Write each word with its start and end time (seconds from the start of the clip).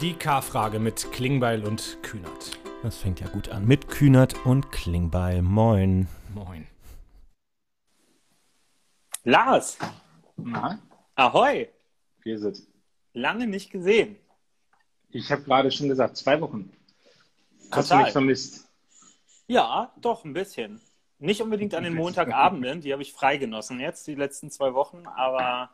Die 0.00 0.14
K-Frage 0.14 0.78
mit 0.78 1.10
Klingbeil 1.12 1.64
und 1.64 1.98
Kühnert. 2.02 2.58
Das 2.82 2.98
fängt 2.98 3.20
ja 3.20 3.28
gut 3.28 3.48
an. 3.48 3.66
Mit 3.66 3.88
Kühnert 3.88 4.44
und 4.44 4.70
Klingbeil. 4.72 5.40
Moin. 5.42 6.08
Moin. 6.34 6.66
Lars, 9.24 9.78
Na, 10.36 10.78
ahoi, 11.14 11.68
wir 12.22 12.38
sind. 12.38 12.58
lange 13.14 13.46
nicht 13.46 13.70
gesehen. 13.70 14.16
Ich 15.10 15.32
habe 15.32 15.42
gerade 15.42 15.70
schon 15.70 15.88
gesagt, 15.88 16.18
zwei 16.18 16.40
Wochen. 16.42 16.70
Hast 17.70 17.90
du 17.90 17.94
Total. 17.94 18.02
mich 18.04 18.12
vermisst? 18.12 18.68
Ja, 19.46 19.92
doch, 20.00 20.24
ein 20.24 20.34
bisschen. 20.34 20.80
Nicht 21.18 21.40
unbedingt 21.40 21.74
an 21.74 21.84
den 21.84 21.94
Montagabenden, 21.94 22.82
die 22.82 22.92
habe 22.92 23.00
ich 23.02 23.14
freigenossen 23.14 23.80
jetzt, 23.80 24.06
die 24.06 24.14
letzten 24.14 24.50
zwei 24.50 24.74
Wochen, 24.74 25.06
aber 25.06 25.70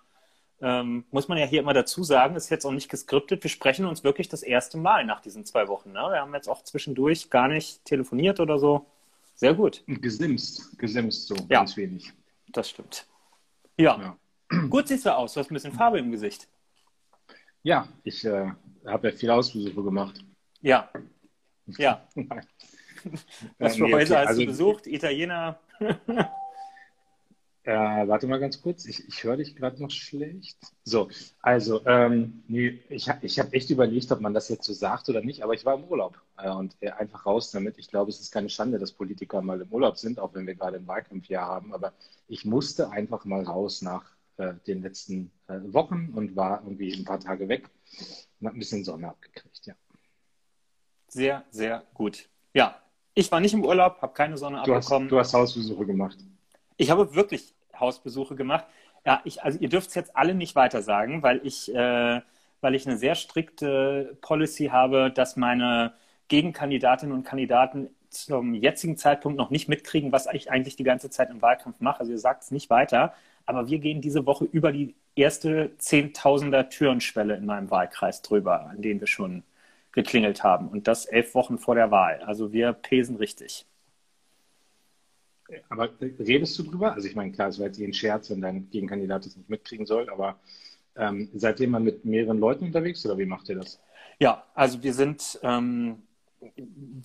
ähm, 0.62 1.04
muss 1.10 1.28
man 1.28 1.38
ja 1.38 1.46
hier 1.46 1.60
immer 1.60 1.72
dazu 1.74 2.02
sagen, 2.04 2.36
ist 2.36 2.50
jetzt 2.50 2.64
auch 2.66 2.72
nicht 2.72 2.90
geskriptet. 2.90 3.42
Wir 3.42 3.50
sprechen 3.50 3.86
uns 3.86 4.04
wirklich 4.04 4.28
das 4.28 4.42
erste 4.42 4.76
Mal 4.78 5.04
nach 5.04 5.20
diesen 5.20 5.44
zwei 5.44 5.68
Wochen. 5.68 5.92
Ne? 5.92 6.00
Wir 6.00 6.20
haben 6.20 6.34
jetzt 6.34 6.48
auch 6.48 6.62
zwischendurch 6.62 7.30
gar 7.30 7.48
nicht 7.48 7.84
telefoniert 7.84 8.40
oder 8.40 8.58
so. 8.58 8.86
Sehr 9.36 9.54
gut, 9.54 9.82
Gesimst, 9.86 10.78
gesimst 10.78 11.26
so, 11.28 11.34
Ja. 11.34 11.60
ganz 11.60 11.76
wenig. 11.76 12.12
das 12.48 12.68
stimmt. 12.68 13.06
Ja, 13.78 14.16
Ja, 14.50 14.58
gut 14.68 14.88
siehst 14.88 15.06
du 15.06 15.16
aus, 15.16 15.32
du 15.32 15.40
hast 15.40 15.50
ein 15.50 15.54
bisschen 15.54 15.72
Farbe 15.72 15.98
im 15.98 16.10
Gesicht. 16.10 16.46
ja 17.62 17.88
ich 18.04 18.22
äh, 18.26 18.50
habe 18.86 19.08
ja 19.10 19.16
viele 19.16 19.34
Ausbesuche 19.34 19.82
gemacht. 19.82 20.22
Ja, 20.60 20.90
ja. 21.78 22.06
Was 23.58 23.76
für 23.76 23.84
nee, 23.84 23.94
Häuser 23.94 24.18
hast 24.18 24.26
also- 24.28 24.40
du 24.42 24.46
besucht? 24.48 24.86
Italiener? 24.86 25.58
Äh, 27.70 28.08
warte 28.08 28.26
mal 28.26 28.40
ganz 28.40 28.60
kurz, 28.60 28.84
ich, 28.84 29.06
ich 29.06 29.22
höre 29.22 29.36
dich 29.36 29.54
gerade 29.54 29.80
noch 29.80 29.92
schlecht. 29.92 30.58
So, 30.82 31.08
also, 31.40 31.86
ähm, 31.86 32.42
nee, 32.48 32.80
ich, 32.88 33.08
ich 33.22 33.38
habe 33.38 33.52
echt 33.52 33.70
überlegt, 33.70 34.10
ob 34.10 34.20
man 34.20 34.34
das 34.34 34.48
jetzt 34.48 34.64
so 34.64 34.72
sagt 34.72 35.08
oder 35.08 35.20
nicht, 35.20 35.44
aber 35.44 35.54
ich 35.54 35.64
war 35.64 35.76
im 35.76 35.84
Urlaub 35.84 36.20
äh, 36.36 36.50
und 36.50 36.74
äh, 36.80 36.90
einfach 36.90 37.26
raus 37.26 37.52
damit. 37.52 37.78
Ich 37.78 37.86
glaube, 37.86 38.10
es 38.10 38.18
ist 38.18 38.32
keine 38.32 38.48
Schande, 38.48 38.80
dass 38.80 38.90
Politiker 38.90 39.40
mal 39.40 39.60
im 39.60 39.68
Urlaub 39.68 39.98
sind, 39.98 40.18
auch 40.18 40.34
wenn 40.34 40.48
wir 40.48 40.56
gerade 40.56 40.78
ein 40.78 40.86
Wahlkampfjahr 40.88 41.46
haben, 41.46 41.72
aber 41.72 41.92
ich 42.26 42.44
musste 42.44 42.90
einfach 42.90 43.24
mal 43.24 43.44
raus 43.44 43.82
nach 43.82 44.04
äh, 44.38 44.54
den 44.66 44.82
letzten 44.82 45.30
äh, 45.46 45.60
Wochen 45.72 46.10
und 46.16 46.34
war 46.34 46.62
irgendwie 46.64 46.92
ein 46.92 47.04
paar 47.04 47.20
Tage 47.20 47.48
weg 47.48 47.70
und 48.40 48.48
habe 48.48 48.56
ein 48.56 48.58
bisschen 48.58 48.82
Sonne 48.82 49.10
abgekriegt, 49.10 49.66
ja. 49.66 49.74
Sehr, 51.06 51.44
sehr 51.52 51.84
gut. 51.94 52.28
Ja, 52.52 52.82
ich 53.14 53.30
war 53.30 53.38
nicht 53.38 53.54
im 53.54 53.64
Urlaub, 53.64 54.02
habe 54.02 54.12
keine 54.12 54.36
Sonne 54.36 54.60
Du 54.64 54.74
hast, 54.74 54.86
abbekommen. 54.86 55.08
du 55.08 55.20
hast 55.20 55.34
Hausbesuche 55.34 55.86
gemacht. 55.86 56.18
Ich 56.76 56.90
habe 56.90 57.14
wirklich 57.14 57.54
Hausbesuche 57.80 58.36
gemacht. 58.36 58.66
Ja, 59.06 59.20
ich, 59.24 59.42
also 59.42 59.58
ihr 59.58 59.68
dürft 59.68 59.88
es 59.88 59.94
jetzt 59.94 60.16
alle 60.16 60.34
nicht 60.34 60.54
weiter 60.56 60.82
sagen, 60.82 61.22
weil 61.22 61.40
ich, 61.44 61.74
äh, 61.74 62.20
weil 62.60 62.74
ich 62.74 62.86
eine 62.86 62.98
sehr 62.98 63.14
strikte 63.14 64.16
Policy 64.20 64.66
habe, 64.66 65.10
dass 65.10 65.36
meine 65.36 65.94
Gegenkandidatinnen 66.28 67.14
und 67.14 67.24
Kandidaten 67.24 67.88
zum 68.10 68.54
jetzigen 68.54 68.96
Zeitpunkt 68.96 69.38
noch 69.38 69.50
nicht 69.50 69.68
mitkriegen, 69.68 70.12
was 70.12 70.26
ich 70.32 70.50
eigentlich 70.50 70.76
die 70.76 70.84
ganze 70.84 71.10
Zeit 71.10 71.30
im 71.30 71.42
Wahlkampf 71.42 71.80
mache. 71.80 72.00
Also 72.00 72.12
ihr 72.12 72.18
sagt 72.18 72.42
es 72.44 72.50
nicht 72.50 72.70
weiter. 72.70 73.14
Aber 73.46 73.68
wir 73.68 73.78
gehen 73.78 74.00
diese 74.00 74.26
Woche 74.26 74.44
über 74.44 74.72
die 74.72 74.94
erste 75.14 75.76
Zehntausender 75.78 76.68
Türenschwelle 76.68 77.34
in 77.36 77.46
meinem 77.46 77.70
Wahlkreis 77.70 78.22
drüber, 78.22 78.66
an 78.68 78.82
denen 78.82 79.00
wir 79.00 79.06
schon 79.06 79.42
geklingelt 79.92 80.44
haben. 80.44 80.68
Und 80.68 80.88
das 80.88 81.06
elf 81.06 81.34
Wochen 81.34 81.58
vor 81.58 81.74
der 81.74 81.90
Wahl. 81.90 82.20
Also 82.22 82.52
wir 82.52 82.72
pesen 82.72 83.16
richtig. 83.16 83.66
Aber 85.68 85.86
äh, 86.00 86.10
redest 86.18 86.58
du 86.58 86.64
drüber? 86.64 86.94
Also 86.94 87.08
ich 87.08 87.16
meine, 87.16 87.32
klar, 87.32 87.48
es 87.48 87.58
war 87.58 87.66
jetzt 87.66 87.80
eh 87.80 87.84
ein 87.84 87.92
Scherz, 87.92 88.30
wenn 88.30 88.40
dein 88.40 88.70
Gegenkandidat 88.70 89.26
das 89.26 89.36
nicht 89.36 89.48
mitkriegen 89.48 89.86
soll, 89.86 90.08
aber 90.10 90.38
ähm, 90.96 91.28
seitdem 91.34 91.70
man 91.70 91.84
mit 91.84 92.04
mehreren 92.04 92.38
Leuten 92.38 92.66
unterwegs 92.66 93.04
oder 93.06 93.18
wie 93.18 93.26
macht 93.26 93.48
ihr 93.48 93.56
das? 93.56 93.80
Ja, 94.18 94.44
also 94.54 94.82
wir 94.82 94.92
sind, 94.92 95.38
ähm, 95.42 96.02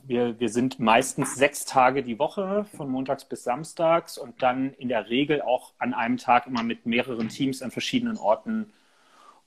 wir, 0.06 0.40
wir 0.40 0.50
sind 0.50 0.80
meistens 0.80 1.36
sechs 1.36 1.66
Tage 1.66 2.04
die 2.04 2.20
Woche, 2.20 2.66
von 2.76 2.90
montags 2.90 3.26
bis 3.26 3.44
samstags 3.44 4.18
und 4.18 4.42
dann 4.42 4.74
in 4.74 4.90
der 4.90 5.10
Regel 5.10 5.42
auch 5.42 5.74
an 5.78 5.94
einem 5.94 6.18
Tag 6.18 6.48
immer 6.48 6.64
mit 6.64 6.86
mehreren 6.86 7.30
Teams 7.30 7.62
an 7.62 7.72
verschiedenen 7.72 8.18
Orten 8.18 8.72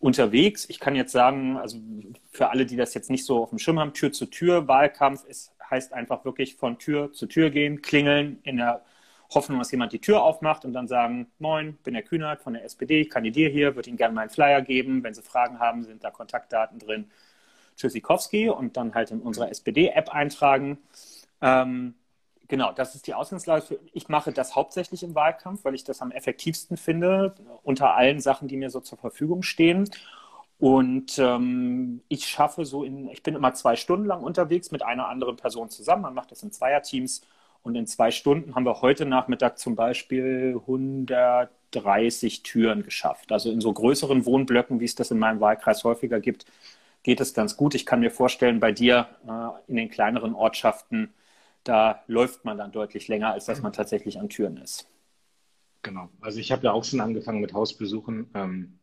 unterwegs. 0.00 0.66
Ich 0.68 0.78
kann 0.78 0.94
jetzt 0.94 1.12
sagen, 1.12 1.56
also 1.56 1.78
für 2.30 2.50
alle, 2.50 2.66
die 2.66 2.76
das 2.76 2.94
jetzt 2.94 3.10
nicht 3.10 3.24
so 3.24 3.42
auf 3.42 3.50
dem 3.50 3.58
Schirm 3.58 3.78
haben, 3.78 3.92
Tür 3.92 4.12
zu 4.12 4.26
Tür 4.26 4.68
Wahlkampf 4.68 5.24
ist, 5.24 5.52
heißt 5.70 5.92
einfach 5.92 6.24
wirklich 6.24 6.56
von 6.56 6.78
Tür 6.78 7.12
zu 7.12 7.26
Tür 7.26 7.50
gehen, 7.50 7.82
klingeln 7.82 8.38
in 8.44 8.56
der 8.56 8.82
Hoffnung, 9.30 9.58
dass 9.58 9.70
jemand 9.70 9.92
die 9.92 10.00
Tür 10.00 10.22
aufmacht 10.22 10.64
und 10.64 10.72
dann 10.72 10.88
sagen, 10.88 11.30
moin, 11.38 11.74
bin 11.84 11.94
der 11.94 12.02
Kühnert 12.02 12.40
von 12.40 12.54
der 12.54 12.64
SPD, 12.64 13.02
ich 13.02 13.10
kandidiere 13.10 13.50
hier, 13.50 13.76
würde 13.76 13.88
Ihnen 13.90 13.98
gerne 13.98 14.14
meinen 14.14 14.30
Flyer 14.30 14.62
geben. 14.62 15.02
Wenn 15.02 15.14
Sie 15.14 15.22
Fragen 15.22 15.58
haben, 15.58 15.84
sind 15.84 16.02
da 16.02 16.10
Kontaktdaten 16.10 16.78
drin. 16.78 17.10
Tschüssikowski 17.76 18.48
und 18.48 18.76
dann 18.76 18.94
halt 18.94 19.10
in 19.10 19.20
unserer 19.20 19.50
SPD-App 19.50 20.10
eintragen. 20.10 20.78
Ähm, 21.40 21.94
genau, 22.48 22.72
das 22.72 22.94
ist 22.94 23.06
die 23.06 23.14
Ausgangslage. 23.14 23.78
Ich 23.92 24.08
mache 24.08 24.32
das 24.32 24.56
hauptsächlich 24.56 25.02
im 25.02 25.14
Wahlkampf, 25.14 25.64
weil 25.64 25.74
ich 25.74 25.84
das 25.84 26.02
am 26.02 26.10
effektivsten 26.10 26.76
finde, 26.76 27.34
unter 27.62 27.94
allen 27.94 28.20
Sachen, 28.20 28.48
die 28.48 28.56
mir 28.56 28.70
so 28.70 28.80
zur 28.80 28.98
Verfügung 28.98 29.42
stehen. 29.42 29.88
Und 30.58 31.18
ähm, 31.18 32.02
ich 32.08 32.26
schaffe 32.26 32.64
so 32.64 32.82
in, 32.82 33.08
ich 33.10 33.22
bin 33.22 33.36
immer 33.36 33.54
zwei 33.54 33.76
Stunden 33.76 34.06
lang 34.06 34.22
unterwegs 34.24 34.72
mit 34.72 34.82
einer 34.82 35.08
anderen 35.08 35.36
Person 35.36 35.70
zusammen. 35.70 36.02
Man 36.02 36.14
macht 36.14 36.32
das 36.32 36.42
in 36.42 36.50
Zweierteams. 36.50 37.22
Und 37.68 37.74
in 37.74 37.86
zwei 37.86 38.10
Stunden 38.10 38.54
haben 38.54 38.64
wir 38.64 38.80
heute 38.80 39.04
Nachmittag 39.04 39.58
zum 39.58 39.76
Beispiel 39.76 40.56
130 40.58 42.42
Türen 42.42 42.82
geschafft. 42.82 43.30
Also 43.30 43.52
in 43.52 43.60
so 43.60 43.70
größeren 43.74 44.24
Wohnblöcken, 44.24 44.80
wie 44.80 44.86
es 44.86 44.94
das 44.94 45.10
in 45.10 45.18
meinem 45.18 45.38
Wahlkreis 45.40 45.84
häufiger 45.84 46.18
gibt, 46.18 46.46
geht 47.02 47.20
es 47.20 47.34
ganz 47.34 47.58
gut. 47.58 47.74
Ich 47.74 47.84
kann 47.84 48.00
mir 48.00 48.10
vorstellen, 48.10 48.58
bei 48.58 48.72
dir 48.72 49.06
äh, 49.28 49.70
in 49.70 49.76
den 49.76 49.90
kleineren 49.90 50.32
Ortschaften, 50.32 51.12
da 51.62 52.02
läuft 52.06 52.46
man 52.46 52.56
dann 52.56 52.72
deutlich 52.72 53.06
länger, 53.06 53.32
als 53.32 53.44
dass 53.44 53.60
man 53.60 53.74
tatsächlich 53.74 54.18
an 54.18 54.30
Türen 54.30 54.56
ist. 54.56 54.88
Genau. 55.82 56.08
Also 56.22 56.38
ich 56.38 56.50
habe 56.52 56.64
ja 56.64 56.72
auch 56.72 56.84
schon 56.84 57.00
angefangen 57.00 57.42
mit 57.42 57.52
Hausbesuchen. 57.52 58.30
Ähm, 58.32 58.78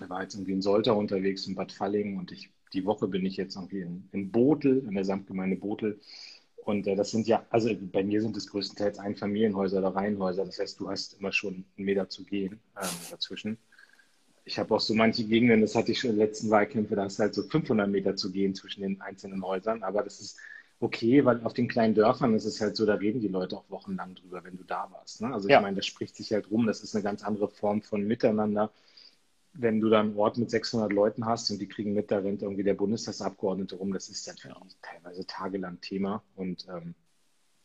war 0.00 0.22
jetzt 0.22 0.34
irgendwie 0.34 0.54
in 0.54 0.62
Soltau 0.62 0.98
unterwegs, 0.98 1.46
in 1.46 1.54
Bad 1.54 1.70
Falling 1.70 2.18
und 2.18 2.32
ich, 2.32 2.50
die 2.72 2.84
Woche 2.86 3.06
bin 3.06 3.24
ich 3.24 3.36
jetzt 3.36 3.54
irgendwie 3.54 3.82
in, 3.82 4.08
in 4.10 4.32
Botel, 4.32 4.84
in 4.84 4.94
der 4.96 5.04
Samtgemeinde 5.04 5.54
Botel. 5.54 6.00
Und 6.66 6.86
äh, 6.88 6.96
das 6.96 7.12
sind 7.12 7.28
ja, 7.28 7.46
also 7.50 7.70
bei 7.92 8.04
mir 8.04 8.22
sind 8.22 8.36
es 8.36 8.48
größtenteils 8.48 9.00
Einfamilienhäuser 9.00 9.80
oder 9.80 9.96
Reihenhäuser. 9.96 10.46
Das 10.46 10.60
heißt, 10.60 10.80
du 10.80 10.90
hast 10.90 11.14
immer 11.20 11.32
schon 11.32 11.66
einen 11.78 11.86
Meter 11.86 12.10
zu 12.10 12.24
gehen 12.24 12.60
ähm, 12.82 13.06
dazwischen. 13.10 13.58
Ich 14.44 14.58
habe 14.58 14.74
auch 14.74 14.80
so 14.80 14.94
manche 14.94 15.24
Gegenden, 15.24 15.60
das 15.62 15.74
hatte 15.74 15.92
ich 15.92 16.00
schon 16.00 16.10
in 16.10 16.16
den 16.16 16.26
letzten 16.26 16.50
Wahlkämpfen, 16.50 16.96
da 16.96 17.04
hast 17.04 17.18
du 17.18 17.24
halt 17.24 17.34
so 17.34 17.42
500 17.44 17.88
Meter 17.90 18.16
zu 18.16 18.32
gehen 18.32 18.54
zwischen 18.54 18.82
den 18.82 19.00
einzelnen 19.02 19.44
Häusern. 19.44 19.82
Aber 19.84 20.02
das 20.04 20.20
ist 20.20 20.38
okay, 20.80 21.24
weil 21.24 21.42
auf 21.44 21.54
den 21.54 21.68
kleinen 21.68 21.94
Dörfern 21.94 22.34
ist 22.34 22.44
es 22.46 22.60
halt 22.60 22.76
so, 22.76 22.86
da 22.86 22.94
reden 22.94 23.20
die 23.20 23.28
Leute 23.28 23.56
auch 23.58 23.70
wochenlang 23.70 24.14
drüber, 24.16 24.44
wenn 24.44 24.56
du 24.58 24.64
da 24.64 24.88
warst. 24.92 25.22
Ne? 25.22 25.32
Also 25.34 25.48
ich 25.48 25.54
Ja. 25.54 25.60
meine, 25.60 25.76
das 25.76 25.86
spricht 25.86 26.16
sich 26.16 26.32
halt 26.32 26.50
rum. 26.50 26.66
Das 26.66 26.82
ist 26.82 26.94
eine 26.96 27.04
ganz 27.04 27.24
andere 27.24 27.48
Form 27.48 27.82
von 27.82 28.06
Miteinander. 28.06 28.72
Wenn 29.58 29.80
du 29.80 29.88
da 29.88 30.00
einen 30.00 30.16
Ort 30.16 30.38
mit 30.38 30.50
600 30.50 30.92
Leuten 30.92 31.26
hast 31.26 31.50
und 31.50 31.58
die 31.58 31.68
kriegen 31.68 31.92
mit, 31.92 32.10
da 32.10 32.18
rennt 32.18 32.42
irgendwie 32.42 32.62
der 32.62 32.74
Bundestagsabgeordnete 32.74 33.76
rum, 33.76 33.92
das 33.92 34.08
ist 34.08 34.26
dann 34.26 34.36
die 34.36 34.74
teilweise 34.82 35.26
tagelang 35.26 35.80
Thema. 35.80 36.22
Und 36.34 36.66
ähm, 36.68 36.94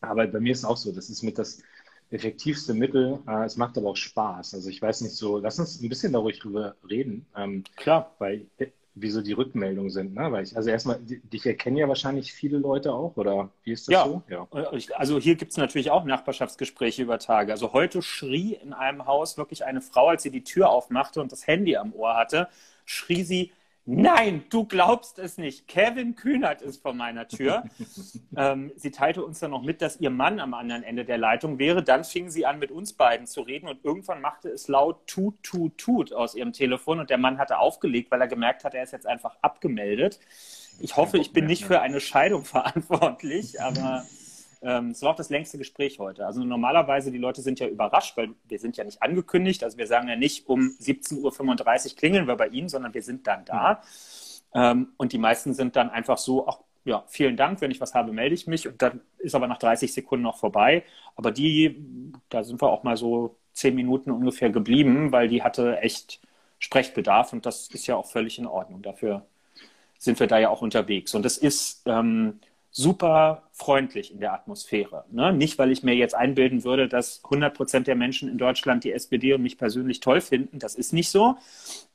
aber 0.01 0.27
bei 0.27 0.39
mir 0.39 0.51
ist 0.51 0.59
es 0.59 0.65
auch 0.65 0.77
so, 0.77 0.91
das 0.91 1.09
ist 1.09 1.21
mit 1.21 1.37
das 1.37 1.61
effektivste 2.09 2.73
Mittel. 2.73 3.19
Äh, 3.27 3.45
es 3.45 3.57
macht 3.57 3.77
aber 3.77 3.89
auch 3.89 3.95
Spaß. 3.95 4.53
Also 4.53 4.69
ich 4.69 4.81
weiß 4.81 5.01
nicht 5.01 5.15
so, 5.15 5.37
lass 5.37 5.59
uns 5.59 5.81
ein 5.81 5.89
bisschen 5.89 6.13
darüber 6.13 6.75
reden, 6.89 7.25
ähm, 7.35 7.63
Klar. 7.75 8.15
weil 8.19 8.47
äh, 8.95 9.01
wieso 9.01 9.21
die 9.21 9.33
Rückmeldungen 9.33 9.89
sind. 9.89 10.13
Ne? 10.13 10.31
Weil 10.31 10.43
ich, 10.43 10.55
also 10.55 10.69
erstmal, 10.69 10.99
dich 11.01 11.45
erkennen 11.45 11.77
ja 11.77 11.87
wahrscheinlich 11.87 12.33
viele 12.33 12.57
Leute 12.57 12.93
auch, 12.93 13.15
oder 13.17 13.49
wie 13.63 13.71
ist 13.71 13.87
das 13.87 13.93
Ja. 13.93 14.05
so? 14.05 14.21
Ja. 14.29 14.47
Ich- 14.73 14.95
Also 14.95 15.19
hier 15.19 15.35
gibt 15.35 15.51
es 15.51 15.57
natürlich 15.57 15.91
auch 15.91 16.03
Nachbarschaftsgespräche 16.05 17.03
über 17.03 17.19
Tage. 17.19 17.51
Also 17.51 17.73
heute 17.73 18.01
schrie 18.01 18.53
in 18.55 18.73
einem 18.73 19.05
Haus 19.05 19.37
wirklich 19.37 19.65
eine 19.65 19.81
Frau, 19.81 20.07
als 20.09 20.23
sie 20.23 20.31
die 20.31 20.43
Tür 20.43 20.69
aufmachte 20.69 21.21
und 21.21 21.31
das 21.31 21.47
Handy 21.47 21.77
am 21.77 21.93
Ohr 21.93 22.15
hatte, 22.15 22.47
schrie 22.85 23.23
sie, 23.23 23.51
nein, 23.85 24.43
du 24.49 24.65
glaubst 24.65 25.19
es 25.19 25.37
nicht, 25.37 25.67
Kevin 25.67 26.15
Kühnert 26.15 26.61
ist 26.61 26.81
vor 26.81 26.93
meiner 26.93 27.27
Tür. 27.27 27.63
ähm, 28.35 28.71
sie 28.75 28.91
teilte 28.91 29.23
uns 29.23 29.39
dann 29.39 29.51
noch 29.51 29.63
mit, 29.63 29.81
dass 29.81 29.99
ihr 29.99 30.09
Mann 30.09 30.39
am 30.39 30.53
anderen 30.53 30.83
Ende 30.83 31.05
der 31.05 31.17
Leitung 31.17 31.59
wäre. 31.59 31.83
Dann 31.83 32.03
fing 32.03 32.29
sie 32.29 32.45
an, 32.45 32.59
mit 32.59 32.71
uns 32.71 32.93
beiden 32.93 33.27
zu 33.27 33.41
reden 33.41 33.67
und 33.67 33.83
irgendwann 33.83 34.21
machte 34.21 34.49
es 34.49 34.67
laut 34.67 35.07
tut, 35.07 35.41
tut, 35.43 35.77
tut 35.77 36.13
aus 36.13 36.35
ihrem 36.35 36.53
Telefon 36.53 36.99
und 36.99 37.09
der 37.09 37.17
Mann 37.17 37.37
hatte 37.37 37.59
aufgelegt, 37.59 38.11
weil 38.11 38.21
er 38.21 38.27
gemerkt 38.27 38.63
hat, 38.63 38.73
er 38.73 38.83
ist 38.83 38.91
jetzt 38.91 39.07
einfach 39.07 39.37
abgemeldet. 39.41 40.19
Ich 40.79 40.97
hoffe, 40.97 41.17
ich 41.17 41.33
bin 41.33 41.45
nicht 41.45 41.65
für 41.65 41.81
eine 41.81 41.99
Scheidung 41.99 42.45
verantwortlich, 42.45 43.61
aber 43.61 44.05
ähm, 44.61 44.89
es 44.89 45.01
war 45.01 45.11
auch 45.11 45.15
das 45.15 45.29
längste 45.29 45.57
Gespräch 45.57 45.99
heute. 45.99 46.25
Also 46.25 46.43
normalerweise, 46.43 47.11
die 47.11 47.17
Leute 47.17 47.41
sind 47.41 47.59
ja 47.59 47.67
überrascht, 47.67 48.15
weil 48.17 48.29
wir 48.47 48.59
sind 48.59 48.77
ja 48.77 48.83
nicht 48.83 49.01
angekündigt. 49.01 49.63
Also 49.63 49.77
wir 49.77 49.87
sagen 49.87 50.07
ja 50.07 50.15
nicht, 50.15 50.47
um 50.47 50.75
17.35 50.79 51.91
Uhr 51.91 51.97
klingeln 51.97 52.27
wir 52.27 52.35
bei 52.35 52.47
Ihnen, 52.47 52.69
sondern 52.69 52.93
wir 52.93 53.01
sind 53.01 53.25
dann 53.25 53.45
da. 53.45 53.81
Ähm, 54.53 54.89
und 54.97 55.13
die 55.13 55.17
meisten 55.17 55.53
sind 55.53 55.75
dann 55.75 55.89
einfach 55.89 56.17
so, 56.17 56.47
ach 56.47 56.59
ja, 56.83 57.03
vielen 57.07 57.37
Dank, 57.37 57.61
wenn 57.61 57.71
ich 57.71 57.81
was 57.81 57.93
habe, 57.93 58.11
melde 58.11 58.35
ich 58.35 58.47
mich. 58.47 58.67
Und 58.67 58.81
dann 58.81 59.01
ist 59.19 59.35
aber 59.35 59.47
nach 59.47 59.59
30 59.59 59.93
Sekunden 59.93 60.23
noch 60.23 60.37
vorbei. 60.37 60.83
Aber 61.15 61.31
die, 61.31 62.13
da 62.29 62.43
sind 62.43 62.61
wir 62.61 62.69
auch 62.69 62.83
mal 62.83 62.97
so 62.97 63.37
zehn 63.53 63.75
Minuten 63.75 64.11
ungefähr 64.11 64.49
geblieben, 64.49 65.11
weil 65.11 65.27
die 65.27 65.43
hatte 65.43 65.79
echt 65.79 66.21
Sprechbedarf 66.59 67.33
und 67.33 67.45
das 67.45 67.67
ist 67.69 67.87
ja 67.87 67.95
auch 67.95 68.05
völlig 68.05 68.37
in 68.37 68.45
Ordnung. 68.45 68.81
Dafür 68.81 69.25
sind 69.97 70.19
wir 70.19 70.27
da 70.27 70.39
ja 70.39 70.49
auch 70.49 70.61
unterwegs. 70.61 71.13
Und 71.15 71.25
es 71.25 71.37
ist 71.37 71.83
ähm, 71.85 72.39
super 72.71 73.49
freundlich 73.51 74.11
in 74.13 74.21
der 74.21 74.33
Atmosphäre. 74.33 75.03
Ne? 75.11 75.33
Nicht, 75.33 75.59
weil 75.59 75.71
ich 75.71 75.83
mir 75.83 75.93
jetzt 75.93 76.15
einbilden 76.15 76.63
würde, 76.63 76.87
dass 76.87 77.21
100 77.25 77.53
Prozent 77.53 77.87
der 77.87 77.95
Menschen 77.95 78.29
in 78.29 78.37
Deutschland 78.37 78.85
die 78.85 78.93
SPD 78.93 79.33
und 79.33 79.41
mich 79.41 79.57
persönlich 79.57 79.99
toll 79.99 80.21
finden. 80.21 80.57
Das 80.57 80.75
ist 80.75 80.93
nicht 80.93 81.09
so. 81.09 81.35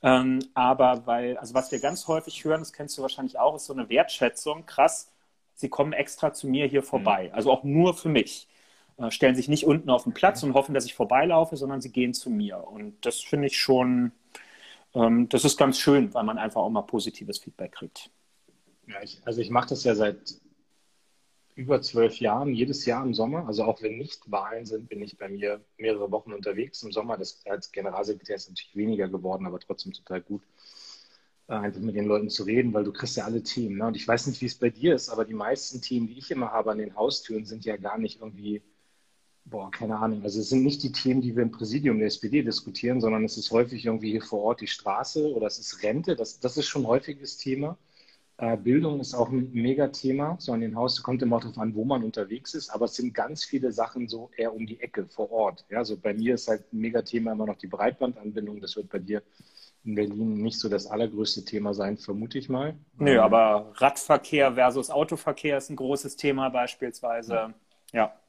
Ähm, 0.02 0.40
aber 0.52 1.06
weil, 1.06 1.38
also 1.38 1.54
was 1.54 1.72
wir 1.72 1.80
ganz 1.80 2.06
häufig 2.08 2.44
hören, 2.44 2.60
das 2.60 2.74
kennst 2.74 2.96
du 2.98 3.02
wahrscheinlich 3.02 3.38
auch, 3.38 3.56
ist 3.56 3.64
so 3.64 3.72
eine 3.72 3.88
Wertschätzung. 3.88 4.66
Krass, 4.66 5.10
sie 5.54 5.70
kommen 5.70 5.94
extra 5.94 6.34
zu 6.34 6.46
mir 6.46 6.66
hier 6.66 6.82
vorbei. 6.82 7.28
Mhm. 7.28 7.34
Also 7.34 7.50
auch 7.50 7.64
nur 7.64 7.94
für 7.94 8.10
mich. 8.10 8.46
Äh, 8.98 9.10
stellen 9.10 9.34
sich 9.34 9.48
nicht 9.48 9.66
unten 9.66 9.90
auf 9.90 10.04
den 10.04 10.12
Platz 10.12 10.42
und 10.42 10.54
hoffen, 10.54 10.74
dass 10.74 10.84
ich 10.84 10.94
vorbeilaufe, 10.94 11.56
sondern 11.56 11.80
sie 11.80 11.90
gehen 11.90 12.12
zu 12.12 12.30
mir. 12.30 12.66
Und 12.66 12.94
das 13.04 13.20
finde 13.20 13.46
ich 13.46 13.58
schon, 13.58 14.12
ähm, 14.94 15.28
das 15.30 15.44
ist 15.44 15.56
ganz 15.56 15.78
schön, 15.78 16.12
weil 16.12 16.24
man 16.24 16.38
einfach 16.38 16.60
auch 16.60 16.70
mal 16.70 16.82
positives 16.82 17.38
Feedback 17.38 17.72
kriegt. 17.72 18.10
Ja, 18.86 19.02
ich, 19.02 19.20
also 19.24 19.40
ich 19.40 19.50
mache 19.50 19.70
das 19.70 19.84
ja 19.84 19.94
seit 19.94 20.40
über 21.56 21.80
zwölf 21.80 22.20
Jahren, 22.20 22.54
jedes 22.54 22.84
Jahr 22.84 23.04
im 23.04 23.14
Sommer. 23.14 23.46
Also 23.46 23.64
auch 23.64 23.82
wenn 23.82 23.96
nicht 23.96 24.30
Wahlen 24.30 24.66
sind, 24.66 24.88
bin 24.90 25.02
ich 25.02 25.16
bei 25.16 25.28
mir 25.28 25.64
mehrere 25.78 26.10
Wochen 26.12 26.34
unterwegs 26.34 26.82
im 26.82 26.92
Sommer. 26.92 27.16
Das 27.16 27.44
als 27.46 27.72
Generalsekretär 27.72 28.36
ist 28.36 28.50
natürlich 28.50 28.76
weniger 28.76 29.08
geworden, 29.08 29.46
aber 29.46 29.58
trotzdem 29.58 29.94
total 29.94 30.20
gut, 30.20 30.42
äh, 31.48 31.54
einfach 31.54 31.80
mit 31.80 31.96
den 31.96 32.04
Leuten 32.04 32.28
zu 32.28 32.42
reden, 32.44 32.74
weil 32.74 32.84
du 32.84 32.92
kriegst 32.92 33.16
ja 33.16 33.24
alle 33.24 33.42
Themen. 33.42 33.78
Ne? 33.78 33.86
Und 33.86 33.96
ich 33.96 34.06
weiß 34.06 34.26
nicht, 34.26 34.40
wie 34.42 34.46
es 34.46 34.56
bei 34.56 34.68
dir 34.68 34.94
ist, 34.94 35.08
aber 35.08 35.24
die 35.24 35.34
meisten 35.34 35.80
Themen, 35.80 36.08
die 36.08 36.18
ich 36.18 36.30
immer 36.30 36.52
habe 36.52 36.72
an 36.72 36.78
den 36.78 36.94
Haustüren, 36.94 37.46
sind 37.46 37.64
ja 37.64 37.78
gar 37.78 37.96
nicht 37.96 38.20
irgendwie, 38.20 38.60
boah, 39.46 39.70
keine 39.70 39.96
Ahnung. 39.96 40.22
Also 40.24 40.40
es 40.40 40.50
sind 40.50 40.62
nicht 40.62 40.82
die 40.82 40.92
Themen, 40.92 41.22
die 41.22 41.34
wir 41.34 41.42
im 41.42 41.52
Präsidium 41.52 41.98
der 41.98 42.08
SPD 42.08 42.42
diskutieren, 42.42 43.00
sondern 43.00 43.24
es 43.24 43.38
ist 43.38 43.50
häufig 43.50 43.86
irgendwie 43.86 44.10
hier 44.10 44.22
vor 44.22 44.42
Ort 44.42 44.60
die 44.60 44.66
Straße 44.66 45.32
oder 45.32 45.46
es 45.46 45.58
ist 45.58 45.82
Rente. 45.82 46.16
Das, 46.16 46.38
das 46.38 46.58
ist 46.58 46.66
schon 46.66 46.82
ein 46.82 46.88
häufiges 46.88 47.38
Thema. 47.38 47.78
Äh, 48.38 48.56
Bildung 48.58 49.00
ist 49.00 49.14
auch 49.14 49.30
ein 49.30 49.50
Megathema. 49.52 50.36
So 50.38 50.52
an 50.52 50.60
den 50.60 50.76
Haus 50.76 51.02
kommt 51.02 51.22
immer 51.22 51.40
darauf 51.40 51.56
an, 51.58 51.74
wo 51.74 51.84
man 51.84 52.02
unterwegs 52.02 52.54
ist. 52.54 52.68
Aber 52.68 52.84
es 52.84 52.94
sind 52.94 53.14
ganz 53.14 53.44
viele 53.44 53.72
Sachen 53.72 54.08
so 54.08 54.30
eher 54.36 54.54
um 54.54 54.66
die 54.66 54.80
Ecke 54.80 55.06
vor 55.06 55.30
Ort. 55.32 55.64
Ja, 55.70 55.84
so 55.84 55.96
bei 55.96 56.12
mir 56.12 56.34
ist 56.34 56.48
halt 56.48 56.70
ein 56.72 56.80
Megathema 56.80 57.32
immer 57.32 57.46
noch 57.46 57.56
die 57.56 57.66
Breitbandanbindung. 57.66 58.60
Das 58.60 58.76
wird 58.76 58.90
bei 58.90 58.98
dir 58.98 59.22
in 59.84 59.94
Berlin 59.94 60.42
nicht 60.42 60.58
so 60.58 60.68
das 60.68 60.86
allergrößte 60.86 61.44
Thema 61.44 61.72
sein, 61.72 61.96
vermute 61.96 62.38
ich 62.38 62.48
mal. 62.48 62.76
Nö, 62.98 63.20
aber 63.20 63.72
Radverkehr 63.76 64.52
versus 64.54 64.90
Autoverkehr 64.90 65.56
ist 65.56 65.70
ein 65.70 65.76
großes 65.76 66.16
Thema 66.16 66.50
beispielsweise. 66.50 67.32
Ja. 67.32 67.54
ja. 67.92 68.20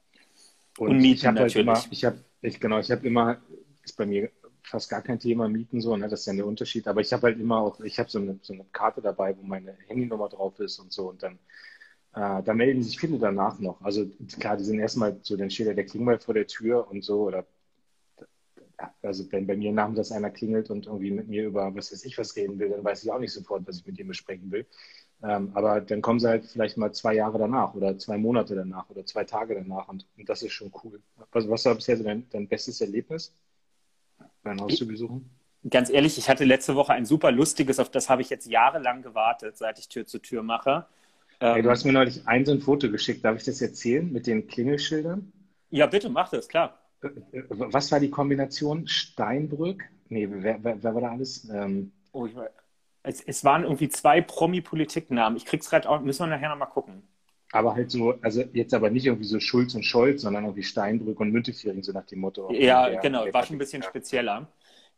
Und, 0.78 0.90
Und 0.90 0.96
Mieten 0.98 1.16
ich 1.16 1.22
natürlich. 1.24 1.56
Halt 1.56 1.66
immer, 1.66 1.84
ich 1.90 2.04
habe, 2.04 2.18
ich, 2.40 2.60
genau, 2.60 2.78
ich 2.78 2.90
habe 2.90 3.06
immer, 3.06 3.38
ist 3.82 3.96
bei 3.96 4.06
mir 4.06 4.30
fast 4.68 4.90
gar 4.90 5.02
kein 5.02 5.18
Thema 5.18 5.48
Mieten 5.48 5.80
so, 5.80 5.96
ne? 5.96 6.08
das 6.08 6.20
ist 6.20 6.26
ja 6.26 6.34
der 6.34 6.46
Unterschied. 6.46 6.86
Aber 6.88 7.00
ich 7.00 7.12
habe 7.12 7.24
halt 7.28 7.40
immer 7.40 7.58
auch, 7.58 7.80
ich 7.80 7.98
habe 7.98 8.10
so 8.10 8.18
eine, 8.18 8.38
so 8.42 8.52
eine 8.54 8.64
Karte 8.72 9.00
dabei, 9.02 9.36
wo 9.36 9.42
meine 9.42 9.76
Handynummer 9.86 10.28
drauf 10.28 10.58
ist 10.60 10.78
und 10.78 10.92
so 10.92 11.08
und 11.10 11.22
dann 11.22 11.38
äh, 12.14 12.42
da 12.42 12.54
melden 12.54 12.82
sich 12.82 12.98
viele 12.98 13.18
danach 13.18 13.58
noch. 13.58 13.80
Also 13.82 14.06
klar, 14.40 14.56
die 14.56 14.64
sind 14.64 14.80
erstmal 14.80 15.18
so, 15.22 15.36
dann 15.36 15.50
steht 15.50 15.66
ja 15.68 15.74
der 15.74 15.86
Klingel 15.86 16.18
vor 16.18 16.34
der 16.34 16.46
Tür 16.46 16.88
und 16.90 17.04
so 17.04 17.22
oder 17.22 17.46
also 19.02 19.30
wenn 19.32 19.46
bei 19.46 19.56
mir 19.56 19.72
nachmittags 19.72 20.12
einer 20.12 20.30
klingelt 20.30 20.70
und 20.70 20.86
irgendwie 20.86 21.10
mit 21.10 21.28
mir 21.28 21.46
über 21.46 21.74
was 21.74 21.92
weiß 21.92 22.04
ich 22.04 22.16
was 22.18 22.36
reden 22.36 22.58
will, 22.58 22.70
dann 22.70 22.84
weiß 22.84 23.02
ich 23.02 23.10
auch 23.10 23.18
nicht 23.18 23.32
sofort, 23.32 23.66
was 23.66 23.78
ich 23.78 23.86
mit 23.86 23.98
ihm 23.98 24.08
besprechen 24.08 24.50
will. 24.50 24.66
Ähm, 25.22 25.50
aber 25.54 25.80
dann 25.80 26.00
kommen 26.00 26.20
sie 26.20 26.28
halt 26.28 26.44
vielleicht 26.46 26.76
mal 26.76 26.92
zwei 26.92 27.14
Jahre 27.14 27.38
danach 27.38 27.74
oder 27.74 27.98
zwei 27.98 28.18
Monate 28.18 28.54
danach 28.54 28.88
oder 28.88 29.04
zwei 29.04 29.24
Tage 29.24 29.54
danach 29.54 29.88
und, 29.88 30.06
und 30.16 30.28
das 30.28 30.42
ist 30.42 30.52
schon 30.52 30.72
cool. 30.84 31.02
Was, 31.32 31.48
was 31.48 31.64
war 31.64 31.74
bisher 31.74 31.96
so 31.96 32.04
dein, 32.04 32.28
dein 32.30 32.46
bestes 32.48 32.80
Erlebnis? 32.80 33.34
Dein 34.48 34.60
Haus 34.60 34.76
zu 34.76 34.86
besuchen? 34.86 35.30
Ganz 35.68 35.90
ehrlich, 35.90 36.18
ich 36.18 36.28
hatte 36.28 36.44
letzte 36.44 36.74
Woche 36.76 36.92
ein 36.92 37.04
super 37.04 37.32
lustiges, 37.32 37.78
auf 37.78 37.90
das 37.90 38.08
habe 38.08 38.22
ich 38.22 38.30
jetzt 38.30 38.46
jahrelang 38.46 39.02
gewartet, 39.02 39.56
seit 39.56 39.78
ich 39.78 39.88
Tür 39.88 40.06
zu 40.06 40.18
Tür 40.18 40.42
mache. 40.42 40.86
Hey, 41.40 41.62
du 41.62 41.70
hast 41.70 41.84
mir 41.84 41.92
neulich 41.92 42.26
ein 42.26 42.44
so 42.44 42.52
ein 42.52 42.60
Foto 42.60 42.90
geschickt. 42.90 43.24
Darf 43.24 43.36
ich 43.36 43.44
das 43.44 43.62
erzählen 43.62 44.10
mit 44.10 44.26
den 44.26 44.46
Klingelschildern? 44.46 45.32
Ja, 45.70 45.86
bitte, 45.86 46.08
mach 46.08 46.30
das, 46.30 46.48
klar. 46.48 46.80
Was 47.48 47.92
war 47.92 48.00
die 48.00 48.10
Kombination? 48.10 48.88
Steinbrück? 48.88 49.84
Nee, 50.08 50.28
wer, 50.30 50.62
wer, 50.64 50.82
wer 50.82 50.94
war 50.94 51.00
da 51.00 51.10
alles? 51.10 51.48
Ähm... 51.48 51.92
Oh, 52.12 52.26
ich, 52.26 52.34
es, 53.04 53.20
es, 53.20 53.44
waren 53.44 53.62
irgendwie 53.62 53.88
zwei 53.88 54.20
Promi-Politiknamen. 54.20 55.36
Ich 55.36 55.44
krieg's 55.44 55.70
gerade 55.70 55.88
auch, 55.88 56.00
müssen 56.00 56.20
wir 56.20 56.26
nachher 56.26 56.48
nochmal 56.48 56.70
gucken. 56.70 57.02
Aber 57.52 57.74
halt 57.74 57.90
so, 57.90 58.14
also 58.20 58.42
jetzt 58.52 58.74
aber 58.74 58.90
nicht 58.90 59.06
irgendwie 59.06 59.24
so 59.24 59.40
Schulz 59.40 59.74
und 59.74 59.82
Scholz, 59.82 60.22
sondern 60.22 60.44
irgendwie 60.44 60.62
Steinbrück 60.62 61.18
und 61.20 61.30
Müntefering, 61.30 61.82
so 61.82 61.92
nach 61.92 62.04
dem 62.04 62.20
Motto. 62.20 62.52
Ja, 62.52 62.90
der, 62.90 63.00
genau, 63.00 63.24
der 63.24 63.32
war 63.32 63.44
schon 63.44 63.56
ein 63.56 63.58
bisschen 63.58 63.82
spezieller. 63.82 64.48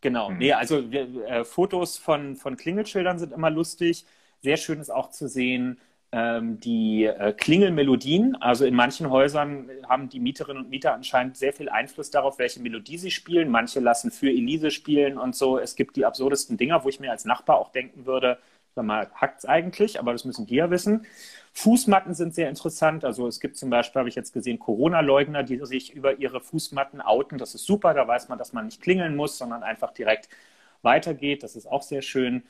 Genau. 0.01 0.31
Mhm. 0.31 0.39
Nee, 0.39 0.53
also 0.53 0.91
wir, 0.91 1.27
äh, 1.27 1.45
Fotos 1.45 1.99
von, 1.99 2.37
von 2.37 2.57
Klingelschildern 2.57 3.19
sind 3.19 3.33
immer 3.33 3.51
lustig. 3.51 4.05
Sehr 4.43 4.57
schön 4.57 4.81
ist 4.81 4.91
auch 4.91 5.11
zu 5.11 5.29
sehen, 5.29 5.79
ähm, 6.13 6.59
die 6.59 7.05
äh, 7.05 7.33
Klingelmelodien. 7.33 8.35
Also 8.37 8.65
in 8.65 8.75
manchen 8.75 9.11
Häusern 9.11 9.71
haben 9.89 10.09
die 10.09 10.19
Mieterinnen 10.19 10.65
und 10.65 10.71
Mieter 10.71 10.95
anscheinend 10.95 11.37
sehr 11.37 11.53
viel 11.53 11.69
Einfluss 11.69 12.11
darauf, 12.11 12.39
welche 12.39 12.61
Melodie 12.61 12.99
sie 12.99 13.11
spielen. 13.11 13.51
Manche 13.51 13.81
lassen 13.81 14.11
für 14.11 14.29
Elise 14.29 14.71
spielen 14.71 15.19
und 15.19 15.37
so. 15.37 15.59
Es 15.59 15.77
gibt 15.77 15.97
die 15.97 16.05
absurdesten 16.07 16.57
Dinger, 16.57 16.83
wo 16.85 16.89
ich 16.89 16.99
mir 17.01 17.11
als 17.11 17.25
Nachbar 17.25 17.59
auch 17.59 17.71
denken 17.71 18.07
würde, 18.07 18.39
sag 18.75 18.85
mal, 18.85 19.11
hackt's 19.15 19.45
eigentlich, 19.45 19.99
aber 19.99 20.13
das 20.13 20.25
müssen 20.25 20.47
die 20.47 20.57
ja 20.57 20.71
wissen. 20.71 21.07
Fußmatten 21.53 22.15
sind 22.15 22.35
sehr 22.35 22.49
interessant. 22.49 23.05
Also 23.05 23.27
es 23.27 23.41
gibt 23.41 23.57
zum 23.57 23.71
Beispiel, 23.71 24.01
habe 24.01 24.09
ich 24.09 24.15
jetzt 24.15 24.33
gesehen, 24.33 24.59
Corona-Leugner, 24.59 25.43
die 25.43 25.59
sich 25.65 25.93
über 25.93 26.19
ihre 26.19 26.41
Fußmatten 26.41 27.01
outen. 27.01 27.39
Das 27.39 27.55
ist 27.55 27.67
super, 27.67 27.95
da 27.95 28.07
weiß 28.07 28.29
man, 28.29 28.39
dass 28.39 28.53
man 28.53 28.67
nicht 28.67 28.81
klingeln 28.81 29.17
muss, 29.17 29.39
sondern 29.39 29.63
einfach 29.63 29.93
direkt 29.93 30.29
weitergeht. 30.83 31.43
Das 31.43 31.57
ist 31.57 31.67
auch 31.67 31.83
sehr 31.83 32.03
schön. 32.03 32.45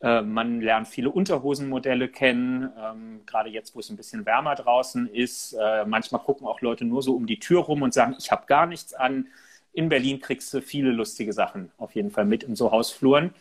Äh, 0.00 0.22
man 0.22 0.60
lernt 0.60 0.88
viele 0.88 1.10
Unterhosenmodelle 1.10 2.08
kennen, 2.08 2.70
ähm, 2.78 3.20
gerade 3.26 3.50
jetzt, 3.50 3.74
wo 3.74 3.80
es 3.80 3.90
ein 3.90 3.96
bisschen 3.96 4.26
wärmer 4.26 4.54
draußen 4.54 5.08
ist. 5.08 5.54
Äh, 5.54 5.84
manchmal 5.86 6.22
gucken 6.22 6.46
auch 6.46 6.60
Leute 6.60 6.84
nur 6.84 7.02
so 7.02 7.14
um 7.14 7.26
die 7.26 7.38
Tür 7.38 7.60
rum 7.60 7.82
und 7.82 7.94
sagen, 7.94 8.14
ich 8.18 8.30
habe 8.30 8.46
gar 8.46 8.66
nichts 8.66 8.92
an. 8.94 9.28
In 9.72 9.88
Berlin 9.88 10.20
kriegst 10.20 10.52
du 10.54 10.62
viele 10.62 10.90
lustige 10.90 11.32
Sachen 11.32 11.70
auf 11.78 11.94
jeden 11.94 12.10
Fall 12.10 12.24
mit 12.24 12.42
in 12.42 12.56
so 12.56 12.72
Hausfluren. 12.72 13.34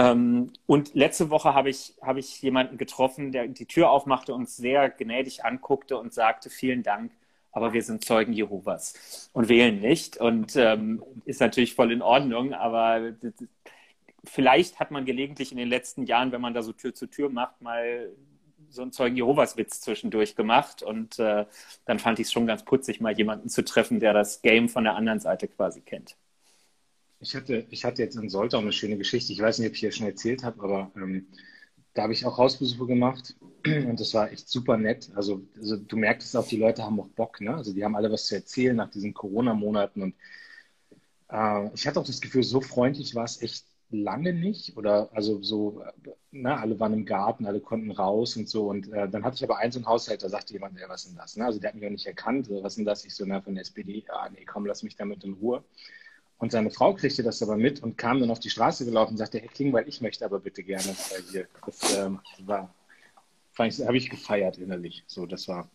Ähm, 0.00 0.52
und 0.64 0.94
letzte 0.94 1.28
Woche 1.28 1.52
habe 1.52 1.68
ich, 1.68 1.94
hab 2.00 2.16
ich 2.16 2.40
jemanden 2.40 2.78
getroffen, 2.78 3.32
der 3.32 3.46
die 3.48 3.66
Tür 3.66 3.90
aufmachte 3.90 4.32
und 4.32 4.48
sehr 4.48 4.88
gnädig 4.88 5.44
anguckte 5.44 5.98
und 5.98 6.14
sagte, 6.14 6.48
vielen 6.48 6.82
Dank, 6.82 7.12
aber 7.52 7.74
wir 7.74 7.82
sind 7.82 8.02
Zeugen 8.04 8.32
Jehovas 8.32 9.28
und 9.34 9.50
wählen 9.50 9.78
nicht. 9.80 10.16
Und 10.16 10.56
ähm, 10.56 11.02
ist 11.26 11.40
natürlich 11.40 11.74
voll 11.74 11.92
in 11.92 12.00
Ordnung, 12.00 12.54
aber 12.54 13.12
vielleicht 14.24 14.80
hat 14.80 14.90
man 14.90 15.04
gelegentlich 15.04 15.52
in 15.52 15.58
den 15.58 15.68
letzten 15.68 16.06
Jahren, 16.06 16.32
wenn 16.32 16.40
man 16.40 16.54
da 16.54 16.62
so 16.62 16.72
Tür 16.72 16.94
zu 16.94 17.06
Tür 17.06 17.28
macht, 17.28 17.60
mal 17.60 18.10
so 18.70 18.82
einen 18.82 18.92
Zeugen 18.92 19.16
Jehovas 19.16 19.58
Witz 19.58 19.82
zwischendurch 19.82 20.34
gemacht. 20.34 20.82
Und 20.82 21.18
äh, 21.18 21.44
dann 21.84 21.98
fand 21.98 22.18
ich 22.20 22.28
es 22.28 22.32
schon 22.32 22.46
ganz 22.46 22.64
putzig, 22.64 23.02
mal 23.02 23.12
jemanden 23.12 23.50
zu 23.50 23.64
treffen, 23.64 24.00
der 24.00 24.14
das 24.14 24.40
Game 24.40 24.70
von 24.70 24.84
der 24.84 24.94
anderen 24.94 25.20
Seite 25.20 25.46
quasi 25.48 25.82
kennt. 25.82 26.16
Ich 27.20 27.34
hatte, 27.36 27.66
ich 27.70 27.84
hatte 27.84 28.02
jetzt 28.02 28.16
in 28.16 28.30
Soltau 28.30 28.58
eine 28.58 28.72
schöne 28.72 28.96
Geschichte. 28.96 29.32
Ich 29.32 29.40
weiß 29.40 29.58
nicht, 29.58 29.68
ob 29.68 29.74
ich 29.74 29.80
hier 29.80 29.92
schon 29.92 30.06
erzählt 30.06 30.42
habe, 30.42 30.62
aber 30.62 30.90
ähm, 30.96 31.26
da 31.94 32.02
habe 32.04 32.12
ich 32.12 32.24
auch 32.24 32.38
Hausbesuche 32.38 32.86
gemacht 32.86 33.36
und 33.66 34.00
das 34.00 34.14
war 34.14 34.32
echt 34.32 34.48
super 34.48 34.76
nett. 34.78 35.10
Also, 35.14 35.42
also 35.56 35.76
du 35.76 35.96
merkst 35.96 36.36
auch, 36.36 36.46
die 36.46 36.56
Leute 36.56 36.82
haben 36.84 36.98
auch 37.00 37.08
Bock, 37.08 37.40
ne? 37.40 37.54
Also 37.54 37.74
die 37.74 37.84
haben 37.84 37.96
alle 37.96 38.10
was 38.10 38.26
zu 38.26 38.36
erzählen 38.36 38.76
nach 38.76 38.90
diesen 38.90 39.12
Corona-Monaten 39.14 40.02
und 40.02 40.14
äh, 41.30 41.70
ich 41.74 41.86
hatte 41.86 42.00
auch 42.00 42.06
das 42.06 42.20
Gefühl, 42.20 42.42
so 42.42 42.60
freundlich 42.60 43.14
war 43.14 43.24
es 43.24 43.42
echt 43.42 43.66
lange 43.90 44.32
nicht 44.32 44.76
oder 44.76 45.10
also 45.12 45.42
so, 45.42 45.82
ne, 46.30 46.56
alle 46.56 46.78
waren 46.78 46.92
im 46.92 47.04
Garten, 47.04 47.44
alle 47.46 47.60
konnten 47.60 47.90
raus 47.90 48.36
und 48.36 48.48
so 48.48 48.68
und 48.68 48.92
äh, 48.92 49.08
dann 49.08 49.24
hatte 49.24 49.36
ich 49.36 49.44
aber 49.44 49.58
so 49.70 49.78
einen 49.78 49.86
Haushalt, 49.86 50.22
da 50.22 50.28
sagte 50.28 50.52
jemand, 50.52 50.78
ja, 50.78 50.88
was 50.88 51.02
ist 51.04 51.10
denn 51.10 51.18
das? 51.18 51.36
Ne? 51.36 51.44
Also 51.44 51.58
der 51.58 51.70
hat 51.70 51.74
mich 51.74 51.84
auch 51.86 51.90
nicht 51.90 52.06
erkannt, 52.06 52.48
was 52.50 52.72
ist 52.72 52.76
denn 52.78 52.84
das? 52.84 53.04
Ich 53.04 53.14
so, 53.14 53.24
na, 53.26 53.40
von 53.40 53.54
der 53.54 53.62
SPD, 53.62 54.04
ah, 54.08 54.28
nee, 54.30 54.44
komm, 54.44 54.64
lass 54.66 54.82
mich 54.84 54.96
damit 54.96 55.24
in 55.24 55.34
Ruhe. 55.34 55.64
Und 56.40 56.52
seine 56.52 56.70
Frau 56.70 56.94
kriegte 56.94 57.22
das 57.22 57.42
aber 57.42 57.58
mit 57.58 57.82
und 57.82 57.98
kam 57.98 58.18
dann 58.18 58.30
auf 58.30 58.40
die 58.40 58.48
Straße 58.48 58.86
gelaufen 58.86 59.12
und 59.12 59.18
sagte, 59.18 59.38
Herr 59.38 59.48
Klingbeil, 59.48 59.86
ich 59.86 60.00
möchte 60.00 60.24
aber 60.24 60.40
bitte 60.40 60.62
gerne 60.62 60.96
bei 61.10 61.20
dir. 61.30 61.46
Das 61.66 61.98
ähm, 61.98 62.18
war, 62.46 62.74
habe 63.58 63.96
ich 63.98 64.08
gefeiert 64.08 64.56
innerlich. 64.56 65.04
So, 65.06 65.26
das 65.26 65.48
war, 65.48 65.68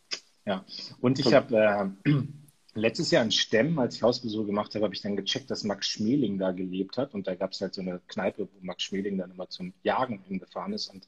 ja. 0.44 0.66
Und 1.02 1.20
ich 1.20 1.36
habe 1.36 1.94
äh, 2.04 2.10
letztes 2.74 3.12
Jahr 3.12 3.24
in 3.24 3.32
Stemm, 3.32 3.78
als 3.78 3.96
ich 3.96 4.02
Hausbesuche 4.02 4.48
gemacht 4.48 4.74
habe, 4.74 4.86
habe 4.86 4.96
ich 4.96 5.02
dann 5.02 5.16
gecheckt, 5.16 5.52
dass 5.52 5.64
Max 5.64 5.88
Schmeling 5.88 6.40
da 6.40 6.52
gelebt 6.52 6.98
hat. 6.98 7.14
Und 7.14 7.28
da 7.28 7.36
gab 7.36 7.52
es 7.52 7.62
halt 7.62 7.76
so 7.76 7.82
eine 7.82 8.02
Kneipe, 8.08 8.48
wo 8.52 8.66
Max 8.66 8.82
Schmeling 8.82 9.20
dann 9.20 9.30
immer 9.30 9.48
zum 9.48 9.72
Jagen 9.84 10.24
hingefahren 10.28 10.74
ist. 10.74 10.88
Und 10.88 11.08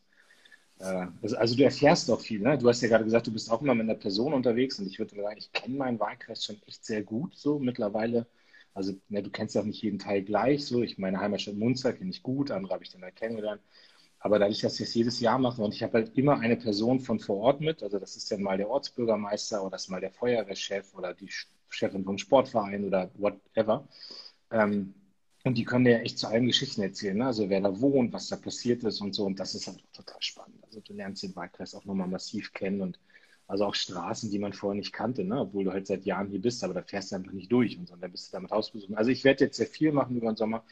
äh, 0.77 1.07
also 1.35 1.55
du 1.55 1.63
erfährst 1.63 2.11
auch 2.11 2.21
viel. 2.21 2.41
Ne? 2.41 2.59
Du 2.59 2.69
hast 2.69 2.81
ja 2.81 2.89
gerade 2.89 3.05
gesagt, 3.05 3.25
du 3.25 3.33
bist 3.33 3.51
auch 3.51 3.63
immer 3.63 3.73
mit 3.73 3.85
einer 3.85 3.95
Person 3.95 4.33
unterwegs. 4.33 4.77
Und 4.77 4.85
ich 4.85 4.99
würde 4.99 5.15
sagen, 5.15 5.37
ich 5.39 5.51
kenne 5.51 5.77
meinen 5.77 5.99
Wahlkreis 5.99 6.45
schon 6.45 6.61
echt 6.67 6.85
sehr 6.85 7.01
gut. 7.01 7.35
So 7.35 7.57
mittlerweile 7.57 8.27
also 8.77 8.93
ne, 9.09 9.23
du 9.23 9.31
kennst 9.31 9.57
auch 9.57 9.65
nicht 9.65 9.81
jeden 9.83 9.99
Teil 9.99 10.23
gleich. 10.23 10.65
So, 10.65 10.83
ich 10.83 10.97
meine 10.97 11.19
Heimatstadt 11.19 11.55
Munster 11.57 11.93
kenne 11.93 12.11
ich 12.11 12.23
gut, 12.23 12.51
andere 12.51 12.73
habe 12.73 12.83
ich 12.83 12.91
dann 12.91 13.03
halt 13.03 13.15
kennengelernt. 13.17 13.61
Aber 14.19 14.39
dadurch, 14.39 14.61
dass 14.61 14.73
ich 14.79 14.87
das 14.87 14.95
jedes 14.95 15.19
Jahr 15.19 15.39
mache 15.39 15.61
und 15.63 15.73
ich 15.73 15.83
habe 15.83 15.93
halt 15.95 16.17
immer 16.17 16.39
eine 16.39 16.57
Person 16.57 16.99
von 16.99 17.19
vor 17.19 17.37
Ort 17.37 17.61
mit, 17.61 17.83
also 17.83 17.99
das 17.99 18.15
ist 18.17 18.31
dann 18.31 18.41
mal 18.43 18.57
der 18.57 18.69
Ortsbürgermeister 18.69 19.61
oder 19.61 19.71
das 19.71 19.83
ist 19.83 19.89
mal 19.89 20.01
der 20.01 20.11
Feuerwehrchef 20.11 20.93
oder 20.95 21.13
die 21.13 21.29
Chefin 21.69 22.03
vom 22.05 22.17
Sportverein 22.17 22.85
oder 22.85 23.11
whatever, 23.15 23.87
ähm, 24.51 24.95
Und 25.45 25.55
die 25.57 25.65
können 25.65 25.85
ja 25.85 25.99
echt 25.99 26.19
zu 26.19 26.27
allen 26.27 26.45
Geschichten 26.47 26.81
erzählen, 26.81 27.17
ne? 27.17 27.27
also 27.27 27.49
wer 27.49 27.61
da 27.61 27.79
wohnt, 27.81 28.13
was 28.13 28.27
da 28.29 28.35
passiert 28.37 28.83
ist 28.83 29.01
und 29.01 29.15
so. 29.15 29.25
Und 29.25 29.39
das 29.39 29.55
ist 29.55 29.67
halt 29.67 29.83
total 29.93 30.21
spannend. 30.21 30.63
Also 30.65 30.81
du 30.81 30.93
lernst 30.93 31.23
den 31.23 31.35
Wahlkreis 31.35 31.75
auch 31.75 31.85
nochmal 31.85 32.07
massiv 32.07 32.53
kennen 32.53 32.81
und 32.81 32.99
also 33.47 33.65
auch 33.65 33.75
Straßen, 33.75 34.29
die 34.29 34.39
man 34.39 34.53
vorher 34.53 34.77
nicht 34.77 34.93
kannte, 34.93 35.23
ne? 35.23 35.39
obwohl 35.39 35.63
du 35.63 35.71
halt 35.71 35.87
seit 35.87 36.05
Jahren 36.05 36.29
hier 36.29 36.41
bist, 36.41 36.63
aber 36.63 36.73
da 36.73 36.81
fährst 36.81 37.11
du 37.11 37.15
einfach 37.15 37.31
nicht 37.31 37.51
durch 37.51 37.77
und 37.77 37.87
so. 37.87 37.95
Dann 37.95 38.11
bist 38.11 38.27
du 38.27 38.31
damit 38.33 38.51
Hausbesuchen. 38.51 38.95
Also 38.95 39.09
ich 39.09 39.23
werde 39.23 39.45
jetzt 39.45 39.57
sehr 39.57 39.67
viel 39.67 39.91
machen 39.91 40.17
über 40.17 40.31
den 40.31 40.35
Sommer. 40.35 40.63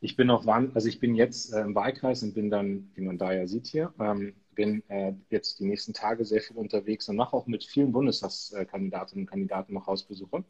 Ich 0.00 0.16
bin 0.16 0.26
noch 0.26 0.44
wann, 0.44 0.72
also 0.74 0.88
ich 0.88 1.00
bin 1.00 1.14
jetzt 1.14 1.52
äh, 1.54 1.60
im 1.60 1.74
Wahlkreis 1.74 2.22
und 2.22 2.34
bin 2.34 2.50
dann, 2.50 2.90
wie 2.94 3.02
man 3.02 3.18
da 3.18 3.32
ja 3.32 3.46
sieht 3.46 3.68
hier, 3.68 3.94
ähm, 4.00 4.34
bin 4.54 4.82
äh, 4.88 5.14
jetzt 5.30 5.60
die 5.60 5.64
nächsten 5.64 5.94
Tage 5.94 6.24
sehr 6.24 6.40
viel 6.40 6.56
unterwegs 6.56 7.08
und 7.08 7.16
mache 7.16 7.36
auch 7.36 7.46
mit 7.46 7.64
vielen 7.64 7.92
Bundestagskandidatinnen 7.92 9.24
und 9.24 9.30
Kandidaten 9.30 9.72
noch 9.72 9.86
Hausbesuche. 9.86 10.44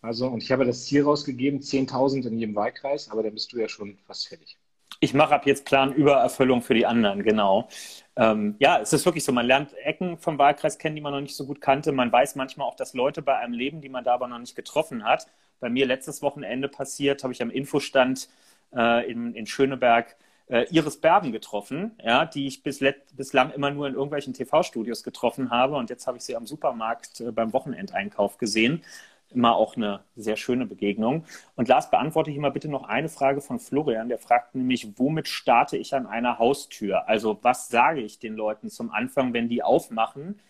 Also, 0.00 0.28
und 0.28 0.42
ich 0.42 0.52
habe 0.52 0.64
das 0.64 0.84
Ziel 0.84 1.02
rausgegeben, 1.02 1.60
10.000 1.60 2.26
in 2.26 2.38
jedem 2.38 2.54
Wahlkreis, 2.54 3.10
aber 3.10 3.22
dann 3.22 3.34
bist 3.34 3.52
du 3.52 3.58
ja 3.58 3.68
schon 3.68 3.98
fast 4.06 4.28
fertig. 4.28 4.58
Ich 5.04 5.12
mache 5.12 5.34
ab 5.34 5.44
jetzt 5.44 5.66
Planübererfüllung 5.66 6.62
für 6.62 6.72
die 6.72 6.86
anderen, 6.86 7.22
genau. 7.22 7.68
Ähm, 8.16 8.56
ja, 8.58 8.80
es 8.80 8.90
ist 8.94 9.04
wirklich 9.04 9.22
so, 9.22 9.32
man 9.32 9.44
lernt 9.44 9.74
Ecken 9.74 10.16
vom 10.16 10.38
Wahlkreis 10.38 10.78
kennen, 10.78 10.96
die 10.96 11.02
man 11.02 11.12
noch 11.12 11.20
nicht 11.20 11.36
so 11.36 11.44
gut 11.44 11.60
kannte. 11.60 11.92
Man 11.92 12.10
weiß 12.10 12.36
manchmal 12.36 12.66
auch, 12.66 12.74
dass 12.74 12.94
Leute 12.94 13.20
bei 13.20 13.36
einem 13.36 13.52
leben, 13.52 13.82
die 13.82 13.90
man 13.90 14.02
da 14.02 14.14
aber 14.14 14.28
noch 14.28 14.38
nicht 14.38 14.56
getroffen 14.56 15.04
hat. 15.04 15.26
Bei 15.60 15.68
mir 15.68 15.84
letztes 15.84 16.22
Wochenende 16.22 16.68
passiert, 16.68 17.22
habe 17.22 17.34
ich 17.34 17.42
am 17.42 17.50
Infostand 17.50 18.30
äh, 18.74 19.10
in, 19.10 19.34
in 19.34 19.44
Schöneberg 19.44 20.16
äh, 20.48 20.64
Iris 20.70 20.98
Berben 20.98 21.32
getroffen, 21.32 21.98
ja, 22.02 22.24
die 22.24 22.46
ich 22.46 22.62
bis 22.62 22.82
bislang 23.12 23.50
immer 23.50 23.70
nur 23.70 23.86
in 23.88 23.92
irgendwelchen 23.92 24.32
TV-Studios 24.32 25.02
getroffen 25.02 25.50
habe. 25.50 25.76
Und 25.76 25.90
jetzt 25.90 26.06
habe 26.06 26.16
ich 26.16 26.24
sie 26.24 26.34
am 26.34 26.46
Supermarkt 26.46 27.20
äh, 27.20 27.30
beim 27.30 27.52
Wochenendeinkauf 27.52 28.38
gesehen 28.38 28.82
immer 29.30 29.56
auch 29.56 29.76
eine 29.76 30.04
sehr 30.16 30.36
schöne 30.36 30.66
Begegnung. 30.66 31.24
Und 31.56 31.68
Lars, 31.68 31.90
beantworte 31.90 32.30
ich 32.30 32.38
mal 32.38 32.50
bitte 32.50 32.68
noch 32.68 32.84
eine 32.84 33.08
Frage 33.08 33.40
von 33.40 33.58
Florian. 33.58 34.08
Der 34.08 34.18
fragt 34.18 34.54
nämlich, 34.54 34.98
womit 34.98 35.28
starte 35.28 35.76
ich 35.76 35.94
an 35.94 36.06
einer 36.06 36.38
Haustür? 36.38 37.08
Also 37.08 37.38
was 37.42 37.68
sage 37.68 38.00
ich 38.00 38.18
den 38.18 38.34
Leuten 38.34 38.70
zum 38.70 38.90
Anfang, 38.90 39.32
wenn 39.32 39.48
die 39.48 39.62
aufmachen? 39.62 40.40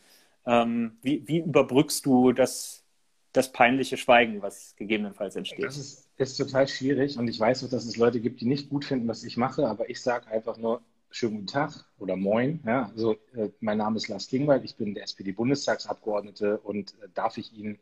Ähm, 0.46 0.98
wie, 1.02 1.26
wie, 1.26 1.38
überbrückst 1.38 2.04
du 2.04 2.32
das, 2.32 2.84
das 3.32 3.50
peinliche 3.52 3.96
Schweigen, 3.96 4.42
was 4.42 4.76
gegebenenfalls 4.76 5.36
entsteht? 5.36 5.64
Das 5.64 5.78
ist, 5.78 6.10
ist 6.16 6.36
total 6.36 6.68
schwierig 6.68 7.18
und 7.18 7.28
ich 7.28 7.40
weiß 7.40 7.64
auch, 7.64 7.70
dass 7.70 7.86
es 7.86 7.96
Leute 7.96 8.20
gibt, 8.20 8.42
die 8.42 8.46
nicht 8.46 8.68
gut 8.68 8.84
finden, 8.84 9.08
was 9.08 9.24
ich 9.24 9.38
mache, 9.38 9.66
aber 9.66 9.88
ich 9.88 10.02
sage 10.02 10.26
einfach 10.26 10.58
nur, 10.58 10.82
schönen 11.14 11.34
guten 11.36 11.46
Tag 11.46 11.86
oder 11.98 12.16
moin. 12.16 12.60
Ja, 12.66 12.90
also, 12.92 13.16
äh, 13.34 13.48
mein 13.60 13.78
Name 13.78 13.96
ist 13.96 14.08
Lars 14.08 14.28
Klingwald, 14.28 14.64
ich 14.64 14.76
bin 14.76 14.94
der 14.94 15.04
SPD-Bundestagsabgeordnete 15.04 16.58
und 16.58 16.92
äh, 17.02 17.08
darf 17.14 17.38
ich 17.38 17.52
Ihnen 17.54 17.78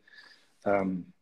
ähm, 0.65 1.13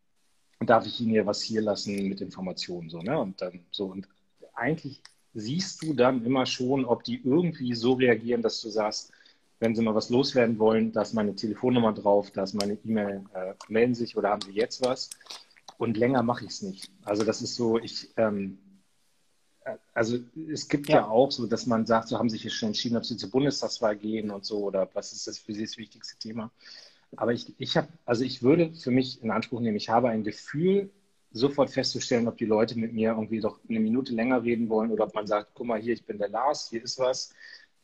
darf 0.60 0.86
ich 0.86 1.00
Ihnen 1.00 1.10
hier 1.10 1.26
was 1.26 1.42
hier 1.42 1.62
lassen 1.62 2.08
mit 2.08 2.20
Informationen 2.20 2.88
so, 2.88 3.00
ne? 3.00 3.18
Und 3.18 3.40
dann 3.40 3.60
so 3.70 3.86
und 3.86 4.08
eigentlich 4.54 5.02
siehst 5.34 5.82
du 5.82 5.94
dann 5.94 6.24
immer 6.24 6.46
schon, 6.46 6.84
ob 6.84 7.04
die 7.04 7.20
irgendwie 7.24 7.74
so 7.74 7.94
reagieren, 7.94 8.42
dass 8.42 8.60
du 8.60 8.68
sagst, 8.68 9.12
wenn 9.60 9.74
sie 9.74 9.82
mal 9.82 9.94
was 9.94 10.10
loswerden 10.10 10.58
wollen, 10.58 10.92
da 10.92 11.02
ist 11.02 11.14
meine 11.14 11.34
Telefonnummer 11.34 11.92
drauf, 11.92 12.30
da 12.32 12.42
ist 12.42 12.54
meine 12.54 12.74
E-Mail, 12.84 13.24
äh, 13.32 13.54
melden 13.68 13.94
sich 13.94 14.16
oder 14.16 14.30
haben 14.30 14.42
sie 14.42 14.52
jetzt 14.52 14.84
was? 14.84 15.10
Und 15.78 15.96
länger 15.96 16.22
mache 16.22 16.44
ich 16.44 16.50
es 16.50 16.62
nicht. 16.62 16.90
Also 17.04 17.24
das 17.24 17.42
ist 17.42 17.54
so, 17.54 17.78
ich, 17.78 18.10
ähm, 18.16 18.58
äh, 19.64 19.76
also 19.94 20.18
es 20.52 20.68
gibt 20.68 20.88
ja. 20.88 20.96
ja. 20.96 21.08
auch 21.08 21.30
so, 21.30 21.46
dass 21.46 21.66
man 21.66 21.86
sagt, 21.86 22.08
so 22.08 22.18
haben 22.18 22.28
sich 22.28 22.42
jetzt 22.42 22.54
schon 22.54 22.70
entschieden, 22.70 22.96
ob 22.96 23.04
sie 23.04 23.16
zur 23.16 23.30
Bundestagswahl 23.30 23.96
gehen 23.96 24.30
und 24.30 24.44
so 24.44 24.64
oder 24.64 24.88
was 24.94 25.12
ist 25.12 25.28
das 25.28 25.38
für 25.38 25.54
sie 25.54 25.62
das 25.62 25.78
wichtigste 25.78 26.18
Thema. 26.18 26.50
Aber 27.16 27.32
ich, 27.32 27.54
ich 27.58 27.76
habe, 27.76 27.88
also 28.04 28.24
ich 28.24 28.42
würde 28.42 28.72
für 28.72 28.90
mich 28.90 29.22
in 29.22 29.30
Anspruch 29.30 29.60
nehmen, 29.60 29.76
ich 29.76 29.88
habe 29.88 30.08
ein 30.08 30.24
Gefühl, 30.24 30.90
sofort 31.32 31.70
festzustellen, 31.70 32.28
ob 32.28 32.36
die 32.36 32.44
Leute 32.44 32.78
mit 32.78 32.92
mir 32.92 33.10
irgendwie 33.10 33.40
doch 33.40 33.58
eine 33.68 33.80
Minute 33.80 34.14
länger 34.14 34.42
reden 34.42 34.68
wollen 34.68 34.90
oder 34.90 35.04
ob 35.04 35.14
man 35.14 35.26
sagt, 35.26 35.52
guck 35.54 35.66
mal 35.66 35.80
hier, 35.80 35.94
ich 35.94 36.04
bin 36.04 36.18
der 36.18 36.28
Lars, 36.28 36.68
hier 36.70 36.82
ist 36.82 36.98
was. 36.98 37.34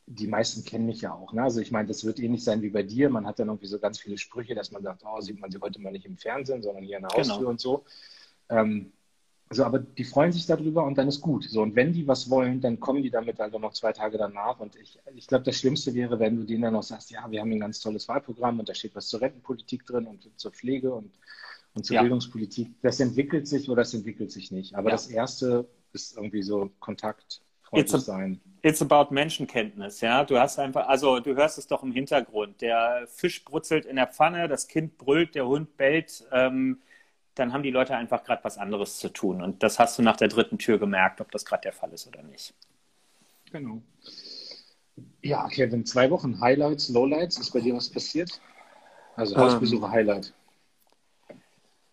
Die 0.05 0.27
meisten 0.27 0.63
kennen 0.63 0.85
mich 0.85 1.01
ja 1.01 1.13
auch. 1.13 1.33
Ne? 1.33 1.43
Also 1.43 1.59
ich 1.59 1.71
meine, 1.71 1.87
das 1.87 2.03
wird 2.03 2.19
ähnlich 2.19 2.43
sein 2.43 2.61
wie 2.61 2.69
bei 2.69 2.83
dir. 2.83 3.09
Man 3.09 3.27
hat 3.27 3.39
dann 3.39 3.47
irgendwie 3.47 3.67
so 3.67 3.79
ganz 3.79 3.99
viele 3.99 4.17
Sprüche, 4.17 4.55
dass 4.55 4.71
man 4.71 4.81
sagt, 4.83 5.03
oh, 5.05 5.21
sieht 5.21 5.39
man 5.39 5.51
sie 5.51 5.59
heute 5.59 5.79
mal 5.79 5.91
nicht 5.91 6.05
im 6.05 6.17
Fernsehen, 6.17 6.63
sondern 6.63 6.83
hier 6.83 6.97
in 6.97 7.03
der 7.03 7.15
Haustür 7.15 7.37
genau. 7.37 7.49
und 7.49 7.59
so. 7.59 7.85
Ähm, 8.49 8.91
so, 9.51 9.63
aber 9.63 9.79
die 9.79 10.03
freuen 10.03 10.31
sich 10.31 10.45
darüber 10.45 10.83
und 10.83 10.97
dann 10.97 11.07
ist 11.07 11.21
gut. 11.21 11.45
So, 11.45 11.63
und 11.63 11.75
wenn 11.75 11.91
die 11.91 12.07
was 12.07 12.29
wollen, 12.29 12.61
dann 12.61 12.79
kommen 12.79 13.01
die 13.01 13.09
damit 13.09 13.39
halt 13.39 13.53
auch 13.55 13.59
noch 13.59 13.73
zwei 13.73 13.91
Tage 13.93 14.17
danach. 14.17 14.59
Und 14.59 14.75
ich, 14.75 14.99
ich 15.15 15.25
glaube, 15.25 15.43
das 15.43 15.57
Schlimmste 15.57 15.95
wäre, 15.95 16.19
wenn 16.19 16.35
du 16.35 16.43
denen 16.43 16.61
dann 16.61 16.73
noch 16.73 16.83
sagst, 16.83 17.09
ja, 17.09 17.29
wir 17.31 17.41
haben 17.41 17.51
ein 17.51 17.59
ganz 17.59 17.79
tolles 17.79 18.07
Wahlprogramm 18.07 18.59
und 18.59 18.69
da 18.69 18.75
steht 18.75 18.95
was 18.95 19.07
zur 19.07 19.21
Rentenpolitik 19.21 19.87
drin 19.87 20.05
und 20.05 20.29
zur 20.35 20.51
Pflege 20.51 20.93
und, 20.93 21.11
und 21.73 21.83
zur 21.83 21.95
ja. 21.95 22.01
Bildungspolitik. 22.01 22.69
Das 22.83 22.99
entwickelt 22.99 23.47
sich 23.47 23.67
oder 23.67 23.81
das 23.81 23.93
entwickelt 23.95 24.31
sich 24.31 24.51
nicht. 24.51 24.75
Aber 24.75 24.89
ja. 24.89 24.95
das 24.95 25.07
Erste 25.07 25.67
ist 25.93 26.15
irgendwie 26.15 26.43
so 26.43 26.69
Kontakt, 26.79 27.41
it's 27.71 27.91
sein. 27.91 28.39
It's 28.61 28.83
about 28.83 29.11
Menschenkenntnis, 29.11 30.01
ja. 30.01 30.25
Du 30.25 30.37
hast 30.37 30.59
einfach, 30.59 30.87
also 30.87 31.19
du 31.19 31.35
hörst 31.35 31.57
es 31.57 31.65
doch 31.65 31.81
im 31.81 31.91
Hintergrund. 31.91 32.61
Der 32.61 33.07
Fisch 33.07 33.43
brutzelt 33.43 33.87
in 33.87 33.95
der 33.95 34.07
Pfanne, 34.07 34.47
das 34.47 34.67
Kind 34.67 34.99
brüllt, 34.99 35.33
der 35.33 35.47
Hund 35.47 35.75
bellt. 35.75 36.27
Ähm, 36.31 36.81
dann 37.39 37.53
haben 37.53 37.63
die 37.63 37.71
Leute 37.71 37.95
einfach 37.95 38.23
gerade 38.23 38.43
was 38.43 38.57
anderes 38.57 38.99
zu 38.99 39.09
tun. 39.09 39.41
Und 39.41 39.63
das 39.63 39.79
hast 39.79 39.97
du 39.97 40.01
nach 40.01 40.17
der 40.17 40.27
dritten 40.27 40.57
Tür 40.57 40.77
gemerkt, 40.77 41.21
ob 41.21 41.31
das 41.31 41.45
gerade 41.45 41.61
der 41.61 41.73
Fall 41.73 41.91
ist 41.93 42.07
oder 42.07 42.21
nicht. 42.21 42.53
Genau. 43.51 43.81
Ja, 45.21 45.47
Kevin, 45.47 45.85
zwei 45.85 46.09
Wochen 46.11 46.39
Highlights, 46.39 46.89
Lowlights. 46.89 47.39
Ist 47.39 47.51
bei 47.51 47.61
dir 47.61 47.75
was 47.75 47.89
passiert? 47.89 48.41
Also 49.15 49.35
Hausbesuche, 49.37 49.85
ähm, 49.85 49.91
Highlight. 49.91 50.33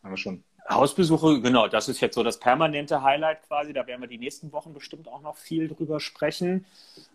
Aber 0.02 0.16
schon. 0.16 0.44
Hausbesuche, 0.68 1.40
genau, 1.40 1.68
das 1.68 1.88
ist 1.88 2.00
jetzt 2.00 2.14
so 2.14 2.22
das 2.22 2.40
permanente 2.40 3.02
Highlight 3.02 3.42
quasi. 3.46 3.72
Da 3.72 3.86
werden 3.86 4.00
wir 4.00 4.08
die 4.08 4.18
nächsten 4.18 4.52
Wochen 4.52 4.72
bestimmt 4.74 5.08
auch 5.08 5.22
noch 5.22 5.36
viel 5.36 5.68
drüber 5.68 6.00
sprechen. 6.00 6.66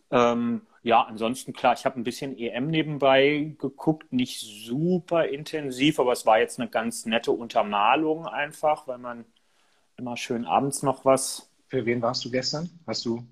Ähm, 0.10 0.62
ja, 0.84 1.02
ansonsten 1.04 1.54
klar, 1.54 1.74
ich 1.74 1.86
habe 1.86 2.00
ein 2.00 2.04
bisschen 2.04 2.38
EM 2.38 2.68
nebenbei 2.68 3.56
geguckt, 3.60 4.12
nicht 4.14 4.40
super 4.40 5.26
intensiv, 5.28 6.00
aber 6.00 6.12
es 6.12 6.26
war 6.26 6.40
jetzt 6.40 6.60
eine 6.60 6.70
ganz 6.70 7.06
nette 7.06 7.32
Untermalung 7.32 8.26
einfach, 8.26 8.88
weil 8.88 8.98
man 8.98 9.26
immer 9.98 10.18
schön 10.18 10.46
abends 10.46 10.84
noch 10.84 11.06
was. 11.06 11.50
Für 11.68 11.86
wen 11.86 12.02
warst 12.02 12.26
du 12.26 12.32
gestern? 12.32 12.70
Hast 12.88 13.06
du? 13.06 13.24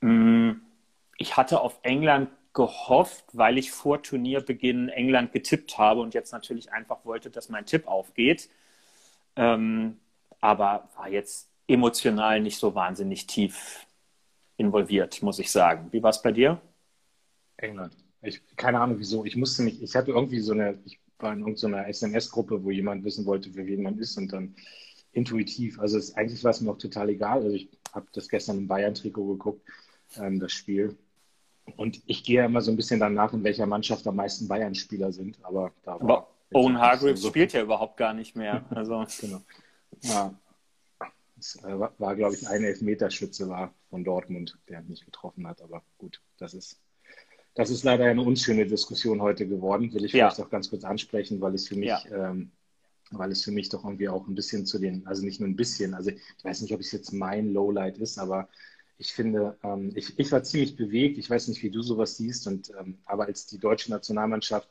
Mm, 0.00 0.52
ich 1.18 1.36
hatte 1.36 1.60
auf 1.60 1.78
England 1.82 2.30
gehofft, 2.54 3.24
weil 3.32 3.58
ich 3.58 3.70
vor 3.70 4.02
Turnierbeginn 4.02 4.88
England 4.88 5.32
getippt 5.32 5.78
habe 5.78 6.00
und 6.00 6.14
jetzt 6.14 6.32
natürlich 6.32 6.72
einfach 6.72 7.04
wollte, 7.04 7.30
dass 7.30 7.48
mein 7.48 7.66
Tipp 7.66 7.86
aufgeht. 7.86 8.48
Ähm, 9.36 9.96
aber 10.40 10.88
war 10.96 11.08
jetzt 11.08 11.50
emotional 11.66 12.40
nicht 12.40 12.58
so 12.58 12.74
wahnsinnig 12.74 13.26
tief 13.26 13.86
involviert, 14.56 15.22
muss 15.22 15.38
ich 15.38 15.50
sagen. 15.50 15.88
Wie 15.92 16.02
war 16.02 16.10
es 16.10 16.22
bei 16.22 16.32
dir? 16.32 16.60
England. 17.56 17.96
Ich, 18.22 18.42
keine 18.56 18.80
Ahnung 18.80 18.98
wieso. 18.98 19.24
Ich 19.24 19.36
musste 19.36 19.62
mich, 19.62 19.82
ich 19.82 19.94
hatte 19.94 20.10
irgendwie 20.10 20.40
so 20.40 20.52
eine, 20.52 20.78
ich 20.84 20.98
war 21.18 21.32
in 21.32 21.40
irgendeiner 21.40 21.88
SMS-Gruppe, 21.88 22.62
wo 22.64 22.70
jemand 22.70 23.04
wissen 23.04 23.24
wollte, 23.26 23.50
für 23.50 23.66
wen 23.66 23.82
man 23.82 23.98
ist 23.98 24.16
und 24.18 24.32
dann 24.32 24.54
intuitiv. 25.12 25.78
Also 25.80 25.98
es, 25.98 26.14
eigentlich 26.16 26.42
war 26.44 26.50
es 26.50 26.60
mir 26.60 26.70
auch 26.70 26.78
total 26.78 27.08
egal. 27.08 27.42
Also 27.42 27.56
ich 27.56 27.68
habe 27.92 28.06
das 28.12 28.28
gestern 28.28 28.58
im 28.58 28.68
Bayern-Trikot 28.68 29.26
geguckt, 29.26 29.66
ähm, 30.16 30.40
das 30.40 30.52
Spiel. 30.52 30.96
Und 31.76 32.02
ich 32.06 32.24
gehe 32.24 32.44
immer 32.44 32.60
so 32.60 32.70
ein 32.70 32.76
bisschen 32.76 33.00
danach, 33.00 33.32
in 33.32 33.44
welcher 33.44 33.66
Mannschaft 33.66 34.06
am 34.06 34.16
meisten 34.16 34.48
Bayern-Spieler 34.48 35.12
sind. 35.12 35.38
Aber 35.42 35.72
da 35.82 35.92
war. 35.92 36.00
Aber 36.00 36.29
Owen 36.52 36.78
Hargreaves 36.78 37.24
spielt 37.24 37.52
ja 37.52 37.62
überhaupt 37.62 37.96
gar 37.96 38.14
nicht 38.14 38.36
mehr. 38.36 38.64
Also. 38.70 39.04
genau. 39.20 39.42
Ja. 40.02 40.34
Es 41.38 41.56
äh, 41.64 41.78
war, 41.78 41.92
war 41.98 42.16
glaube 42.16 42.34
ich, 42.34 42.46
ein 42.46 42.64
Elfmeterschütze 42.64 43.48
war 43.48 43.72
von 43.88 44.04
Dortmund, 44.04 44.58
der 44.68 44.82
mich 44.82 45.04
getroffen 45.04 45.46
hat. 45.46 45.62
Aber 45.62 45.82
gut, 45.98 46.20
das 46.38 46.54
ist 46.54 46.80
das 47.54 47.70
ist 47.70 47.84
leider 47.84 48.04
eine 48.04 48.22
unschöne 48.22 48.66
Diskussion 48.66 49.20
heute 49.20 49.46
geworden, 49.46 49.92
will 49.92 50.04
ich 50.04 50.12
ja. 50.12 50.30
vielleicht 50.30 50.46
auch 50.46 50.50
ganz 50.50 50.70
kurz 50.70 50.84
ansprechen, 50.84 51.40
weil 51.40 51.54
es 51.54 51.68
für 51.68 51.76
mich, 51.76 51.88
ja. 51.88 52.30
ähm, 52.30 52.52
weil 53.10 53.32
es 53.32 53.44
für 53.44 53.50
mich 53.50 53.68
doch 53.68 53.84
irgendwie 53.84 54.08
auch 54.08 54.26
ein 54.28 54.34
bisschen 54.34 54.66
zu 54.66 54.78
den, 54.78 55.06
also 55.06 55.24
nicht 55.24 55.40
nur 55.40 55.48
ein 55.48 55.56
bisschen, 55.56 55.94
also 55.94 56.10
ich 56.10 56.44
weiß 56.44 56.60
nicht, 56.60 56.72
ob 56.72 56.80
es 56.80 56.92
jetzt 56.92 57.12
mein 57.12 57.52
Lowlight 57.52 57.98
ist, 57.98 58.18
aber 58.18 58.48
ich 58.98 59.12
finde, 59.12 59.56
ähm, 59.64 59.92
ich, 59.94 60.18
ich 60.18 60.30
war 60.30 60.42
ziemlich 60.42 60.76
bewegt. 60.76 61.16
Ich 61.16 61.30
weiß 61.30 61.48
nicht, 61.48 61.62
wie 61.62 61.70
du 61.70 61.80
sowas 61.80 62.18
siehst, 62.18 62.46
und 62.46 62.70
ähm, 62.78 62.98
aber 63.06 63.24
als 63.24 63.46
die 63.46 63.58
deutsche 63.58 63.90
Nationalmannschaft 63.90 64.68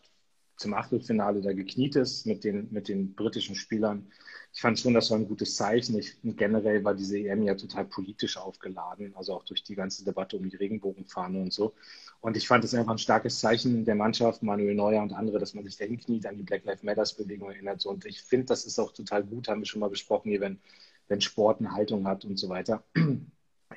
zum 0.60 0.74
Achtelfinale 0.74 1.42
da 1.42 1.54
gekniet 1.54 1.96
ist 1.96 2.25
mit 2.25 2.44
den, 2.44 2.68
mit 2.72 2.88
den 2.89 3.16
britischen 3.16 3.56
Spielern, 3.56 4.08
ich 4.54 4.62
fand 4.62 4.80
schon, 4.80 4.94
das 4.94 5.12
war 5.12 5.18
ein 5.18 5.28
gutes 5.28 5.56
Zeichen. 5.56 5.98
Ich, 5.98 6.18
generell 6.24 6.84
war 6.84 6.96
diese 6.96 7.20
EM 7.20 7.44
ja 7.44 7.56
total 7.56 7.86
politisch 7.86 8.38
aufgeladen, 8.38 9.16
also 9.16 9.34
auch 9.34 9.44
durch 9.44 9.63
die 9.63 9.75
ganze 9.75 10.04
Debatte 10.04 10.38
um 10.38 10.50
die 10.50 10.56
Regenbogenfahne 10.56 11.39
und 11.39 11.54
so. 11.54 11.74
Und 12.20 12.36
ich 12.36 12.48
fand 12.48 12.63
es 12.63 12.74
einfach 12.74 12.92
ein 12.92 12.98
starkes 12.98 13.39
Zeichen 13.39 13.86
der 13.86 13.96
Mannschaft, 13.96 14.44
Manuel 14.44 14.75
Neuer 14.75 15.01
und 15.04 15.13
andere, 15.13 15.39
dass 15.39 15.54
man 15.54 15.63
sich 15.66 15.78
da 15.78 15.86
hinkniet, 15.86 16.25
an 16.25 16.38
die 16.38 16.44
Black 16.44 16.66
Lives 16.66 16.84
Matters 16.84 17.16
Bewegung 17.16 17.51
erinnert. 17.51 17.86
Und 17.86 18.06
ich 18.06 18.22
finde, 18.22 18.48
das 18.48 18.66
ist 18.66 18.80
auch 18.80 18.92
total 18.92 19.24
gut, 19.24 19.48
haben 19.48 19.62
wir 19.62 19.68
schon 19.68 19.82
mal 19.82 19.89
besprochen 19.89 20.32
hier, 20.32 20.42
wenn, 20.42 20.60
wenn 21.08 21.22
Sport 21.22 21.60
eine 21.60 21.72
Haltung 21.72 22.08
hat 22.08 22.25
und 22.25 22.38
so 22.38 22.50
weiter. 22.50 22.84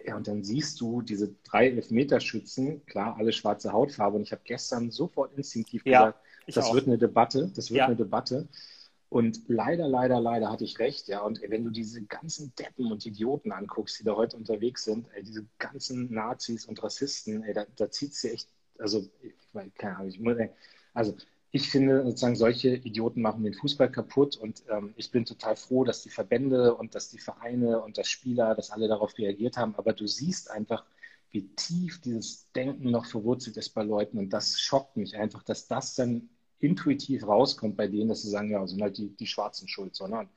Ja, 0.07 0.17
und 0.17 0.27
dann 0.27 0.43
siehst 0.43 0.81
du 0.81 1.03
diese 1.03 1.35
drei 1.45 1.69
Elfmeterschützen, 1.69 2.85
klar, 2.87 3.15
alle 3.19 3.31
schwarze 3.31 3.73
Hautfarbe. 3.73 4.17
Und 4.17 4.23
ich 4.23 4.33
habe 4.33 4.41
gestern 4.43 4.91
sofort 4.91 5.37
instinktiv 5.37 5.83
ja, 5.85 6.07
gesagt, 6.07 6.25
das 6.47 6.67
auch. 6.67 6.75
wird 6.75 6.87
eine 6.87 6.99
Debatte, 6.99 7.51
das 7.55 7.71
wird 7.71 7.79
ja. 7.79 7.87
eine 7.87 7.97
Debatte. 7.97 8.49
Und 9.09 9.43
leider, 9.47 9.89
leider, 9.89 10.21
leider 10.21 10.51
hatte 10.51 10.65
ich 10.65 10.79
recht, 10.79 11.07
ja. 11.09 11.21
Und 11.21 11.41
wenn 11.47 11.65
du 11.65 11.71
diese 11.71 12.03
ganzen 12.03 12.55
Deppen 12.55 12.91
und 12.91 13.05
Idioten 13.05 13.53
anguckst, 13.53 14.01
die 14.01 14.05
da 14.05 14.17
heute 14.17 14.39
unterwegs 14.39 14.85
sind, 14.85 15.07
ey, 15.15 15.23
diese 15.23 15.45
ganzen 15.59 16.13
Nazis 16.13 16.65
und 16.65 16.83
Rassisten, 16.83 17.43
ey, 17.43 17.53
da, 17.53 17.67
da 17.77 17.91
zieht 17.91 18.15
sie 18.15 18.31
echt, 18.31 18.49
also, 18.79 19.07
ich, 19.21 19.35
keine 19.77 19.97
Ahnung, 19.97 20.09
ich 20.09 20.19
muss, 20.19 20.39
ey, 20.39 20.51
also 20.95 21.15
ich 21.51 21.69
finde 21.69 22.03
sozusagen, 22.05 22.37
solche 22.37 22.71
Idioten 22.71 23.21
machen 23.21 23.45
den 23.45 23.53
Fußball 23.53 23.93
kaputt 23.93 24.39
und 24.39 24.63
ähm, 24.71 24.95
ich 24.97 25.11
bin 25.11 25.27
total 25.27 25.57
froh, 25.57 25.85
dass 25.85 26.03
die 26.03 26.09
Verbände 26.09 26.75
und 26.75 26.95
dass 26.95 27.11
die 27.11 27.19
Vereine 27.19 27.83
und 27.83 27.99
dass 27.99 28.09
Spieler, 28.09 28.55
dass 28.55 28.71
alle 28.71 28.89
darauf 28.89 29.19
reagiert 29.19 29.59
haben. 29.59 29.75
Aber 29.77 29.93
du 29.93 30.07
siehst 30.07 30.51
einfach, 30.51 30.87
wie 31.33 31.49
tief 31.57 32.01
dieses 32.01 32.51
Denken 32.53 32.91
noch 32.91 33.07
verwurzelt 33.07 33.57
ist 33.57 33.71
bei 33.71 33.83
Leuten 33.83 34.19
und 34.19 34.31
das 34.31 34.61
schockt 34.61 34.97
mich 34.97 35.17
einfach, 35.17 35.43
dass 35.43 35.67
das 35.67 35.95
dann 35.95 36.29
intuitiv 36.61 37.27
rauskommt 37.27 37.77
bei 37.77 37.89
denen, 37.89 38.09
dass 38.09 38.23
sie 38.23 38.31
sagen, 38.31 38.51
ja, 38.51 38.67
sind 38.67 38.83
halt 38.83 38.99
die, 38.99 39.09
die 39.17 39.27
Schwarzen 39.27 39.67
schuld, 39.67 39.97
sondern 39.97 40.29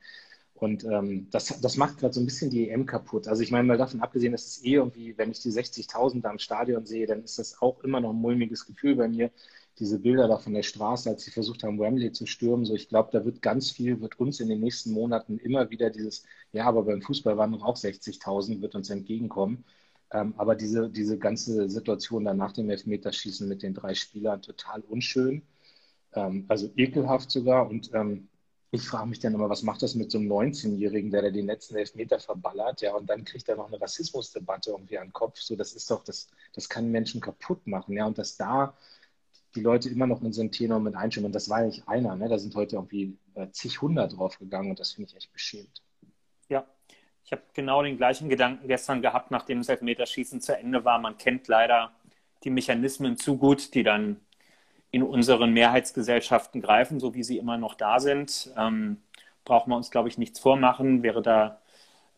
und 0.56 0.84
ähm, 0.84 1.28
das, 1.30 1.60
das 1.60 1.76
macht 1.76 1.98
gerade 1.98 2.14
so 2.14 2.20
ein 2.20 2.24
bisschen 2.24 2.50
die 2.50 2.70
EM 2.70 2.86
kaputt. 2.86 3.28
Also 3.28 3.42
ich 3.42 3.50
meine, 3.50 3.68
mal 3.68 3.76
davon 3.76 4.00
abgesehen, 4.00 4.32
dass 4.32 4.46
es 4.46 4.64
eh 4.64 4.74
irgendwie, 4.74 5.16
wenn 5.18 5.30
ich 5.30 5.40
die 5.40 5.50
60.000 5.50 6.22
da 6.22 6.30
im 6.30 6.38
Stadion 6.38 6.86
sehe, 6.86 7.06
dann 7.06 7.22
ist 7.22 7.38
das 7.38 7.60
auch 7.60 7.84
immer 7.84 8.00
noch 8.00 8.10
ein 8.10 8.16
mulmiges 8.16 8.64
Gefühl 8.66 8.96
bei 8.96 9.06
mir, 9.08 9.30
diese 9.78 9.98
Bilder 9.98 10.28
da 10.28 10.38
von 10.38 10.54
der 10.54 10.62
Straße, 10.62 11.10
als 11.10 11.24
sie 11.24 11.30
versucht 11.30 11.62
haben, 11.62 11.78
Wembley 11.78 12.10
zu 12.12 12.24
stürmen. 12.24 12.64
So, 12.64 12.74
ich 12.74 12.88
glaube, 12.88 13.10
da 13.12 13.24
wird 13.26 13.42
ganz 13.42 13.70
viel, 13.70 14.00
wird 14.00 14.18
uns 14.18 14.40
in 14.40 14.48
den 14.48 14.60
nächsten 14.60 14.92
Monaten 14.92 15.38
immer 15.38 15.68
wieder 15.70 15.90
dieses, 15.90 16.24
ja, 16.52 16.64
aber 16.64 16.84
beim 16.84 17.02
Fußball 17.02 17.36
waren 17.36 17.50
noch 17.50 17.62
auch 17.62 17.76
60.000, 17.76 18.62
wird 18.62 18.74
uns 18.74 18.88
entgegenkommen. 18.88 19.64
Ähm, 20.12 20.34
aber 20.36 20.54
diese, 20.54 20.88
diese 20.88 21.18
ganze 21.18 21.68
Situation 21.68 22.24
dann 22.24 22.36
nach 22.36 22.52
dem 22.52 22.70
Elfmeterschießen 22.70 23.48
mit 23.48 23.62
den 23.62 23.74
drei 23.74 23.94
Spielern 23.94 24.42
total 24.42 24.80
unschön, 24.82 25.42
ähm, 26.14 26.44
also 26.48 26.70
ekelhaft 26.76 27.30
sogar. 27.30 27.68
Und 27.68 27.90
ähm, 27.92 28.28
ich 28.70 28.82
frage 28.82 29.08
mich 29.08 29.18
dann 29.20 29.34
immer, 29.34 29.48
was 29.48 29.62
macht 29.62 29.82
das 29.82 29.94
mit 29.94 30.10
so 30.10 30.18
einem 30.18 30.30
19-Jährigen, 30.30 31.10
der 31.10 31.22
da 31.22 31.30
den 31.30 31.46
letzten 31.46 31.76
Elfmeter 31.76 32.18
verballert, 32.18 32.82
ja, 32.82 32.94
und 32.94 33.08
dann 33.08 33.24
kriegt 33.24 33.48
er 33.48 33.56
noch 33.56 33.68
eine 33.68 33.80
Rassismusdebatte 33.80 34.70
irgendwie 34.70 34.98
an 34.98 35.08
den 35.08 35.12
Kopf. 35.12 35.40
So, 35.40 35.56
das 35.56 35.72
ist 35.72 35.90
doch, 35.90 36.04
das, 36.04 36.28
das 36.54 36.68
kann 36.68 36.90
Menschen 36.90 37.20
kaputt 37.20 37.66
machen, 37.66 37.96
ja, 37.96 38.06
und 38.06 38.18
dass 38.18 38.36
da 38.36 38.76
die 39.54 39.62
Leute 39.62 39.88
immer 39.88 40.06
noch 40.06 40.22
in 40.22 40.32
so 40.32 40.42
ein 40.42 40.52
Tenor 40.52 40.80
mit 40.80 40.94
einstimmen. 40.94 41.32
Das 41.32 41.48
war 41.48 41.60
ja 41.60 41.66
nicht 41.66 41.88
einer, 41.88 42.14
ne? 42.14 42.28
da 42.28 42.38
sind 42.38 42.54
heute 42.54 42.76
irgendwie 42.76 43.16
äh, 43.34 43.48
zig 43.50 43.80
hundert 43.80 44.16
draufgegangen 44.16 44.70
und 44.70 44.78
das 44.78 44.92
finde 44.92 45.08
ich 45.10 45.16
echt 45.16 45.32
beschämt. 45.32 45.82
Ja, 46.48 46.66
ich 47.26 47.32
habe 47.32 47.42
genau 47.54 47.82
den 47.82 47.96
gleichen 47.96 48.28
Gedanken 48.28 48.68
gestern 48.68 49.02
gehabt, 49.02 49.32
nachdem 49.32 49.58
das 49.58 49.68
Elfmeterschießen 49.68 50.40
zu 50.40 50.56
Ende 50.56 50.84
war. 50.84 51.00
Man 51.00 51.18
kennt 51.18 51.48
leider 51.48 51.90
die 52.44 52.50
Mechanismen 52.50 53.16
zu 53.16 53.36
gut, 53.36 53.74
die 53.74 53.82
dann 53.82 54.20
in 54.92 55.02
unseren 55.02 55.52
Mehrheitsgesellschaften 55.52 56.62
greifen, 56.62 57.00
so 57.00 57.14
wie 57.14 57.24
sie 57.24 57.38
immer 57.38 57.58
noch 57.58 57.74
da 57.74 57.98
sind. 57.98 58.52
Ähm, 58.56 59.02
brauchen 59.44 59.70
wir 59.70 59.76
uns, 59.76 59.90
glaube 59.90 60.08
ich, 60.08 60.18
nichts 60.18 60.38
vormachen. 60.38 61.02
Wäre 61.02 61.20
da 61.20 61.60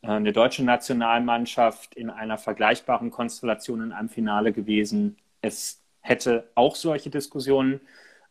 äh, 0.03 0.09
eine 0.09 0.33
deutsche 0.33 0.63
Nationalmannschaft 0.63 1.95
in 1.95 2.11
einer 2.11 2.37
vergleichbaren 2.37 3.11
Konstellation 3.11 3.83
in 3.83 3.93
einem 3.93 4.11
Finale 4.11 4.53
gewesen, 4.53 5.17
es 5.41 5.83
hätte 6.01 6.51
auch 6.55 6.77
solche 6.77 7.11
Diskussionen 7.11 7.81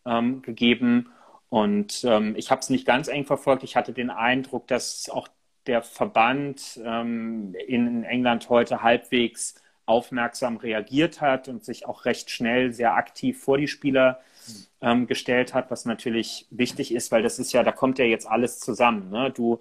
ähm, 0.05 0.41
gegeben. 0.41 1.11
Und 1.49 2.03
ähm, 2.03 2.35
ich 2.35 2.51
habe 2.51 2.61
es 2.61 2.69
nicht 2.69 2.85
ganz 2.85 3.07
eng 3.07 3.25
verfolgt. 3.25 3.63
Ich 3.63 3.75
hatte 3.75 3.93
den 3.93 4.09
Eindruck, 4.09 4.67
dass 4.67 5.09
auch 5.09 5.27
der 5.67 5.81
Verband 5.81 6.79
ähm, 6.83 7.55
in 7.67 8.03
England 8.03 8.49
heute 8.49 8.83
halbwegs 8.83 9.55
aufmerksam 9.85 10.57
reagiert 10.57 11.21
hat 11.21 11.47
und 11.47 11.63
sich 11.63 11.87
auch 11.87 12.05
recht 12.05 12.29
schnell 12.29 12.73
sehr 12.73 12.93
aktiv 12.95 13.41
vor 13.41 13.57
die 13.57 13.67
Spieler 13.67 14.19
ähm, 14.81 15.07
gestellt 15.07 15.53
hat, 15.53 15.71
was 15.71 15.85
natürlich 15.85 16.45
wichtig 16.49 16.93
ist, 16.93 17.11
weil 17.11 17.23
das 17.23 17.39
ist 17.39 17.53
ja, 17.53 17.63
da 17.63 17.71
kommt 17.71 17.99
ja 17.99 18.05
jetzt 18.05 18.27
alles 18.27 18.59
zusammen. 18.59 19.09
Ne? 19.09 19.31
Du 19.31 19.59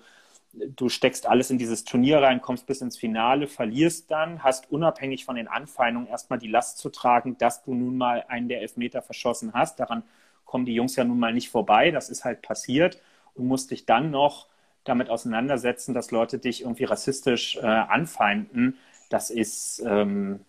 du 0.75 0.89
steckst 0.89 1.27
alles 1.27 1.51
in 1.51 1.59
dieses 1.59 1.85
Turnier 1.85 2.23
rein, 2.23 2.41
kommst 2.41 2.67
bis 2.67 2.81
ins 2.81 2.97
Finale, 2.97 3.47
verlierst 3.47 4.11
dann, 4.11 4.43
hast 4.43 4.71
unabhängig 4.71 5.25
von 5.25 5.37
den 5.37 5.49
Anfeindungen 5.49 6.09
erstmal 6.09 6.39
die 6.39 6.49
Last 6.49 6.79
zu 6.79 6.89
tragen, 6.89 7.37
dass 7.39 7.63
du 7.63 7.75
nun 7.75 7.97
mal 7.97 8.25
einen 8.29 8.49
der 8.49 8.63
Elfmeter 8.63 9.03
verschossen 9.03 9.53
hast. 9.53 9.81
Daran 9.81 10.03
kommen 10.45 10.65
die 10.65 10.75
Jungs 10.75 10.97
ja 10.97 11.05
nun 11.05 11.19
mal 11.19 11.33
nicht 11.33 11.51
vorbei. 11.51 11.91
Das 11.91 12.09
ist 12.09 12.25
halt 12.25 12.43
passiert 12.43 13.01
und 13.35 13.47
musst 13.47 13.71
dich 13.71 13.87
dann 13.87 14.11
noch 14.11 14.47
damit 14.89 15.11
auseinandersetzen, 15.11 15.95
dass 15.95 16.11
Leute 16.11 16.39
dich 16.39 16.63
irgendwie 16.63 16.85
rassistisch 16.85 17.57
äh, 17.57 17.67
anfeinden. 17.67 18.79
Das 19.11 19.31
ist, 19.31 19.83
ähm, 19.87 20.41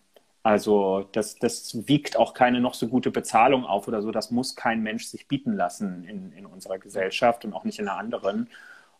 also, 0.42 1.08
das, 1.12 1.36
das 1.36 1.88
wiegt 1.88 2.16
auch 2.16 2.34
keine 2.34 2.60
noch 2.60 2.74
so 2.74 2.88
gute 2.88 3.10
Bezahlung 3.10 3.64
auf 3.64 3.88
oder 3.88 4.02
so. 4.02 4.10
Das 4.12 4.30
muss 4.30 4.56
kein 4.56 4.82
Mensch 4.82 5.06
sich 5.06 5.28
bieten 5.28 5.52
lassen 5.54 6.04
in, 6.04 6.32
in 6.32 6.46
unserer 6.46 6.78
Gesellschaft 6.78 7.44
und 7.44 7.52
auch 7.52 7.64
nicht 7.64 7.78
in 7.78 7.88
einer 7.88 7.98
anderen. 7.98 8.48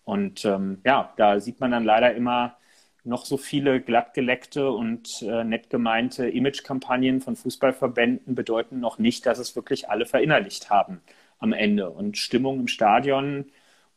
Und 0.05 0.44
ähm, 0.44 0.81
ja, 0.85 1.12
da 1.16 1.40
sieht 1.40 1.61
man 1.61 1.70
dann 1.70 1.85
leider 1.85 2.14
immer 2.14 2.57
noch 3.05 3.24
so 3.24 3.37
viele 3.37 3.81
glattgeleckte 3.81 4.70
und 4.70 5.22
äh, 5.22 5.44
nett 5.44 5.70
gemeinte 5.70 6.29
Imagekampagnen 6.29 7.20
von 7.20 7.37
Fußballverbänden 7.37 8.35
bedeuten 8.35 8.81
noch 8.81 8.98
nicht, 8.98 9.27
dass 9.27 9.38
es 9.38 9.57
wirklich 9.57 9.88
alle 9.90 10.07
verinnerlicht 10.07 10.70
haben 10.70 11.01
am 11.38 11.53
Ende. 11.53 11.90
Und 11.90 12.18
Stimmung 12.18 12.61
im 12.61 12.68
Stadion 12.68 13.46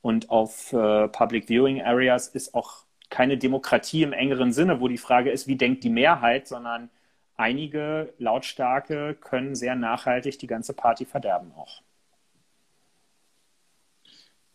und 0.01 0.29
auf 0.29 0.73
äh, 0.73 1.07
Public 1.07 1.47
Viewing 1.47 1.81
Areas 1.81 2.27
ist 2.27 2.53
auch 2.53 2.85
keine 3.09 3.37
Demokratie 3.37 4.03
im 4.03 4.13
engeren 4.13 4.53
Sinne, 4.53 4.79
wo 4.79 4.87
die 4.87 4.97
Frage 4.97 5.31
ist, 5.31 5.47
wie 5.47 5.57
denkt 5.57 5.83
die 5.83 5.89
Mehrheit, 5.89 6.47
sondern 6.47 6.89
einige 7.35 8.13
lautstarke 8.17 9.15
können 9.19 9.55
sehr 9.55 9.75
nachhaltig 9.75 10.39
die 10.39 10.47
ganze 10.47 10.73
Party 10.73 11.05
verderben 11.05 11.51
auch. 11.53 11.81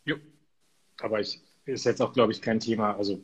Jo, 0.04 0.16
aber 1.00 1.20
ich 1.20 1.40
ist 1.66 1.85
jetzt 1.85 2.00
auch, 2.00 2.12
glaube 2.12 2.32
ich, 2.32 2.40
kein 2.40 2.61
Thema. 2.61 2.96
Also 2.96 3.20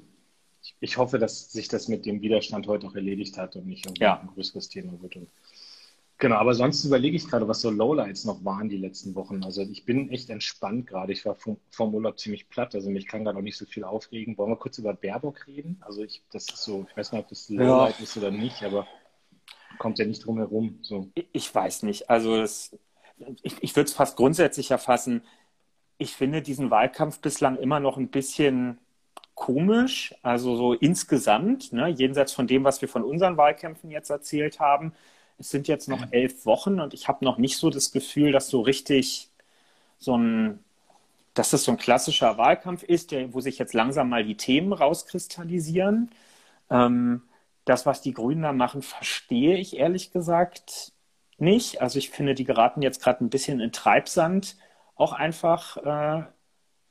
ich, 0.62 0.74
ich, 0.80 0.96
hoffe, 0.96 1.18
dass 1.18 1.52
sich 1.52 1.68
das 1.68 1.88
mit 1.88 2.04
dem 2.06 2.20
Widerstand 2.20 2.66
heute 2.66 2.86
auch 2.88 2.94
erledigt 2.94 3.38
hat 3.38 3.56
und 3.56 3.66
nicht 3.66 3.86
ja. 3.98 4.20
ein 4.20 4.28
größeres 4.28 4.68
Thema 4.68 5.00
wird. 5.00 5.16
Und, 5.16 5.28
genau, 6.22 6.36
aber 6.36 6.54
sonst 6.54 6.84
überlege 6.84 7.16
ich 7.16 7.28
gerade, 7.28 7.46
was 7.48 7.60
so 7.60 7.70
Lowlights 7.70 8.24
noch 8.24 8.44
waren 8.44 8.70
die 8.70 8.78
letzten 8.78 9.14
Wochen. 9.14 9.44
Also 9.44 9.62
ich 9.62 9.84
bin 9.84 10.10
echt 10.10 10.30
entspannt 10.30 10.86
gerade. 10.86 11.12
Ich 11.12 11.26
war 11.26 11.34
vom, 11.34 11.58
vom 11.70 11.94
Urlaub 11.94 12.18
ziemlich 12.18 12.48
platt, 12.48 12.74
also 12.74 12.88
mich 12.88 13.06
kann 13.06 13.24
gerade 13.24 13.36
auch 13.36 13.42
nicht 13.42 13.58
so 13.58 13.66
viel 13.66 13.84
aufregen. 13.84 14.38
Wollen 14.38 14.52
wir 14.52 14.56
kurz 14.56 14.78
über 14.78 14.94
Baerbock 14.94 15.46
reden? 15.46 15.76
Also 15.80 16.02
ich, 16.02 16.22
das 16.32 16.48
ist 16.48 16.62
so, 16.62 16.86
ich 16.88 16.96
weiß 16.96 17.12
nicht, 17.12 17.20
ob 17.20 17.28
das 17.28 17.50
Lowlight 17.50 17.98
ja. 17.98 18.02
ist 18.02 18.16
oder 18.16 18.30
nicht, 18.30 18.62
aber 18.62 18.86
kommt 19.78 19.98
ja 19.98 20.06
nicht 20.06 20.24
drum 20.24 20.38
herum. 20.38 20.78
So. 20.82 21.10
Ich 21.32 21.54
weiß 21.54 21.82
nicht. 21.82 22.08
Also 22.08 22.38
das, 22.38 22.74
ich, 23.42 23.62
ich 23.62 23.76
würde 23.76 23.88
es 23.88 23.94
fast 23.94 24.16
grundsätzlich 24.16 24.70
erfassen 24.70 25.22
ich 26.02 26.16
finde 26.16 26.42
diesen 26.42 26.70
Wahlkampf 26.70 27.20
bislang 27.20 27.56
immer 27.56 27.80
noch 27.80 27.96
ein 27.96 28.08
bisschen 28.08 28.78
komisch, 29.34 30.14
also 30.22 30.56
so 30.56 30.74
insgesamt, 30.74 31.72
ne, 31.72 31.88
jenseits 31.88 32.32
von 32.32 32.46
dem, 32.46 32.64
was 32.64 32.80
wir 32.82 32.88
von 32.88 33.04
unseren 33.04 33.36
Wahlkämpfen 33.36 33.90
jetzt 33.90 34.10
erzählt 34.10 34.60
haben. 34.60 34.92
Es 35.42 35.50
sind 35.50 35.66
jetzt 35.66 35.88
noch 35.88 36.12
elf 36.12 36.46
Wochen 36.46 36.78
und 36.78 36.94
ich 36.94 37.08
habe 37.08 37.24
noch 37.24 37.36
nicht 37.36 37.56
so 37.56 37.68
das 37.68 37.90
Gefühl, 37.90 38.30
dass 38.30 38.48
so 38.48 38.60
richtig 38.60 39.28
so 39.98 40.16
ein, 40.16 40.60
dass 41.34 41.50
das 41.50 41.64
so 41.64 41.72
ein 41.72 41.78
klassischer 41.78 42.38
Wahlkampf 42.38 42.84
ist, 42.84 43.10
der, 43.10 43.34
wo 43.34 43.40
sich 43.40 43.58
jetzt 43.58 43.74
langsam 43.74 44.08
mal 44.08 44.24
die 44.24 44.36
Themen 44.36 44.72
rauskristallisieren. 44.72 46.10
Ähm, 46.70 47.22
das, 47.64 47.86
was 47.86 48.02
die 48.02 48.12
Grünen 48.12 48.42
da 48.42 48.52
machen, 48.52 48.82
verstehe 48.82 49.56
ich 49.56 49.76
ehrlich 49.78 50.12
gesagt 50.12 50.92
nicht. 51.38 51.82
Also 51.82 51.98
ich 51.98 52.10
finde, 52.10 52.36
die 52.36 52.44
geraten 52.44 52.80
jetzt 52.80 53.02
gerade 53.02 53.24
ein 53.24 53.30
bisschen 53.30 53.58
in 53.58 53.72
Treibsand 53.72 54.56
auch 54.94 55.12
einfach 55.12 55.76
äh, 55.78 56.24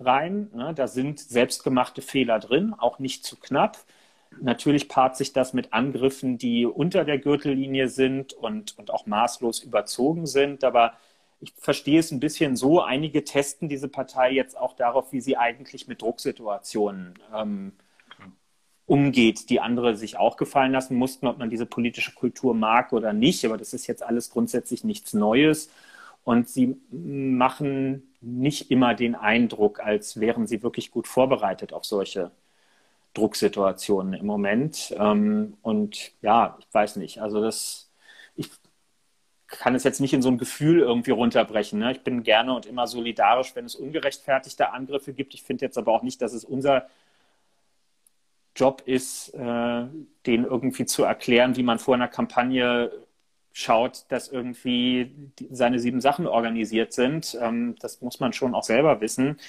rein. 0.02 0.50
Ne? 0.54 0.74
Da 0.76 0.88
sind 0.90 1.22
selbstgemachte 1.22 2.02
Fehler 2.02 2.40
drin, 2.40 2.74
auch 2.78 3.00
nicht 3.00 3.24
zu 3.26 3.38
knapp. 3.40 3.78
Natürlich 4.39 4.88
paart 4.89 5.17
sich 5.17 5.34
das 5.34 5.54
mit 5.54 5.74
Angriffen, 5.74 6.38
die 6.38 6.65
unter 6.65 7.04
der 7.06 7.20
Gürtellinie 7.20 7.89
sind 7.89 8.34
und, 8.34 8.78
und 8.78 8.91
auch 8.91 9.06
maßlos 9.06 9.62
überzogen 9.63 10.26
sind. 10.26 10.63
Aber 10.63 10.94
ich 11.41 11.54
verstehe 11.58 12.00
es 12.00 12.12
ein 12.12 12.20
bisschen 12.20 12.56
so, 12.56 12.82
einige 12.82 13.24
testen 13.24 13.67
diese 13.67 13.89
Partei 13.89 14.32
jetzt 14.32 14.58
auch 14.58 14.74
darauf, 14.76 15.12
wie 15.12 15.22
sie 15.22 15.38
eigentlich 15.38 15.88
mit 15.88 16.02
Drucksituationen 16.02 17.20
ähm, 17.36 17.74
umgeht, 18.86 19.50
die 19.50 19.60
andere 19.60 19.96
sich 19.96 20.17
auch 20.17 20.38
gefallen 20.38 20.72
lassen 20.72 20.96
mussten, 20.98 21.28
ob 21.28 21.38
man 21.38 21.50
diese 21.50 21.65
politische 21.65 22.13
Kultur 22.13 22.54
mag 22.54 22.94
oder 22.94 23.13
nicht. 23.13 23.46
Aber 23.46 23.58
das 23.58 23.74
ist 23.74 23.88
jetzt 23.88 24.04
alles 24.04 24.30
grundsätzlich 24.30 24.84
nichts 24.84 25.13
Neues. 25.13 25.70
Und 26.24 26.50
sie 26.50 26.78
machen 26.91 28.13
nicht 28.22 28.70
immer 28.72 28.94
den 28.94 29.15
Eindruck, 29.15 29.80
als 29.80 30.20
wären 30.20 30.46
sie 30.48 30.62
wirklich 30.63 30.91
gut 30.91 31.08
vorbereitet 31.08 31.74
auf 31.74 31.86
solche 31.86 32.32
Drucksituationen 33.13 34.13
im 34.13 34.26
Moment. 34.26 34.93
Ähm, 34.97 35.58
und 35.62 36.13
ja, 36.21 36.58
ich 36.60 36.67
weiß 36.74 36.95
nicht. 36.97 37.21
Also 37.21 37.41
das, 37.41 37.91
ich 38.36 38.50
kann 39.47 39.76
es 39.76 39.84
jetzt 39.84 40.00
nicht 40.02 40.13
in 40.13 40.21
so 40.21 40.30
ein 40.30 40.38
Gefühl 40.38 40.80
irgendwie 40.80 41.12
runterbrechen. 41.12 41.80
Ne? 41.80 41.91
Ich 41.91 42.04
bin 42.04 42.24
gerne 42.24 42.54
und 42.54 42.65
immer 42.65 42.88
solidarisch, 42.88 43.56
wenn 43.56 43.65
es 43.65 43.76
ungerechtfertigte 43.76 44.71
Angriffe 44.71 45.13
gibt. 45.13 45.34
Ich 45.34 45.43
finde 45.43 45.65
jetzt 45.65 45.78
aber 45.78 45.91
auch 45.91 46.04
nicht, 46.04 46.21
dass 46.21 46.34
es 46.34 46.45
unser 46.45 46.88
Job 48.56 48.84
ist, 48.86 49.34
äh, 49.34 49.86
den 50.26 50.45
irgendwie 50.45 50.86
zu 50.86 51.04
erklären, 51.04 51.56
wie 51.56 51.63
man 51.63 51.80
vor 51.80 51.95
einer 51.95 52.08
Kampagne 52.08 52.91
schaut, 53.54 54.06
dass 54.10 54.30
irgendwie 54.30 55.12
seine 55.52 55.80
sieben 55.80 56.02
Sachen 56.02 56.28
organisiert 56.28 56.93
sind. 56.93 57.38
Ähm, 57.41 57.76
das 57.80 58.02
muss 58.02 58.19
man 58.19 58.34
schon 58.34 58.56
auch 58.56 58.63
selber 58.63 59.02
wissen. 59.02 59.39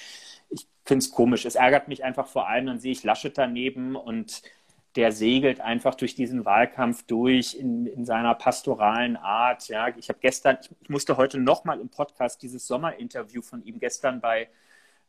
Ich 0.53 0.67
finde 0.85 1.03
es 1.03 1.11
komisch. 1.11 1.45
Es 1.45 1.55
ärgert 1.55 1.87
mich 1.87 2.03
einfach 2.03 2.27
vor 2.27 2.47
allem, 2.47 2.67
dann 2.67 2.79
sehe 2.79 2.91
ich 2.91 3.03
Laschet 3.03 3.37
daneben 3.37 3.95
und 3.95 4.41
der 4.95 5.11
segelt 5.11 5.59
einfach 5.59 5.95
durch 5.95 6.15
diesen 6.15 6.45
Wahlkampf 6.45 7.03
durch 7.03 7.55
in, 7.55 7.87
in 7.87 8.05
seiner 8.05 8.35
pastoralen 8.35 9.15
Art. 9.15 9.67
Ja, 9.67 9.87
ich 9.97 10.09
habe 10.09 10.19
gestern, 10.21 10.57
ich 10.81 10.89
musste 10.89 11.17
heute 11.17 11.39
nochmal 11.39 11.79
im 11.79 11.89
Podcast 11.89 12.41
dieses 12.43 12.67
Sommerinterview 12.67 13.41
von 13.41 13.63
ihm 13.63 13.79
gestern 13.79 14.21
bei, 14.21 14.49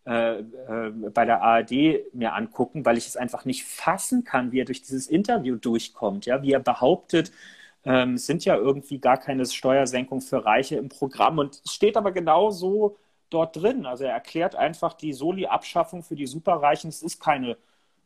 äh, 0.06 0.38
äh, 0.40 0.90
bei 1.12 1.26
der 1.26 1.42
ARD 1.42 2.14
mir 2.14 2.32
angucken, 2.32 2.86
weil 2.86 2.96
ich 2.96 3.06
es 3.06 3.16
einfach 3.16 3.44
nicht 3.44 3.64
fassen 3.64 4.24
kann, 4.24 4.52
wie 4.52 4.60
er 4.60 4.64
durch 4.64 4.80
dieses 4.82 5.06
Interview 5.06 5.56
durchkommt. 5.56 6.24
Ja, 6.24 6.42
wie 6.42 6.52
er 6.52 6.60
behauptet, 6.60 7.30
ähm, 7.84 8.14
es 8.14 8.26
sind 8.26 8.44
ja 8.46 8.56
irgendwie 8.56 8.98
gar 8.98 9.18
keine 9.18 9.44
Steuersenkung 9.44 10.22
für 10.22 10.44
Reiche 10.46 10.76
im 10.76 10.88
Programm 10.88 11.38
und 11.38 11.60
es 11.64 11.72
steht 11.74 11.98
aber 11.98 12.12
genau 12.12 12.50
so 12.50 12.96
dort 13.34 13.56
drin. 13.56 13.86
Also 13.86 14.04
er 14.04 14.12
erklärt 14.12 14.54
einfach 14.56 14.94
die 14.94 15.12
Soli-Abschaffung 15.12 16.02
für 16.02 16.16
die 16.16 16.26
Superreichen, 16.26 16.88
es 16.88 17.02
ist 17.02 17.20
keine 17.20 17.56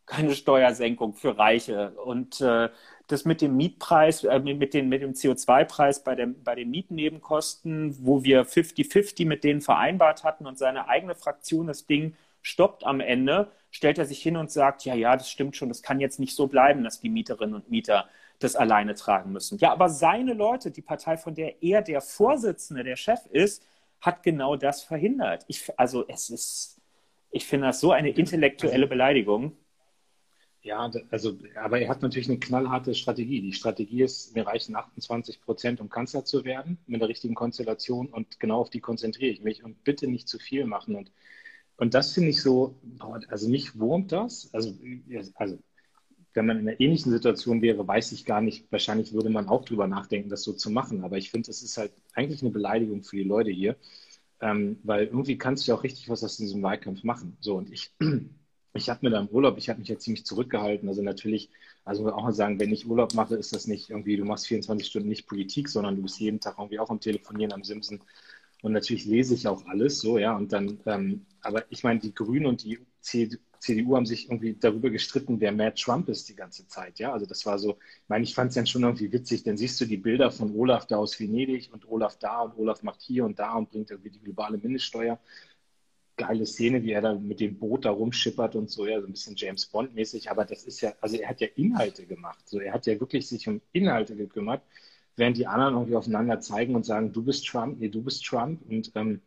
keine 0.09 0.35
Steuersenkung 0.35 1.14
für 1.14 1.38
Reiche. 1.38 1.91
Und 2.05 2.41
äh, 2.41 2.71
das 3.07 3.25
mit 3.25 3.41
dem 3.41 3.57
Mietpreis, 3.57 4.25
äh, 4.25 4.41
mit, 4.41 4.75
den, 4.75 4.88
mit 4.88 5.03
dem 5.03 5.12
CO2-Preis 5.12 6.03
bei, 6.03 6.17
bei 6.27 6.55
den 6.55 6.71
Mietnebenkosten, 6.71 7.97
wo 8.05 8.25
wir 8.25 8.47
50-50 8.47 9.27
mit 9.27 9.45
denen 9.45 9.61
vereinbart 9.61 10.25
hatten 10.25 10.47
und 10.47 10.59
seine 10.59 10.88
eigene 10.88 11.14
Fraktion 11.14 11.67
das 11.67 11.87
Ding 11.87 12.17
stoppt 12.43 12.85
am 12.85 13.01
Ende, 13.01 13.51
stellt 13.71 13.99
er 13.99 14.07
sich 14.07 14.23
hin 14.23 14.37
und 14.37 14.51
sagt, 14.51 14.85
ja, 14.85 14.95
ja, 14.95 15.17
das 15.17 15.31
stimmt 15.31 15.57
schon, 15.57 15.69
das 15.69 15.83
kann 15.83 16.01
jetzt 16.01 16.19
nicht 16.19 16.35
so 16.35 16.47
bleiben, 16.47 16.83
dass 16.85 17.01
die 17.01 17.11
Mieterinnen 17.11 17.55
und 17.55 17.71
Mieter 17.71 18.09
das 18.38 18.57
alleine 18.57 18.95
tragen 18.95 19.33
müssen. 19.33 19.59
Ja, 19.59 19.73
aber 19.73 19.88
seine 19.88 20.33
Leute, 20.33 20.71
die 20.71 20.81
Partei, 20.81 21.17
von 21.17 21.35
der 21.35 21.62
er 21.62 21.83
der 21.83 22.01
Vorsitzende, 22.01 22.85
der 22.85 22.97
Chef 22.97 23.27
ist, 23.31 23.62
hat 24.00 24.22
genau 24.22 24.56
das 24.56 24.82
verhindert. 24.82 25.44
Ich, 25.48 25.68
also 25.78 26.06
es 26.08 26.30
ist, 26.30 26.80
ich 27.30 27.46
finde 27.46 27.66
das 27.68 27.80
so 27.80 27.92
eine 27.92 28.11
intellektuelle 28.11 28.87
Beleidigung. 28.87 29.56
Ja, 30.62 30.90
also, 31.11 31.38
aber 31.54 31.80
er 31.80 31.88
hat 31.88 32.02
natürlich 32.02 32.28
eine 32.28 32.38
knallharte 32.38 32.94
Strategie. 32.94 33.40
Die 33.40 33.52
Strategie 33.52 34.02
ist, 34.02 34.34
mir 34.34 34.46
reichen 34.46 34.76
28 34.76 35.40
Prozent, 35.40 35.80
um 35.80 35.88
Kanzler 35.88 36.24
zu 36.24 36.44
werden, 36.44 36.78
mit 36.87 37.00
der 37.00 37.08
richtigen 37.08 37.34
Konstellation 37.34 38.08
und 38.08 38.40
genau 38.40 38.61
auf 38.61 38.70
die 38.70 38.80
konzentriere 38.80 39.30
ich 39.30 39.40
mich 39.40 39.64
und 39.64 39.82
bitte 39.84 40.08
nicht 40.08 40.28
zu 40.28 40.38
viel 40.38 40.66
machen. 40.66 40.96
Und, 40.96 41.12
und 41.76 41.94
das 41.94 42.12
finde 42.12 42.30
ich 42.30 42.42
so, 42.42 42.74
also 43.28 43.48
mich 43.48 43.78
wurmt 43.78 44.12
das. 44.12 44.50
Also, 44.52 44.74
also, 45.34 45.58
wenn 46.38 46.46
man 46.46 46.61
in 46.61 46.68
einer 46.68 46.81
ähnlichen 46.81 47.11
Situation 47.12 47.62
wäre, 47.62 47.87
weiß 47.87 48.12
ich 48.12 48.24
gar 48.24 48.40
nicht, 48.40 48.70
wahrscheinlich 48.70 49.12
würde 49.12 49.31
man 49.31 49.48
auch 49.48 49.64
drüber 49.64 49.88
nachdenken, 49.88 50.29
das 50.31 50.44
so 50.44 50.53
zu 50.53 50.70
machen. 50.70 51.03
Aber 51.05 51.18
ich 51.18 51.31
finde, 51.31 51.51
es 51.51 51.62
ist 51.62 51.77
halt 51.79 51.92
eigentlich 52.14 52.42
eine 52.42 52.51
Beleidigung 52.53 53.03
für 53.03 53.16
die 53.16 53.24
Leute 53.24 53.51
hier, 53.51 53.77
ähm, 54.40 54.79
weil 54.85 55.07
irgendwie 55.07 55.37
kannst 55.38 55.66
du 55.66 55.72
ja 55.72 55.77
auch 55.77 55.83
richtig 55.85 56.09
was 56.09 56.22
aus 56.24 56.37
diesem 56.37 56.62
Wahlkampf 56.62 57.03
machen. 57.05 57.37
So, 57.40 57.57
und 57.57 57.72
ich 57.72 57.92
ich 58.74 58.88
habe 58.88 59.01
mir 59.03 59.11
da 59.11 59.20
im 59.20 59.29
Urlaub, 59.29 59.59
ich 59.59 59.68
habe 59.68 59.81
mich 59.81 59.88
ja 59.88 59.98
ziemlich 59.98 60.24
zurückgehalten. 60.24 60.88
Also 60.88 61.03
natürlich, 61.03 61.51
also 61.85 62.11
auch 62.12 62.22
mal 62.22 62.33
sagen, 62.33 62.61
wenn 62.61 62.72
ich 62.72 62.87
Urlaub 62.88 63.14
mache, 63.14 63.35
ist 63.35 63.55
das 63.55 63.66
nicht 63.66 63.90
irgendwie, 63.90 64.16
du 64.16 64.24
machst 64.24 64.46
24 64.46 64.87
Stunden 64.87 65.09
nicht 65.09 65.27
Politik, 65.27 65.68
sondern 65.68 65.96
du 65.96 66.03
bist 66.03 66.20
jeden 66.20 66.40
Tag 66.40 66.57
irgendwie 66.59 66.79
auch 66.79 66.90
am 66.90 67.01
Telefonieren 67.01 67.53
am 67.53 67.64
Simsen. 67.64 68.01
Und 68.62 68.72
natürlich 68.72 69.05
lese 69.05 69.35
ich 69.35 69.48
auch 69.48 69.66
alles 69.66 70.01
so, 70.01 70.18
ja. 70.18 70.37
Und 70.37 70.53
dann, 70.53 70.81
ähm, 70.87 71.27
aber 71.42 71.64
ich 71.70 71.85
meine, 71.85 72.01
die 72.01 72.14
Grünen 72.14 72.46
und 72.46 72.64
die 72.64 72.79
CDU 73.01 73.38
haben 73.66 74.07
sich 74.07 74.29
irgendwie 74.29 74.55
darüber 74.55 74.90
gestritten, 74.90 75.40
wer 75.40 75.53
mehr 75.53 75.75
Trump 75.75 76.09
ist 76.09 76.29
die 76.29 76.37
ganze 76.37 76.66
Zeit, 76.66 76.99
ja. 76.99 77.12
Also 77.12 77.27
das 77.27 77.44
war 77.47 77.59
so, 77.59 77.79
ich 77.81 78.09
meine, 78.09 78.25
ich 78.25 78.35
fand 78.35 78.51
es 78.51 78.55
dann 78.55 78.66
schon 78.66 78.83
irgendwie 78.83 79.12
witzig, 79.12 79.42
dann 79.42 79.57
siehst 79.57 79.81
du 79.81 79.85
die 79.87 79.97
Bilder 79.97 80.31
von 80.31 80.55
Olaf 80.55 80.87
da 80.87 80.97
aus 80.97 81.18
Venedig 81.18 81.71
und 81.73 81.88
Olaf 81.88 82.18
da 82.18 82.42
und 82.42 82.57
Olaf 82.59 82.83
macht 82.83 83.03
hier 83.03 83.25
und 83.25 83.38
da 83.38 83.55
und 83.55 83.71
bringt 83.71 83.90
irgendwie 83.90 84.11
die 84.11 84.21
globale 84.21 84.59
Mindeststeuer 84.59 85.18
geile 86.18 86.44
Szene, 86.44 86.83
wie 86.83 86.92
er 86.92 87.01
da 87.01 87.14
mit 87.14 87.40
dem 87.40 87.59
Boot 87.59 87.87
da 87.87 87.90
rumschippert 87.90 88.57
und 88.57 88.71
so, 88.71 88.87
ja, 88.87 89.01
so 89.01 89.07
ein 89.07 89.12
bisschen 89.12 89.37
James 89.37 89.66
Bond-mäßig, 89.66 90.31
aber 90.31 90.44
das 90.44 90.64
ist 90.64 90.83
ja, 90.83 90.92
also 91.01 91.16
er 91.16 91.31
hat 91.31 91.40
ja 91.40 91.49
Inhalte 91.57 92.05
gemacht. 92.07 92.47
So, 92.47 92.61
er 92.61 92.75
hat 92.75 92.87
ja 92.87 93.01
wirklich 93.01 93.27
sich 93.29 93.49
um 93.49 93.62
Inhalte 93.73 94.16
gekümmert, 94.16 94.62
während 95.16 95.38
die 95.38 95.47
anderen 95.47 95.75
irgendwie 95.75 95.97
aufeinander 95.97 96.40
zeigen 96.40 96.75
und 96.75 96.85
sagen, 96.85 97.12
du 97.12 97.23
bist 97.23 97.47
Trump, 97.47 97.81
nee, 97.81 97.88
du 97.88 98.03
bist 98.03 98.25
Trump. 98.27 98.61
Und 98.68 98.92
ähm, 98.97 99.23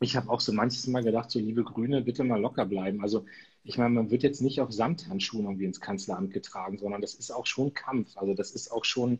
ich 0.00 0.16
habe 0.16 0.28
auch 0.30 0.40
so 0.40 0.52
manches 0.52 0.86
Mal 0.88 1.02
gedacht, 1.04 1.30
so 1.30 1.38
liebe 1.38 1.64
Grüne, 1.64 2.02
bitte 2.02 2.24
mal 2.24 2.40
locker 2.40 2.66
bleiben. 2.66 3.02
Also 3.02 3.24
ich 3.66 3.78
meine, 3.78 3.90
man 3.90 4.10
wird 4.10 4.22
jetzt 4.22 4.40
nicht 4.40 4.60
auf 4.60 4.72
Samthandschuhen 4.72 5.44
irgendwie 5.44 5.64
ins 5.64 5.80
Kanzleramt 5.80 6.32
getragen, 6.32 6.78
sondern 6.78 7.00
das 7.00 7.14
ist 7.14 7.30
auch 7.30 7.46
schon 7.46 7.74
Kampf. 7.74 8.16
Also 8.16 8.34
das 8.34 8.52
ist 8.52 8.70
auch 8.70 8.84
schon 8.84 9.18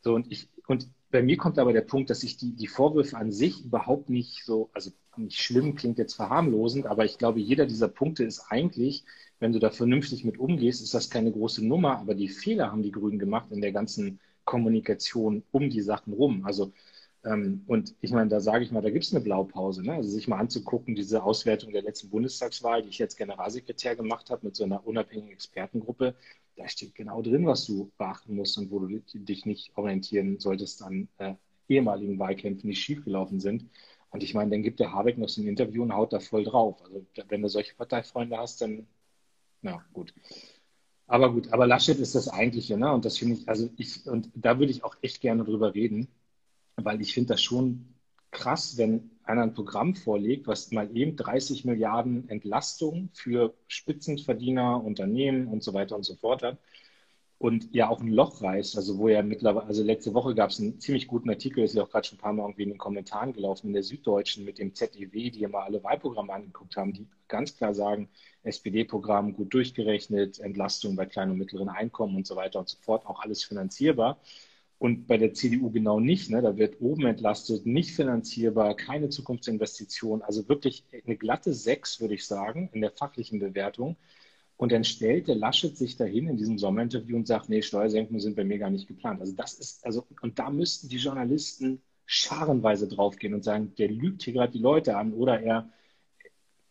so 0.00 0.14
und 0.14 0.30
ich, 0.30 0.48
und 0.66 0.88
bei 1.10 1.22
mir 1.22 1.36
kommt 1.36 1.58
aber 1.58 1.72
der 1.72 1.82
Punkt, 1.82 2.10
dass 2.10 2.22
ich 2.22 2.36
die, 2.36 2.52
die 2.52 2.66
Vorwürfe 2.66 3.16
an 3.16 3.32
sich 3.32 3.64
überhaupt 3.64 4.10
nicht 4.10 4.44
so, 4.44 4.70
also 4.72 4.90
nicht 5.16 5.40
schlimm, 5.40 5.74
klingt 5.76 5.98
jetzt 5.98 6.14
verharmlosend, 6.14 6.86
aber 6.86 7.04
ich 7.04 7.18
glaube, 7.18 7.40
jeder 7.40 7.66
dieser 7.66 7.88
Punkte 7.88 8.24
ist 8.24 8.46
eigentlich, 8.50 9.04
wenn 9.38 9.52
du 9.52 9.58
da 9.58 9.70
vernünftig 9.70 10.24
mit 10.24 10.38
umgehst, 10.38 10.82
ist 10.82 10.94
das 10.94 11.10
keine 11.10 11.32
große 11.32 11.64
Nummer, 11.64 11.98
aber 11.98 12.14
die 12.14 12.28
Fehler 12.28 12.70
haben 12.72 12.82
die 12.82 12.92
Grünen 12.92 13.18
gemacht 13.18 13.50
in 13.50 13.60
der 13.60 13.72
ganzen 13.72 14.20
Kommunikation 14.44 15.42
um 15.52 15.70
die 15.70 15.82
Sachen 15.82 16.12
rum. 16.12 16.44
Also, 16.44 16.72
und 17.26 17.94
ich 18.00 18.12
meine, 18.12 18.28
da 18.30 18.40
sage 18.40 18.62
ich 18.62 18.70
mal, 18.70 18.82
da 18.82 18.90
gibt 18.90 19.04
es 19.04 19.12
eine 19.12 19.24
Blaupause, 19.24 19.82
ne? 19.82 19.94
also 19.94 20.08
sich 20.08 20.28
mal 20.28 20.38
anzugucken, 20.38 20.94
diese 20.94 21.24
Auswertung 21.24 21.72
der 21.72 21.82
letzten 21.82 22.08
Bundestagswahl, 22.08 22.82
die 22.82 22.90
ich 22.90 22.98
jetzt 22.98 23.16
Generalsekretär 23.16 23.96
gemacht 23.96 24.30
habe 24.30 24.46
mit 24.46 24.54
so 24.54 24.62
einer 24.62 24.86
unabhängigen 24.86 25.32
Expertengruppe, 25.32 26.14
da 26.54 26.68
steht 26.68 26.94
genau 26.94 27.22
drin, 27.22 27.44
was 27.46 27.64
du 27.66 27.90
beachten 27.98 28.36
musst 28.36 28.56
und 28.58 28.70
wo 28.70 28.78
du 28.78 29.00
dich 29.14 29.44
nicht 29.44 29.76
orientieren 29.76 30.38
solltest 30.38 30.82
an 30.82 31.08
äh, 31.18 31.34
ehemaligen 31.68 32.18
Wahlkämpfen, 32.18 32.70
die 32.70 32.76
schiefgelaufen 32.76 33.40
sind. 33.40 33.68
Und 34.10 34.22
ich 34.22 34.34
meine, 34.34 34.52
dann 34.52 34.62
gibt 34.62 34.78
der 34.80 34.92
Habeck 34.92 35.18
noch 35.18 35.28
so 35.28 35.42
ein 35.42 35.48
Interview 35.48 35.82
und 35.82 35.92
haut 35.94 36.12
da 36.12 36.20
voll 36.20 36.44
drauf. 36.44 36.80
Also 36.84 37.04
wenn 37.28 37.42
du 37.42 37.48
solche 37.48 37.74
Parteifreunde 37.74 38.36
hast, 38.38 38.60
dann, 38.60 38.86
na 39.62 39.84
gut. 39.92 40.14
Aber 41.08 41.32
gut, 41.32 41.52
aber 41.52 41.66
Laschet 41.66 41.98
ist 41.98 42.14
das 42.14 42.28
Eigentliche, 42.28 42.76
ne? 42.76 42.92
Und 42.92 43.04
das 43.04 43.18
finde 43.18 43.36
ich, 43.36 43.48
also 43.48 43.68
ich, 43.76 44.06
und 44.06 44.30
da 44.34 44.58
würde 44.58 44.72
ich 44.72 44.84
auch 44.84 44.96
echt 45.02 45.20
gerne 45.20 45.44
drüber 45.44 45.74
reden, 45.74 46.08
weil 46.76 47.00
ich 47.00 47.14
finde 47.14 47.34
das 47.34 47.42
schon 47.42 47.94
krass, 48.30 48.76
wenn 48.76 49.10
einer 49.24 49.42
ein 49.42 49.54
Programm 49.54 49.94
vorlegt, 49.94 50.46
was 50.46 50.70
mal 50.70 50.94
eben 50.96 51.16
30 51.16 51.64
Milliarden 51.64 52.28
Entlastung 52.28 53.10
für 53.12 53.54
Spitzenverdiener, 53.66 54.82
Unternehmen 54.84 55.48
und 55.48 55.62
so 55.62 55.74
weiter 55.74 55.96
und 55.96 56.04
so 56.04 56.14
fort 56.16 56.42
hat 56.42 56.58
und 57.38 57.74
ja 57.74 57.88
auch 57.88 58.00
ein 58.00 58.08
Loch 58.08 58.40
reißt, 58.42 58.76
also 58.76 58.98
wo 58.98 59.08
ja 59.08 59.22
mittlerweile, 59.22 59.66
also 59.66 59.82
letzte 59.82 60.14
Woche 60.14 60.34
gab 60.34 60.50
es 60.50 60.60
einen 60.60 60.80
ziemlich 60.80 61.06
guten 61.06 61.28
Artikel, 61.28 61.64
ist 61.64 61.74
ja 61.74 61.82
auch 61.82 61.90
gerade 61.90 62.06
schon 62.06 62.16
ein 62.16 62.20
paar 62.20 62.32
Mal 62.32 62.44
irgendwie 62.44 62.62
in 62.62 62.70
den 62.70 62.78
Kommentaren 62.78 63.32
gelaufen, 63.34 63.68
in 63.68 63.72
der 63.74 63.82
Süddeutschen 63.82 64.44
mit 64.44 64.58
dem 64.58 64.74
ZEW, 64.74 65.30
die 65.30 65.40
ja 65.40 65.48
mal 65.48 65.64
alle 65.64 65.82
Wahlprogramme 65.84 66.32
angeguckt 66.32 66.76
haben, 66.76 66.94
die 66.94 67.06
ganz 67.28 67.54
klar 67.56 67.74
sagen, 67.74 68.08
SPD-Programm 68.42 69.34
gut 69.34 69.52
durchgerechnet, 69.52 70.38
Entlastung 70.38 70.96
bei 70.96 71.04
kleinen 71.04 71.32
und 71.32 71.38
mittleren 71.38 71.68
Einkommen 71.68 72.16
und 72.16 72.26
so 72.26 72.36
weiter 72.36 72.60
und 72.60 72.68
so 72.68 72.78
fort, 72.80 73.04
auch 73.06 73.20
alles 73.20 73.44
finanzierbar. 73.44 74.18
Und 74.78 75.06
bei 75.06 75.16
der 75.16 75.32
CDU 75.32 75.70
genau 75.70 76.00
nicht. 76.00 76.30
Ne? 76.30 76.42
Da 76.42 76.56
wird 76.56 76.80
oben 76.80 77.06
entlastet, 77.06 77.64
nicht 77.64 77.92
finanzierbar, 77.92 78.74
keine 78.76 79.08
Zukunftsinvestition. 79.08 80.22
Also 80.22 80.48
wirklich 80.48 80.84
eine 81.06 81.16
glatte 81.16 81.54
Sechs, 81.54 82.00
würde 82.00 82.14
ich 82.14 82.26
sagen, 82.26 82.68
in 82.72 82.82
der 82.82 82.90
fachlichen 82.90 83.38
Bewertung. 83.38 83.96
Und 84.58 84.72
dann 84.72 84.84
stellt 84.84 85.28
der 85.28 85.34
Laschet 85.34 85.76
sich 85.76 85.96
dahin 85.96 86.28
in 86.28 86.36
diesem 86.36 86.58
Sommerinterview 86.58 87.16
und 87.16 87.26
sagt, 87.26 87.48
nee, 87.48 87.62
Steuersenkungen 87.62 88.20
sind 88.20 88.36
bei 88.36 88.44
mir 88.44 88.58
gar 88.58 88.70
nicht 88.70 88.88
geplant. 88.88 89.20
Also 89.20 89.34
das 89.34 89.54
ist, 89.54 89.84
also, 89.84 90.06
und 90.22 90.38
da 90.38 90.50
müssten 90.50 90.88
die 90.88 90.96
Journalisten 90.96 91.82
scharenweise 92.06 92.88
draufgehen 92.88 93.34
und 93.34 93.44
sagen, 93.44 93.74
der 93.76 93.88
lügt 93.88 94.22
hier 94.22 94.32
gerade 94.32 94.52
die 94.52 94.58
Leute 94.58 94.96
an 94.96 95.12
oder 95.12 95.40
er, 95.40 95.70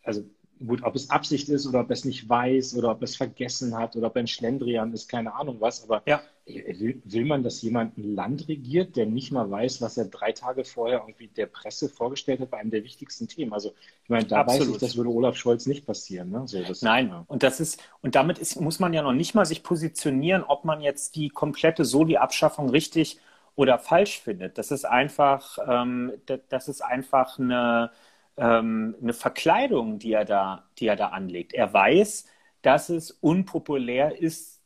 also 0.01 0.23
gut, 0.65 0.83
ob 0.83 0.95
es 0.95 1.09
Absicht 1.09 1.49
ist 1.49 1.67
oder 1.67 1.81
ob 1.81 1.91
es 1.91 2.05
nicht 2.05 2.29
weiß 2.29 2.75
oder 2.77 2.91
ob 2.91 3.01
es 3.03 3.15
vergessen 3.15 3.77
hat 3.77 3.95
oder 3.95 4.07
ob 4.07 4.15
ein 4.15 4.27
Schlendrian 4.27 4.93
ist, 4.93 5.09
keine 5.09 5.33
Ahnung 5.33 5.57
was. 5.59 5.83
Aber 5.83 6.01
ja. 6.05 6.21
will, 6.45 7.01
will, 7.03 7.25
man, 7.25 7.43
dass 7.43 7.61
jemand 7.61 7.97
ein 7.97 8.15
Land 8.15 8.47
regiert, 8.47 8.95
der 8.95 9.05
nicht 9.05 9.31
mal 9.31 9.49
weiß, 9.49 9.81
was 9.81 9.97
er 9.97 10.05
drei 10.05 10.31
Tage 10.31 10.63
vorher 10.63 10.99
irgendwie 10.99 11.27
der 11.27 11.47
Presse 11.47 11.89
vorgestellt 11.89 12.39
hat 12.39 12.51
bei 12.51 12.57
einem 12.57 12.71
der 12.71 12.83
wichtigsten 12.83 13.27
Themen? 13.27 13.53
Also 13.53 13.73
ich 14.03 14.09
meine, 14.09 14.25
da 14.25 14.41
Absolut. 14.41 14.67
weiß 14.67 14.75
ich, 14.75 14.79
das 14.79 14.95
würde 14.97 15.09
Olaf 15.09 15.35
Scholz 15.35 15.65
nicht 15.65 15.85
passieren. 15.85 16.31
Ne? 16.31 16.43
So, 16.45 16.61
das, 16.63 16.81
Nein, 16.81 17.09
ja. 17.09 17.25
und 17.27 17.43
das 17.43 17.59
ist, 17.59 17.81
und 18.01 18.15
damit 18.15 18.39
ist, 18.39 18.59
muss 18.61 18.79
man 18.79 18.93
ja 18.93 19.01
noch 19.01 19.13
nicht 19.13 19.35
mal 19.35 19.45
sich 19.45 19.63
positionieren, 19.63 20.43
ob 20.43 20.63
man 20.63 20.81
jetzt 20.81 21.15
die 21.15 21.29
komplette 21.29 21.83
Soli-Abschaffung 21.83 22.69
richtig 22.69 23.19
oder 23.55 23.79
falsch 23.79 24.19
findet. 24.19 24.57
Das 24.57 24.71
ist 24.71 24.85
einfach, 24.85 25.57
ähm, 25.67 26.13
das 26.49 26.67
ist 26.67 26.81
einfach 26.81 27.39
eine 27.39 27.91
ähm, 28.37 28.95
eine 29.01 29.13
Verkleidung, 29.13 29.99
die 29.99 30.13
er, 30.13 30.25
da, 30.25 30.65
die 30.79 30.87
er 30.87 30.95
da 30.95 31.07
anlegt. 31.09 31.53
Er 31.53 31.73
weiß, 31.73 32.27
dass 32.61 32.89
es 32.89 33.11
unpopulär 33.11 34.19
ist, 34.19 34.61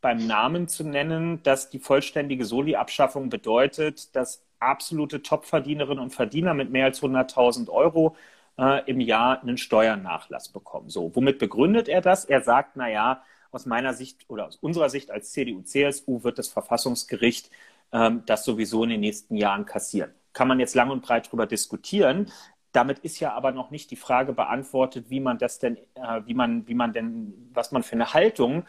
beim 0.00 0.26
Namen 0.26 0.68
zu 0.68 0.84
nennen, 0.84 1.42
dass 1.42 1.70
die 1.70 1.78
vollständige 1.78 2.44
Soli-Abschaffung 2.44 3.28
bedeutet, 3.28 4.14
dass 4.16 4.44
absolute 4.58 5.22
Topverdienerinnen 5.22 6.02
und 6.02 6.10
Verdiener 6.14 6.54
mit 6.54 6.70
mehr 6.70 6.86
als 6.86 7.02
100.000 7.02 7.68
Euro 7.68 8.16
äh, 8.58 8.82
im 8.88 9.00
Jahr 9.00 9.42
einen 9.42 9.58
Steuernachlass 9.58 10.50
bekommen. 10.50 10.88
So, 10.88 11.14
womit 11.14 11.38
begründet 11.38 11.88
er 11.88 12.00
das? 12.00 12.24
Er 12.24 12.42
sagt, 12.42 12.76
na 12.76 12.88
ja, 12.88 13.22
aus 13.50 13.66
meiner 13.66 13.94
Sicht 13.94 14.24
oder 14.28 14.46
aus 14.46 14.56
unserer 14.56 14.90
Sicht 14.90 15.10
als 15.10 15.32
CDU-CSU 15.32 16.22
wird 16.22 16.38
das 16.38 16.48
Verfassungsgericht 16.48 17.50
ähm, 17.92 18.22
das 18.26 18.44
sowieso 18.44 18.84
in 18.84 18.90
den 18.90 19.00
nächsten 19.00 19.36
Jahren 19.36 19.66
kassieren. 19.66 20.12
Kann 20.32 20.48
man 20.48 20.60
jetzt 20.60 20.74
lang 20.74 20.90
und 20.90 21.02
breit 21.02 21.26
darüber 21.26 21.46
diskutieren. 21.46 22.30
Damit 22.72 23.00
ist 23.00 23.20
ja 23.20 23.32
aber 23.32 23.52
noch 23.52 23.70
nicht 23.70 23.90
die 23.90 23.96
Frage 23.96 24.32
beantwortet, 24.32 25.10
wie 25.10 25.20
man 25.20 25.38
das 25.38 25.58
denn, 25.58 25.76
äh, 25.94 26.20
wie 26.26 26.34
man, 26.34 26.66
wie 26.68 26.74
man 26.74 26.92
denn, 26.92 27.50
was 27.52 27.72
man 27.72 27.82
für 27.82 27.92
eine 27.94 28.14
Haltung 28.14 28.64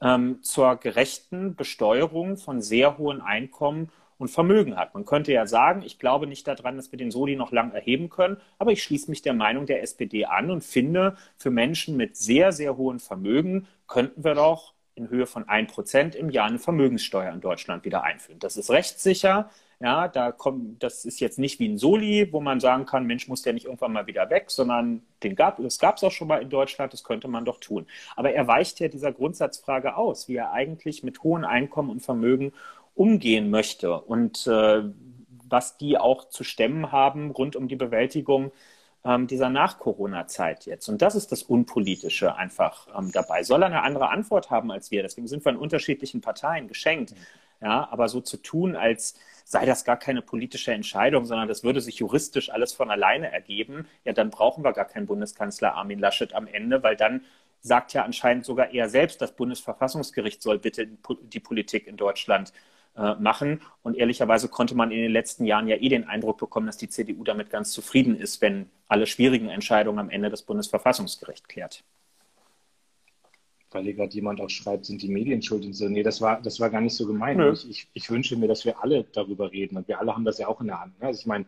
ähm, 0.00 0.42
zur 0.42 0.76
gerechten 0.76 1.54
Besteuerung 1.56 2.36
von 2.36 2.60
sehr 2.60 2.98
hohen 2.98 3.20
Einkommen 3.20 3.90
und 4.18 4.28
Vermögen 4.28 4.76
hat. 4.76 4.94
Man 4.94 5.04
könnte 5.04 5.32
ja 5.32 5.46
sagen, 5.46 5.82
ich 5.82 5.98
glaube 5.98 6.26
nicht 6.26 6.46
daran, 6.46 6.76
dass 6.76 6.92
wir 6.92 6.96
den 6.98 7.10
Soli 7.10 7.36
noch 7.36 7.52
lang 7.52 7.72
erheben 7.72 8.08
können, 8.08 8.38
aber 8.58 8.72
ich 8.72 8.82
schließe 8.82 9.10
mich 9.10 9.22
der 9.22 9.34
Meinung 9.34 9.66
der 9.66 9.82
SPD 9.82 10.26
an 10.26 10.50
und 10.50 10.64
finde, 10.64 11.16
für 11.36 11.50
Menschen 11.50 11.96
mit 11.96 12.16
sehr, 12.16 12.52
sehr 12.52 12.76
hohen 12.76 13.00
Vermögen 13.00 13.66
könnten 13.86 14.24
wir 14.24 14.34
doch 14.34 14.74
in 15.02 15.10
Höhe 15.10 15.26
von 15.26 15.44
1% 15.44 16.14
im 16.14 16.30
Jahr 16.30 16.46
eine 16.46 16.58
Vermögenssteuer 16.58 17.32
in 17.32 17.40
Deutschland 17.40 17.84
wieder 17.84 18.04
einführen. 18.04 18.38
Das 18.38 18.56
ist 18.56 18.70
rechtssicher, 18.70 19.50
ja, 19.82 20.06
da 20.06 20.30
kommt, 20.30 20.80
das 20.82 21.04
ist 21.04 21.18
jetzt 21.18 21.40
nicht 21.40 21.58
wie 21.58 21.68
ein 21.68 21.76
Soli, 21.76 22.32
wo 22.32 22.40
man 22.40 22.60
sagen 22.60 22.86
kann, 22.86 23.04
Mensch, 23.04 23.26
muss 23.26 23.42
der 23.42 23.52
nicht 23.52 23.66
irgendwann 23.66 23.92
mal 23.92 24.06
wieder 24.06 24.30
weg, 24.30 24.44
sondern 24.48 25.02
den 25.24 25.34
gab, 25.34 25.60
das 25.60 25.80
gab 25.80 25.96
es 25.96 26.04
auch 26.04 26.12
schon 26.12 26.28
mal 26.28 26.40
in 26.40 26.50
Deutschland, 26.50 26.92
das 26.92 27.02
könnte 27.02 27.26
man 27.26 27.44
doch 27.44 27.58
tun. 27.58 27.86
Aber 28.14 28.32
er 28.32 28.46
weicht 28.46 28.78
ja 28.78 28.86
dieser 28.86 29.10
Grundsatzfrage 29.12 29.96
aus, 29.96 30.28
wie 30.28 30.36
er 30.36 30.52
eigentlich 30.52 31.02
mit 31.02 31.24
hohen 31.24 31.44
Einkommen 31.44 31.90
und 31.90 32.00
Vermögen 32.00 32.52
umgehen 32.94 33.50
möchte 33.50 34.00
und 34.00 34.46
äh, 34.46 34.82
was 35.48 35.78
die 35.78 35.98
auch 35.98 36.28
zu 36.28 36.44
stemmen 36.44 36.92
haben 36.92 37.32
rund 37.32 37.56
um 37.56 37.66
die 37.66 37.76
Bewältigung 37.76 38.52
ähm, 39.04 39.26
dieser 39.26 39.50
Nach-Corona-Zeit 39.50 40.66
jetzt. 40.66 40.88
Und 40.88 41.02
das 41.02 41.14
ist 41.14 41.32
das 41.32 41.42
Unpolitische 41.42 42.36
einfach 42.36 42.86
ähm, 42.96 43.10
dabei. 43.12 43.42
Soll 43.42 43.62
er 43.62 43.66
eine 43.66 43.82
andere 43.82 44.10
Antwort 44.10 44.50
haben 44.50 44.70
als 44.70 44.90
wir? 44.90 45.02
Deswegen 45.02 45.26
sind 45.26 45.44
wir 45.44 45.50
in 45.50 45.58
unterschiedlichen 45.58 46.20
Parteien 46.20 46.68
geschenkt. 46.68 47.14
Ja, 47.60 47.88
aber 47.92 48.08
so 48.08 48.20
zu 48.20 48.38
tun, 48.38 48.74
als 48.74 49.14
sei 49.44 49.66
das 49.66 49.84
gar 49.84 49.96
keine 49.96 50.20
politische 50.20 50.72
Entscheidung, 50.72 51.26
sondern 51.26 51.46
das 51.46 51.62
würde 51.62 51.80
sich 51.80 51.98
juristisch 51.98 52.50
alles 52.50 52.72
von 52.72 52.90
alleine 52.90 53.30
ergeben, 53.30 53.86
ja, 54.04 54.12
dann 54.12 54.30
brauchen 54.30 54.64
wir 54.64 54.72
gar 54.72 54.84
keinen 54.84 55.06
Bundeskanzler 55.06 55.74
Armin 55.74 56.00
Laschet 56.00 56.34
am 56.34 56.48
Ende, 56.48 56.82
weil 56.82 56.96
dann 56.96 57.24
sagt 57.60 57.92
ja 57.92 58.02
anscheinend 58.02 58.44
sogar 58.44 58.72
er 58.72 58.88
selbst, 58.88 59.20
das 59.22 59.36
Bundesverfassungsgericht 59.36 60.42
soll 60.42 60.58
bitte 60.58 60.88
die 61.22 61.40
Politik 61.40 61.86
in 61.86 61.96
Deutschland 61.96 62.52
äh, 62.96 63.14
machen. 63.14 63.60
Und 63.82 63.96
ehrlicherweise 63.96 64.48
konnte 64.48 64.74
man 64.74 64.90
in 64.90 65.00
den 65.00 65.12
letzten 65.12 65.44
Jahren 65.44 65.68
ja 65.68 65.76
eh 65.76 65.88
den 65.88 66.08
Eindruck 66.08 66.38
bekommen, 66.38 66.66
dass 66.66 66.76
die 66.76 66.88
CDU 66.88 67.24
damit 67.24 67.50
ganz 67.50 67.72
zufrieden 67.72 68.16
ist, 68.16 68.40
wenn 68.40 68.68
alle 68.88 69.06
schwierigen 69.06 69.48
Entscheidungen 69.48 69.98
am 69.98 70.10
Ende 70.10 70.30
das 70.30 70.42
Bundesverfassungsgericht 70.42 71.48
klärt 71.48 71.84
weil 73.74 73.84
hier 73.84 73.94
gerade 73.94 74.14
jemand 74.14 74.40
auch 74.40 74.50
schreibt, 74.50 74.86
sind 74.86 75.02
die 75.02 75.08
Medien 75.08 75.42
schuld 75.42 75.64
und 75.64 75.72
so. 75.72 75.88
Nee, 75.88 76.02
das 76.02 76.20
war, 76.20 76.40
das 76.40 76.60
war 76.60 76.70
gar 76.70 76.80
nicht 76.80 76.94
so 76.94 77.06
gemeint. 77.06 77.40
Ich, 77.54 77.70
ich, 77.70 77.88
ich, 77.92 78.10
wünsche 78.10 78.36
mir, 78.36 78.48
dass 78.48 78.64
wir 78.64 78.82
alle 78.82 79.04
darüber 79.04 79.50
reden 79.52 79.76
und 79.76 79.88
wir 79.88 79.98
alle 79.98 80.14
haben 80.14 80.24
das 80.24 80.38
ja 80.38 80.48
auch 80.48 80.60
in 80.60 80.68
der 80.68 80.80
Hand. 80.80 80.98
Ne? 81.00 81.06
Also 81.06 81.20
ich 81.20 81.26
meine, 81.26 81.46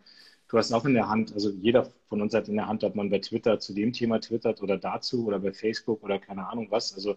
du 0.49 0.59
hast 0.59 0.73
auch 0.73 0.85
in 0.85 0.95
der 0.95 1.09
Hand, 1.09 1.33
also 1.35 1.51
jeder 1.51 1.91
von 2.09 2.23
uns 2.23 2.35
hat 2.35 2.49
in 2.49 2.57
der 2.57 2.67
Hand, 2.67 2.85
ob 2.85 2.95
man 2.95 3.11
bei 3.11 3.19
Twitter 3.19 3.59
zu 3.61 3.75
dem 3.75 3.93
Thema 3.93 4.21
twittert 4.21 4.63
oder 4.63 4.79
dazu 4.79 5.27
oder 5.27 5.39
bei 5.39 5.53
Facebook 5.53 6.03
oder 6.03 6.19
keine 6.19 6.49
Ahnung 6.49 6.69
was. 6.71 6.95
Also 6.95 7.17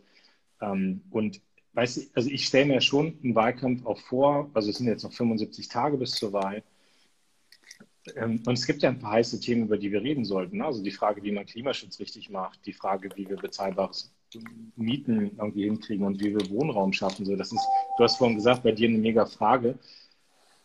ähm, 0.61 1.01
und 1.11 1.41
weißt 1.77 1.97
du, 1.97 2.01
also 2.15 2.29
ich 2.31 2.45
stelle 2.45 2.65
mir 2.65 2.81
schon 2.81 3.19
einen 3.23 3.35
Wahlkampf 3.35 3.85
auch 3.85 3.99
vor, 3.99 4.49
also 4.55 4.71
es 4.71 4.77
sind 4.77 4.87
jetzt 4.87 5.03
noch 5.03 5.13
75 5.13 5.67
Tage 5.67 5.95
bis 5.97 6.11
zur 6.11 6.33
Wahl. 6.33 6.63
Ähm, 8.15 8.41
und 8.47 8.53
es 8.53 8.65
gibt 8.65 8.81
ja 8.81 8.89
ein 8.89 8.97
paar 8.97 9.11
heiße 9.11 9.39
Themen, 9.39 9.65
über 9.65 9.77
die 9.77 9.91
wir 9.91 10.01
reden 10.01 10.25
sollten. 10.25 10.57
Ne? 10.57 10.65
Also 10.65 10.81
die 10.81 10.91
Frage, 10.91 11.21
wie 11.21 11.31
man 11.31 11.45
Klimaschutz 11.45 11.99
richtig 11.99 12.31
macht, 12.31 12.65
die 12.65 12.73
Frage, 12.73 13.09
wie 13.15 13.29
wir 13.29 13.35
bezahlbares 13.35 14.11
Mieten 14.75 15.37
irgendwie 15.37 15.65
hinkriegen 15.65 16.03
und 16.03 16.19
wie 16.19 16.35
wir 16.35 16.49
Wohnraum 16.49 16.93
schaffen. 16.93 17.25
So, 17.25 17.35
das 17.35 17.51
ist, 17.51 17.65
du 17.97 18.03
hast 18.03 18.17
vorhin 18.17 18.37
gesagt, 18.37 18.63
bei 18.63 18.71
dir 18.71 18.89
eine 18.89 18.97
mega 18.97 19.27
Frage. 19.27 19.77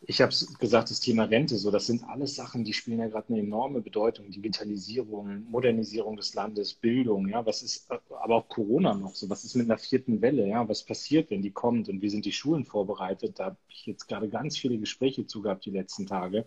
Ich 0.05 0.21
habe 0.21 0.35
gesagt, 0.59 0.91
das 0.91 0.99
Thema 0.99 1.25
Rente, 1.25 1.57
so, 1.57 1.71
das 1.71 1.87
sind 1.87 2.03
alles 2.05 2.35
Sachen, 2.35 2.65
die 2.65 2.73
spielen 2.73 2.99
ja 2.99 3.07
gerade 3.07 3.29
eine 3.29 3.39
enorme 3.39 3.81
Bedeutung. 3.81 4.31
Digitalisierung, 4.31 5.45
Modernisierung 5.49 6.17
des 6.17 6.35
Landes, 6.35 6.75
Bildung, 6.75 7.29
ja, 7.29 7.47
was 7.47 7.63
ist, 7.63 7.89
aber 7.91 8.37
auch 8.37 8.49
Corona 8.49 8.95
noch 8.95 9.15
so, 9.15 9.31
was 9.31 9.45
ist 9.45 9.55
mit 9.55 9.67
einer 9.67 9.79
vierten 9.79 10.21
Welle, 10.21 10.49
ja, 10.49 10.69
was 10.69 10.83
passiert, 10.83 11.31
wenn 11.31 11.43
die 11.43 11.53
kommt 11.53 11.89
und 11.89 12.03
wie 12.03 12.09
sind 12.09 12.25
die 12.25 12.33
Schulen 12.33 12.65
vorbereitet? 12.65 13.39
Da 13.39 13.47
habe 13.47 13.57
ich 13.69 13.87
jetzt 13.87 14.09
gerade 14.09 14.29
ganz 14.29 14.59
viele 14.59 14.77
Gespräche 14.79 15.27
zu 15.27 15.41
gehabt 15.41 15.65
die 15.67 15.71
letzten 15.71 16.07
Tage. 16.07 16.47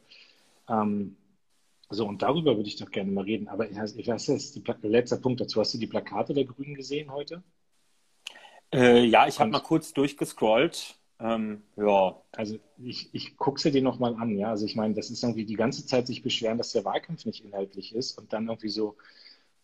Ähm, 0.67 1.15
so, 1.89 2.07
und 2.07 2.21
darüber 2.21 2.57
würde 2.57 2.67
ich 2.67 2.77
doch 2.77 2.91
gerne 2.91 3.11
mal 3.11 3.23
reden. 3.23 3.47
Aber 3.47 3.69
ich 3.69 3.77
weiß, 3.77 3.95
das 3.95 4.27
ist 4.27 4.67
der 4.67 4.89
letzte 4.89 5.17
Punkt 5.17 5.39
dazu. 5.39 5.61
Hast 5.61 5.73
du 5.73 5.77
die 5.77 5.87
Plakate 5.87 6.33
der 6.33 6.45
Grünen 6.45 6.73
gesehen 6.73 7.11
heute? 7.11 7.43
Äh, 8.73 9.05
ja, 9.05 9.27
ich 9.27 9.39
habe 9.39 9.51
mal 9.51 9.59
kurz 9.59 9.93
durchgescrollt. 9.93 10.95
Ähm, 11.19 11.63
ja. 11.77 12.21
Also 12.31 12.57
ich, 12.77 13.13
ich 13.13 13.37
gucke 13.37 13.59
sie 13.59 13.71
dir 13.71 13.81
nochmal 13.81 14.15
an, 14.15 14.37
ja. 14.37 14.49
Also 14.49 14.65
ich 14.65 14.75
meine, 14.75 14.93
das 14.93 15.09
ist 15.09 15.23
irgendwie 15.23 15.45
die 15.45 15.55
ganze 15.55 15.85
Zeit 15.85 16.07
sich 16.07 16.21
beschweren, 16.23 16.57
dass 16.57 16.73
der 16.73 16.85
Wahlkampf 16.85 17.25
nicht 17.25 17.43
inhaltlich 17.45 17.95
ist 17.95 18.17
und 18.17 18.33
dann 18.33 18.47
irgendwie 18.47 18.69
so, 18.69 18.97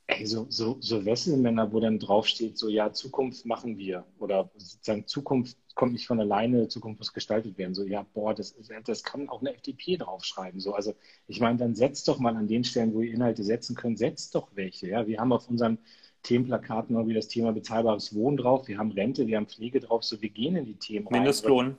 ey, 0.07 0.25
so, 0.25 0.47
so, 0.49 0.77
so 0.81 1.05
Wesselmänner, 1.05 1.73
wo 1.73 1.79
dann 1.79 1.99
draufsteht, 1.99 2.57
so 2.57 2.69
ja, 2.69 2.93
Zukunft 2.93 3.45
machen 3.45 3.77
wir. 3.77 4.05
Oder 4.19 4.51
sozusagen 4.57 5.07
Zukunft 5.07 5.57
kommt 5.75 5.93
nicht 5.93 6.07
von 6.07 6.19
alleine, 6.19 6.67
Zukunft 6.69 6.99
muss 6.99 7.13
gestaltet 7.13 7.57
werden. 7.57 7.73
So, 7.75 7.85
ja, 7.85 8.05
boah, 8.13 8.33
das, 8.35 8.55
das 8.85 9.03
kann 9.03 9.29
auch 9.29 9.41
eine 9.41 9.53
FDP 9.53 9.97
draufschreiben. 9.97 10.59
So, 10.59 10.73
also 10.73 10.93
ich 11.27 11.39
meine, 11.41 11.59
dann 11.59 11.75
setzt 11.75 12.07
doch 12.07 12.19
mal 12.19 12.35
an 12.37 12.47
den 12.47 12.63
Stellen, 12.63 12.93
wo 12.93 13.01
ihr 13.01 13.13
Inhalte 13.13 13.43
setzen 13.43 13.75
könnt, 13.75 13.99
setzt 13.99 14.35
doch 14.35 14.49
welche. 14.55 14.87
Ja, 14.89 15.07
wir 15.07 15.19
haben 15.19 15.33
auf 15.33 15.49
unseren 15.49 15.79
Themenplakaten 16.23 16.95
irgendwie 16.95 17.15
das 17.15 17.27
Thema 17.27 17.51
bezahlbares 17.51 18.13
Wohnen 18.13 18.37
drauf, 18.37 18.67
wir 18.67 18.77
haben 18.77 18.91
Rente, 18.91 19.27
wir 19.27 19.37
haben 19.37 19.47
Pflege 19.47 19.79
drauf, 19.79 20.03
so 20.03 20.21
wir 20.21 20.29
gehen 20.29 20.55
in 20.55 20.65
die 20.65 20.75
Themen 20.75 21.07
rein. 21.07 21.21
Mindestlohn. 21.21 21.77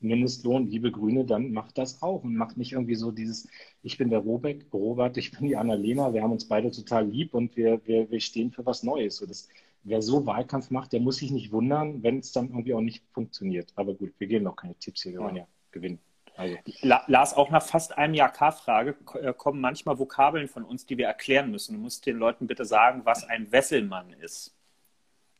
Mindestlohn, 0.00 0.68
liebe 0.68 0.92
Grüne, 0.92 1.24
dann 1.24 1.50
macht 1.52 1.76
das 1.76 2.02
auch 2.02 2.22
und 2.22 2.36
macht 2.36 2.56
nicht 2.56 2.72
irgendwie 2.72 2.94
so 2.94 3.10
dieses, 3.10 3.48
ich 3.82 3.98
bin 3.98 4.10
der 4.10 4.20
Robeck, 4.20 4.66
Robert, 4.72 5.16
ich 5.16 5.32
bin 5.32 5.48
die 5.48 5.56
Annalena, 5.56 6.14
wir 6.14 6.22
haben 6.22 6.32
uns 6.32 6.46
beide 6.46 6.70
total 6.70 7.08
lieb 7.08 7.34
und 7.34 7.56
wir, 7.56 7.80
wir, 7.84 8.08
wir 8.08 8.20
stehen 8.20 8.52
für 8.52 8.64
was 8.64 8.84
Neues. 8.84 9.16
So 9.16 9.26
das, 9.26 9.48
wer 9.82 10.00
so 10.00 10.24
Wahlkampf 10.24 10.70
macht, 10.70 10.92
der 10.92 11.00
muss 11.00 11.16
sich 11.16 11.32
nicht 11.32 11.50
wundern, 11.50 12.02
wenn 12.02 12.18
es 12.18 12.30
dann 12.30 12.50
irgendwie 12.50 12.74
auch 12.74 12.80
nicht 12.80 13.02
funktioniert. 13.12 13.72
Aber 13.74 13.94
gut, 13.94 14.12
wir 14.18 14.28
geben 14.28 14.44
noch 14.44 14.56
keine 14.56 14.76
Tipps 14.76 15.02
hier, 15.02 15.12
wir 15.12 15.20
wollen 15.20 15.36
ja 15.36 15.48
gewinnen. 15.72 15.98
Also. 16.38 16.56
Lars, 16.82 17.34
auch 17.34 17.50
nach 17.50 17.64
fast 17.64 17.98
einem 17.98 18.14
Jahr 18.14 18.32
K-Frage 18.32 18.96
äh, 19.20 19.32
kommen 19.32 19.60
manchmal 19.60 19.98
Vokabeln 19.98 20.46
von 20.46 20.62
uns, 20.62 20.86
die 20.86 20.96
wir 20.96 21.06
erklären 21.06 21.50
müssen. 21.50 21.74
Du 21.74 21.80
musst 21.80 22.06
den 22.06 22.16
Leuten 22.16 22.46
bitte 22.46 22.64
sagen, 22.64 23.00
was 23.04 23.24
ein 23.24 23.50
Wesselmann 23.50 24.12
ist. 24.12 24.54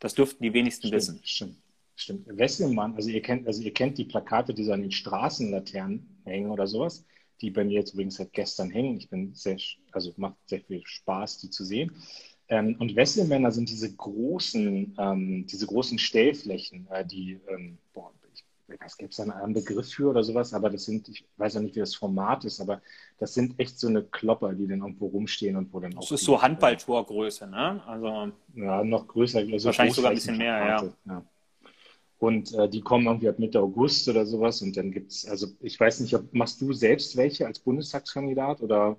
Das 0.00 0.14
dürften 0.14 0.42
die 0.42 0.52
wenigsten 0.52 0.88
stimmt, 0.88 0.96
wissen. 0.96 1.20
Stimmt, 1.22 1.56
stimmt. 1.94 2.26
Wesselmann, 2.26 2.96
also 2.96 3.10
ihr 3.10 3.22
kennt, 3.22 3.46
also 3.46 3.62
ihr 3.62 3.72
kennt 3.72 3.96
die 3.96 4.06
Plakate, 4.06 4.52
die 4.52 4.64
so 4.64 4.72
an 4.72 4.82
den 4.82 4.90
Straßenlaternen 4.90 6.20
hängen 6.24 6.50
oder 6.50 6.66
sowas, 6.66 7.04
die 7.40 7.50
bei 7.50 7.62
mir 7.62 7.74
jetzt 7.74 7.94
übrigens 7.94 8.16
seit 8.16 8.32
gestern 8.32 8.70
hängen. 8.70 8.96
Ich 8.96 9.08
bin 9.08 9.32
sehr, 9.34 9.56
also 9.92 10.12
macht 10.16 10.34
sehr 10.46 10.62
viel 10.62 10.82
Spaß, 10.84 11.38
die 11.38 11.50
zu 11.50 11.64
sehen. 11.64 11.92
Ähm, 12.48 12.74
und 12.80 12.96
Wesselmänner 12.96 13.52
sind 13.52 13.68
diese 13.68 13.94
großen, 13.94 14.96
ähm, 14.98 15.46
diese 15.46 15.66
großen 15.66 16.00
Stellflächen, 16.00 16.88
äh, 16.90 17.06
die, 17.06 17.38
ähm, 17.48 17.78
boah, 17.92 18.12
ich, 18.68 18.80
was 18.80 18.96
gibt 18.96 19.12
es 19.12 19.16
da 19.16 19.24
einen 19.24 19.54
Begriff 19.54 19.90
für 19.90 20.10
oder 20.10 20.22
sowas, 20.22 20.52
aber 20.54 20.70
das 20.70 20.84
sind, 20.84 21.08
ich 21.08 21.24
weiß 21.36 21.54
ja 21.54 21.60
nicht, 21.60 21.74
wie 21.74 21.80
das 21.80 21.94
Format 21.94 22.44
ist, 22.44 22.60
aber 22.60 22.80
das 23.18 23.34
sind 23.34 23.58
echt 23.58 23.78
so 23.78 23.88
eine 23.88 24.02
Klopper, 24.02 24.52
die 24.52 24.66
dann 24.66 24.80
irgendwo 24.80 25.06
rumstehen 25.06 25.56
und 25.56 25.72
wo 25.72 25.80
dann 25.80 25.96
auch. 25.96 26.00
Das 26.00 26.12
ist 26.12 26.24
so 26.24 26.40
Handballtorgröße, 26.40 27.46
ne? 27.46 27.82
Also. 27.86 28.32
Ja, 28.54 28.84
noch 28.84 29.06
größer. 29.06 29.40
Also 29.40 29.66
wahrscheinlich 29.66 29.94
sogar 29.94 30.10
ein 30.10 30.16
bisschen 30.16 30.38
mehr, 30.38 30.58
ja. 30.58 30.92
ja. 31.06 31.24
Und 32.18 32.52
äh, 32.54 32.68
die 32.68 32.80
kommen 32.80 33.06
irgendwie 33.06 33.28
ab 33.28 33.38
Mitte 33.38 33.60
August 33.60 34.08
oder 34.08 34.26
sowas. 34.26 34.60
Und 34.60 34.76
dann 34.76 34.90
gibt 34.90 35.12
es, 35.12 35.26
also 35.26 35.46
ich 35.60 35.78
weiß 35.78 36.00
nicht, 36.00 36.14
ob 36.14 36.34
machst 36.34 36.60
du 36.60 36.72
selbst 36.72 37.16
welche 37.16 37.46
als 37.46 37.60
Bundestagskandidat 37.60 38.60
oder 38.60 38.96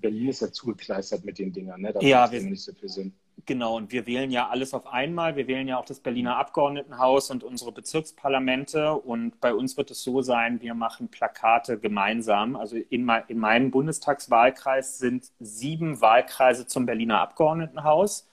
Berlin 0.00 0.28
ist 0.28 0.42
ja 0.42 0.52
zugekleistert 0.52 1.24
mit 1.24 1.38
den 1.38 1.52
Dingern, 1.52 1.80
ne? 1.80 1.92
Da 1.94 2.00
ja, 2.00 2.30
wir, 2.30 2.42
nicht 2.42 2.62
so 2.62 2.72
viel 2.72 2.90
Sinn. 2.90 3.14
Genau, 3.48 3.76
und 3.78 3.92
wir 3.92 4.06
wählen 4.06 4.30
ja 4.30 4.50
alles 4.50 4.74
auf 4.74 4.86
einmal. 4.88 5.34
Wir 5.34 5.46
wählen 5.46 5.66
ja 5.66 5.78
auch 5.78 5.86
das 5.86 6.00
Berliner 6.00 6.36
Abgeordnetenhaus 6.36 7.30
und 7.30 7.42
unsere 7.42 7.72
Bezirksparlamente. 7.72 8.92
Und 8.92 9.40
bei 9.40 9.54
uns 9.54 9.78
wird 9.78 9.90
es 9.90 10.02
so 10.02 10.20
sein, 10.20 10.60
wir 10.60 10.74
machen 10.74 11.08
Plakate 11.08 11.78
gemeinsam. 11.78 12.56
Also 12.56 12.76
in, 12.76 13.08
in 13.28 13.38
meinem 13.38 13.70
Bundestagswahlkreis 13.70 14.98
sind 14.98 15.30
sieben 15.40 16.02
Wahlkreise 16.02 16.66
zum 16.66 16.84
Berliner 16.84 17.20
Abgeordnetenhaus. 17.22 18.28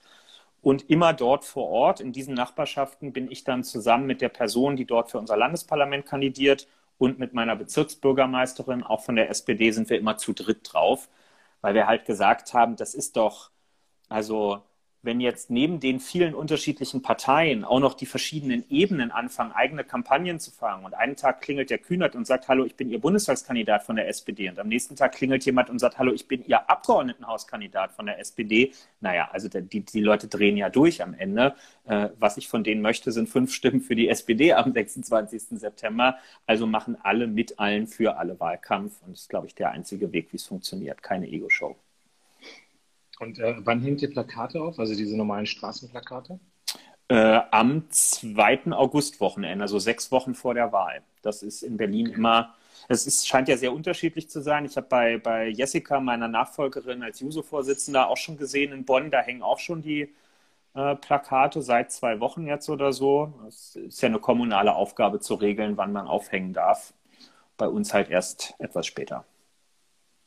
Und 0.60 0.90
immer 0.90 1.14
dort 1.14 1.46
vor 1.46 1.68
Ort, 1.70 2.00
in 2.00 2.12
diesen 2.12 2.34
Nachbarschaften, 2.34 3.14
bin 3.14 3.30
ich 3.30 3.42
dann 3.44 3.64
zusammen 3.64 4.06
mit 4.06 4.20
der 4.20 4.28
Person, 4.28 4.76
die 4.76 4.84
dort 4.84 5.10
für 5.10 5.18
unser 5.18 5.38
Landesparlament 5.38 6.04
kandidiert 6.04 6.68
und 6.98 7.18
mit 7.18 7.32
meiner 7.32 7.56
Bezirksbürgermeisterin, 7.56 8.82
auch 8.82 9.02
von 9.02 9.16
der 9.16 9.30
SPD, 9.30 9.70
sind 9.70 9.88
wir 9.88 9.98
immer 9.98 10.18
zu 10.18 10.34
dritt 10.34 10.60
drauf, 10.72 11.08
weil 11.62 11.74
wir 11.74 11.86
halt 11.86 12.04
gesagt 12.04 12.52
haben, 12.54 12.76
das 12.76 12.94
ist 12.94 13.16
doch, 13.16 13.50
also 14.08 14.62
wenn 15.06 15.20
jetzt 15.20 15.50
neben 15.50 15.80
den 15.80 16.00
vielen 16.00 16.34
unterschiedlichen 16.34 17.00
Parteien 17.00 17.64
auch 17.64 17.78
noch 17.80 17.94
die 17.94 18.04
verschiedenen 18.04 18.64
Ebenen 18.68 19.12
anfangen, 19.12 19.52
eigene 19.52 19.84
Kampagnen 19.84 20.40
zu 20.40 20.50
fahren 20.50 20.84
und 20.84 20.94
einen 20.94 21.16
Tag 21.16 21.40
klingelt 21.40 21.70
der 21.70 21.78
Kühnert 21.78 22.16
und 22.16 22.26
sagt, 22.26 22.48
hallo, 22.48 22.64
ich 22.64 22.74
bin 22.74 22.90
Ihr 22.90 23.00
Bundestagskandidat 23.00 23.84
von 23.84 23.96
der 23.96 24.08
SPD 24.08 24.50
und 24.50 24.58
am 24.58 24.68
nächsten 24.68 24.96
Tag 24.96 25.12
klingelt 25.12 25.46
jemand 25.46 25.70
und 25.70 25.78
sagt, 25.78 25.98
hallo, 25.98 26.12
ich 26.12 26.26
bin 26.28 26.44
Ihr 26.44 26.68
Abgeordnetenhauskandidat 26.68 27.92
von 27.92 28.06
der 28.06 28.18
SPD. 28.18 28.72
Naja, 29.00 29.30
also 29.32 29.48
die, 29.48 29.80
die 29.80 30.00
Leute 30.00 30.26
drehen 30.26 30.56
ja 30.56 30.68
durch 30.68 31.02
am 31.02 31.14
Ende. 31.14 31.54
Äh, 31.84 32.08
was 32.18 32.36
ich 32.36 32.48
von 32.48 32.64
denen 32.64 32.82
möchte, 32.82 33.12
sind 33.12 33.28
fünf 33.28 33.54
Stimmen 33.54 33.80
für 33.80 33.94
die 33.94 34.08
SPD 34.08 34.52
am 34.52 34.72
26. 34.72 35.60
September. 35.60 36.18
Also 36.46 36.66
machen 36.66 36.96
alle 37.00 37.28
mit 37.28 37.60
allen 37.60 37.86
für 37.86 38.16
alle 38.18 38.38
Wahlkampf 38.40 39.00
und 39.02 39.12
das 39.12 39.22
ist, 39.22 39.30
glaube 39.30 39.46
ich, 39.46 39.54
der 39.54 39.70
einzige 39.70 40.12
Weg, 40.12 40.32
wie 40.32 40.36
es 40.36 40.46
funktioniert. 40.46 41.02
Keine 41.02 41.28
Ego-Show. 41.28 41.76
Und 43.18 43.38
äh, 43.38 43.54
wann 43.58 43.80
hängt 43.82 44.02
ihr 44.02 44.10
Plakate 44.10 44.60
auf, 44.60 44.78
also 44.78 44.94
diese 44.94 45.16
normalen 45.16 45.46
Straßenplakate? 45.46 46.38
Äh, 47.08 47.40
am 47.50 47.88
2. 47.88 48.72
August-Wochenende, 48.72 49.62
also 49.62 49.78
sechs 49.78 50.10
Wochen 50.10 50.34
vor 50.34 50.54
der 50.54 50.72
Wahl. 50.72 51.02
Das 51.22 51.42
ist 51.42 51.62
in 51.62 51.76
Berlin 51.76 52.06
immer, 52.06 52.54
es 52.88 53.06
ist, 53.06 53.26
scheint 53.26 53.48
ja 53.48 53.56
sehr 53.56 53.72
unterschiedlich 53.72 54.28
zu 54.28 54.42
sein. 54.42 54.64
Ich 54.64 54.76
habe 54.76 54.88
bei, 54.88 55.18
bei 55.18 55.48
Jessica, 55.48 56.00
meiner 56.00 56.28
Nachfolgerin 56.28 57.02
als 57.02 57.20
Juso-Vorsitzender, 57.20 58.08
auch 58.08 58.16
schon 58.16 58.36
gesehen 58.36 58.72
in 58.72 58.84
Bonn, 58.84 59.10
da 59.10 59.20
hängen 59.20 59.42
auch 59.42 59.60
schon 59.60 59.82
die 59.82 60.14
äh, 60.74 60.96
Plakate 60.96 61.62
seit 61.62 61.92
zwei 61.92 62.20
Wochen 62.20 62.46
jetzt 62.46 62.68
oder 62.68 62.92
so. 62.92 63.32
Es 63.48 63.76
ist 63.76 64.02
ja 64.02 64.08
eine 64.08 64.18
kommunale 64.20 64.74
Aufgabe 64.74 65.20
zu 65.20 65.34
regeln, 65.34 65.76
wann 65.76 65.92
man 65.92 66.06
aufhängen 66.06 66.52
darf. 66.52 66.92
Bei 67.56 67.68
uns 67.68 67.94
halt 67.94 68.10
erst 68.10 68.54
etwas 68.58 68.86
später. 68.86 69.24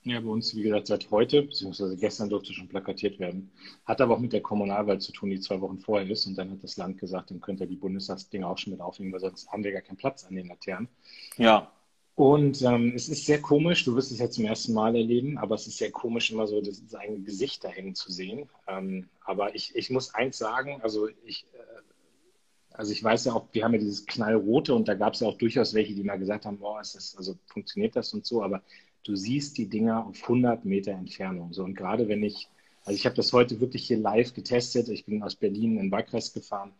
Ja, 0.09 0.19
bei 0.21 0.29
uns, 0.29 0.55
wie 0.55 0.63
gesagt, 0.63 0.87
seit 0.87 1.11
heute, 1.11 1.43
beziehungsweise 1.43 1.95
gestern 1.95 2.29
durfte 2.29 2.51
schon 2.51 2.67
plakatiert 2.67 3.19
werden. 3.19 3.51
Hat 3.85 4.01
aber 4.01 4.15
auch 4.15 4.19
mit 4.19 4.33
der 4.33 4.41
Kommunalwahl 4.41 4.99
zu 4.99 5.11
tun, 5.11 5.29
die 5.29 5.39
zwei 5.39 5.61
Wochen 5.61 5.77
vorher 5.77 6.09
ist. 6.09 6.25
Und 6.25 6.35
dann 6.35 6.49
hat 6.49 6.63
das 6.63 6.77
Land 6.77 6.97
gesagt, 6.97 7.29
dann 7.29 7.41
könnt 7.41 7.61
ihr 7.61 7.67
die 7.67 7.75
Bundestagsdinge 7.75 8.47
auch 8.47 8.57
schon 8.57 8.71
mit 8.71 8.81
aufhängen, 8.81 9.13
weil 9.13 9.19
sonst 9.19 9.51
haben 9.51 9.63
wir 9.63 9.71
gar 9.71 9.83
keinen 9.83 9.97
Platz 9.97 10.25
an 10.25 10.35
den 10.35 10.47
Laternen. 10.47 10.89
Ja. 11.37 11.71
Und 12.15 12.63
ähm, 12.63 12.93
es 12.95 13.07
ist 13.07 13.27
sehr 13.27 13.39
komisch, 13.39 13.85
du 13.85 13.95
wirst 13.95 14.11
es 14.11 14.17
ja 14.17 14.29
zum 14.31 14.45
ersten 14.45 14.73
Mal 14.73 14.95
erleben, 14.95 15.37
aber 15.37 15.55
es 15.55 15.67
ist 15.67 15.77
sehr 15.77 15.91
komisch, 15.91 16.31
immer 16.31 16.47
so 16.47 16.59
das, 16.59 16.81
sein 16.87 17.23
Gesicht 17.23 17.63
da 17.63 17.69
hängen 17.69 17.93
zu 17.93 18.11
sehen. 18.11 18.49
Ähm, 18.67 19.09
aber 19.23 19.53
ich, 19.53 19.75
ich 19.75 19.91
muss 19.91 20.15
eins 20.15 20.39
sagen, 20.39 20.81
also 20.81 21.07
ich, 21.23 21.45
äh, 21.53 22.73
also 22.73 22.91
ich 22.91 23.03
weiß 23.03 23.25
ja 23.25 23.33
auch, 23.33 23.45
wir 23.51 23.63
haben 23.63 23.73
ja 23.73 23.79
dieses 23.79 24.07
Knallrote 24.07 24.73
und 24.73 24.87
da 24.87 24.95
gab 24.95 25.13
es 25.13 25.19
ja 25.19 25.27
auch 25.27 25.37
durchaus 25.37 25.75
welche, 25.75 25.93
die 25.93 26.03
mal 26.03 26.17
gesagt 26.17 26.45
haben, 26.45 26.57
boah, 26.57 26.81
ist 26.81 26.95
das, 26.95 27.15
also 27.15 27.37
funktioniert 27.45 27.95
das 27.95 28.11
und 28.13 28.25
so, 28.25 28.41
aber 28.41 28.63
du 29.03 29.15
siehst 29.15 29.57
die 29.57 29.67
Dinger 29.67 30.05
auf 30.05 30.21
100 30.23 30.65
Meter 30.65 30.91
Entfernung. 30.91 31.53
So, 31.53 31.63
und 31.63 31.75
gerade 31.75 32.07
wenn 32.07 32.23
ich, 32.23 32.49
also 32.85 32.95
ich 32.95 33.05
habe 33.05 33.15
das 33.15 33.33
heute 33.33 33.59
wirklich 33.59 33.87
hier 33.87 33.97
live 33.97 34.33
getestet, 34.33 34.89
ich 34.89 35.05
bin 35.05 35.23
aus 35.23 35.35
Berlin 35.35 35.73
in 35.73 35.83
den 35.83 35.91
Wahlkreis 35.91 36.33
gefahren, 36.33 36.73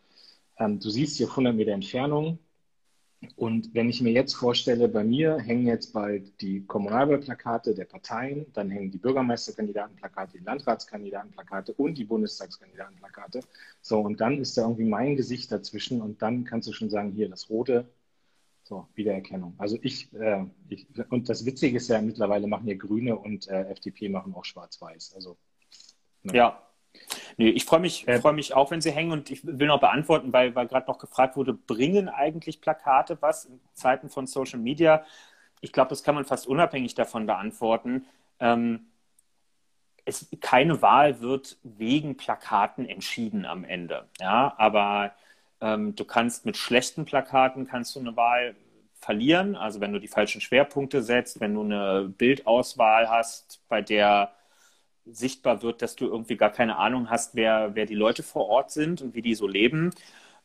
ähm, 0.58 0.78
du 0.78 0.90
siehst 0.90 1.16
hier 1.16 1.26
auf 1.26 1.32
100 1.32 1.54
Meter 1.54 1.72
Entfernung. 1.72 2.38
Und 3.36 3.74
wenn 3.74 3.90
ich 3.90 4.00
mir 4.00 4.12
jetzt 4.12 4.32
vorstelle, 4.32 4.88
bei 4.88 5.04
mir 5.04 5.38
hängen 5.38 5.66
jetzt 5.66 5.92
bald 5.92 6.40
die 6.40 6.64
Kommunalwahlplakate 6.64 7.74
der 7.74 7.84
Parteien, 7.84 8.46
dann 8.54 8.70
hängen 8.70 8.90
die 8.90 8.98
Bürgermeisterkandidatenplakate, 8.98 10.38
die 10.38 10.44
Landratskandidatenplakate 10.44 11.74
und 11.74 11.98
die 11.98 12.04
Bundestagskandidatenplakate. 12.04 13.40
So, 13.82 14.00
und 14.00 14.22
dann 14.22 14.38
ist 14.40 14.56
da 14.56 14.62
irgendwie 14.62 14.84
mein 14.84 15.16
Gesicht 15.16 15.52
dazwischen 15.52 16.00
und 16.00 16.22
dann 16.22 16.44
kannst 16.44 16.68
du 16.68 16.72
schon 16.72 16.88
sagen, 16.88 17.12
hier 17.12 17.28
das 17.28 17.50
rote, 17.50 17.86
so, 18.70 18.86
Wiedererkennung. 18.94 19.54
Also 19.58 19.76
ich, 19.82 20.14
äh, 20.14 20.44
ich, 20.68 20.86
und 21.10 21.28
das 21.28 21.44
Witzige 21.44 21.76
ist 21.76 21.88
ja, 21.88 22.00
mittlerweile 22.00 22.46
machen 22.46 22.68
ja 22.68 22.76
Grüne 22.76 23.16
und 23.16 23.48
äh, 23.48 23.64
FDP 23.64 24.08
machen 24.08 24.32
auch 24.32 24.44
schwarz-weiß. 24.44 25.14
Also, 25.16 25.36
ne. 26.22 26.34
Ja. 26.34 26.62
Nee, 27.36 27.50
ich 27.50 27.64
freue 27.64 27.80
mich, 27.80 28.06
äh, 28.06 28.20
freu 28.20 28.32
mich 28.32 28.54
auch, 28.54 28.70
wenn 28.70 28.80
sie 28.80 28.92
hängen 28.92 29.10
und 29.10 29.30
ich 29.30 29.44
will 29.44 29.66
noch 29.66 29.80
beantworten, 29.80 30.32
weil, 30.32 30.54
weil 30.54 30.68
gerade 30.68 30.86
noch 30.86 30.98
gefragt 30.98 31.36
wurde, 31.36 31.52
bringen 31.52 32.08
eigentlich 32.08 32.60
Plakate 32.60 33.20
was 33.20 33.44
in 33.44 33.60
Zeiten 33.74 34.08
von 34.08 34.28
Social 34.28 34.60
Media? 34.60 35.04
Ich 35.60 35.72
glaube, 35.72 35.90
das 35.90 36.04
kann 36.04 36.14
man 36.14 36.24
fast 36.24 36.46
unabhängig 36.46 36.94
davon 36.94 37.26
beantworten. 37.26 38.06
Ähm, 38.38 38.86
es, 40.04 40.28
keine 40.40 40.80
Wahl 40.80 41.20
wird 41.20 41.58
wegen 41.64 42.16
Plakaten 42.16 42.88
entschieden 42.88 43.44
am 43.44 43.64
Ende. 43.64 44.08
Ja, 44.20 44.54
aber 44.58 45.12
ähm, 45.60 45.94
du 45.96 46.04
kannst 46.04 46.46
mit 46.46 46.56
schlechten 46.56 47.04
Plakaten 47.04 47.66
kannst 47.66 47.94
du 47.96 48.00
eine 48.00 48.16
Wahl 48.16 48.56
verlieren. 48.94 49.56
Also 49.56 49.80
wenn 49.80 49.92
du 49.92 50.00
die 50.00 50.08
falschen 50.08 50.40
Schwerpunkte 50.40 51.02
setzt, 51.02 51.40
wenn 51.40 51.54
du 51.54 51.62
eine 51.62 52.12
Bildauswahl 52.16 53.08
hast, 53.08 53.62
bei 53.68 53.82
der 53.82 54.32
sichtbar 55.06 55.62
wird, 55.62 55.82
dass 55.82 55.96
du 55.96 56.06
irgendwie 56.06 56.36
gar 56.36 56.50
keine 56.50 56.76
Ahnung 56.76 57.10
hast, 57.10 57.34
wer, 57.34 57.74
wer 57.74 57.86
die 57.86 57.94
Leute 57.94 58.22
vor 58.22 58.48
Ort 58.48 58.70
sind 58.70 59.02
und 59.02 59.14
wie 59.14 59.22
die 59.22 59.34
so 59.34 59.48
leben. 59.48 59.90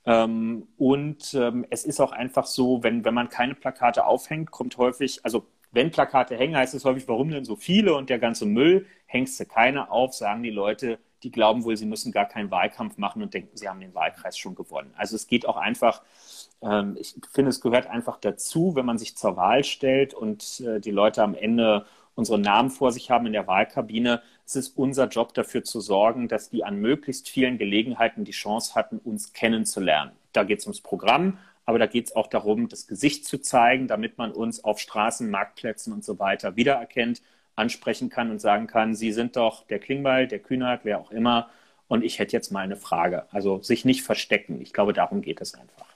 Ähm, 0.06 0.67
und 0.78 1.34
ähm, 1.34 1.65
es 1.69 1.86
ist 1.86 1.99
auch 1.99 2.12
einfach 2.12 2.45
so, 2.45 2.84
wenn, 2.84 3.06
wenn 3.06 3.13
man 3.13 3.30
keine 3.30 3.56
Plakate 3.56 4.06
aufhängt, 4.06 4.51
kommt 4.51 4.78
häufig, 4.78 5.19
also 5.23 5.47
wenn 5.71 5.91
Plakate 5.91 6.38
hängen, 6.38 6.56
heißt 6.56 6.73
es 6.73 6.86
häufig, 6.86 7.08
warum 7.08 7.30
denn 7.32 7.45
so 7.45 7.56
viele 7.56 7.95
und 7.95 8.10
der 8.10 8.19
ganze 8.19 8.45
Müll, 8.45 8.88
hängst 9.08 9.39
du 9.39 9.45
keine 9.45 9.91
auf, 9.91 10.13
sagen 10.13 10.43
die 10.43 10.51
Leute, 10.51 10.99
die 11.26 11.32
glauben 11.32 11.64
wohl, 11.64 11.76
sie 11.76 11.88
müssen 11.88 12.12
gar 12.12 12.28
keinen 12.28 12.52
Wahlkampf 12.52 12.98
machen 12.98 13.24
und 13.24 13.34
denken, 13.34 13.58
sie 13.58 13.68
haben 13.68 13.80
den 13.80 13.96
Wahlkreis 13.96 14.38
schon 14.38 14.54
gewonnen. 14.54 14.94
Also 14.96 15.16
es 15.16 15.26
geht 15.26 15.48
auch 15.48 15.58
einfach, 15.58 16.04
ähm, 16.62 16.96
ich 17.00 17.16
finde, 17.32 17.50
es 17.50 17.62
gehört 17.62 17.88
einfach 17.88 18.18
dazu, 18.18 18.76
wenn 18.76 18.86
man 18.86 19.00
sich 19.00 19.18
zur 19.18 19.36
Wahl 19.36 19.64
stellt 19.64 20.14
und 20.14 20.62
äh, 20.62 20.80
die 20.80 20.92
Leute 20.92 21.24
am 21.24 21.34
Ende 21.34 21.88
unsere 22.14 22.38
Namen 22.38 22.70
vor 22.70 22.92
sich 22.92 23.10
haben 23.10 23.26
in 23.26 23.34
der 23.34 23.48
Wahlkabine. 23.48 24.22
Es 24.46 24.56
ist 24.56 24.78
unser 24.78 25.08
Job 25.08 25.34
dafür 25.34 25.64
zu 25.64 25.82
sorgen, 25.82 26.28
dass 26.28 26.52
die 26.52 26.64
an 26.64 26.78
möglichst 26.78 27.28
vielen 27.28 27.58
Gelegenheiten 27.58 28.24
die 28.24 28.32
Chance 28.32 28.76
hatten, 28.76 29.00
uns 29.00 29.34
kennenzulernen. 29.34 30.12
Da 30.32 30.44
geht 30.44 30.60
es 30.60 30.66
ums 30.68 30.80
Programm, 30.80 31.40
aber 31.66 31.80
da 31.80 31.88
geht 31.88 32.06
es 32.06 32.16
auch 32.16 32.28
darum, 32.28 32.70
das 32.70 32.86
Gesicht 32.86 33.26
zu 33.26 33.40
zeigen, 33.40 33.88
damit 33.88 34.20
man 34.20 34.32
uns 34.32 34.64
auf 34.64 34.78
Straßen, 34.78 35.30
Marktplätzen 35.30 35.92
und 35.92 36.06
so 36.06 36.20
weiter 36.20 36.56
wiedererkennt 36.56 37.22
ansprechen 37.56 38.10
kann 38.10 38.32
und 38.32 38.39
sagen 38.39 38.68
kann, 38.68 38.96
Sie 38.96 39.12
sind 39.12 39.36
doch 39.36 39.65
der 39.68 39.80
Klingbeil, 39.80 40.28
der 40.28 40.39
Kühnert, 40.39 40.82
wer 40.84 41.00
auch 41.00 41.12
immer, 41.12 41.50
und 41.88 42.04
ich 42.04 42.20
hätte 42.20 42.34
jetzt 42.34 42.52
mal 42.52 42.62
eine 42.62 42.78
Frage. 42.78 43.32
Also 43.32 43.62
sich 43.62 43.86
nicht 43.86 44.02
verstecken. 44.02 44.60
Ich 44.62 44.74
glaube, 44.74 44.94
darum 44.94 45.22
geht 45.22 45.41
es 45.41 45.54
einfach. 45.54 45.96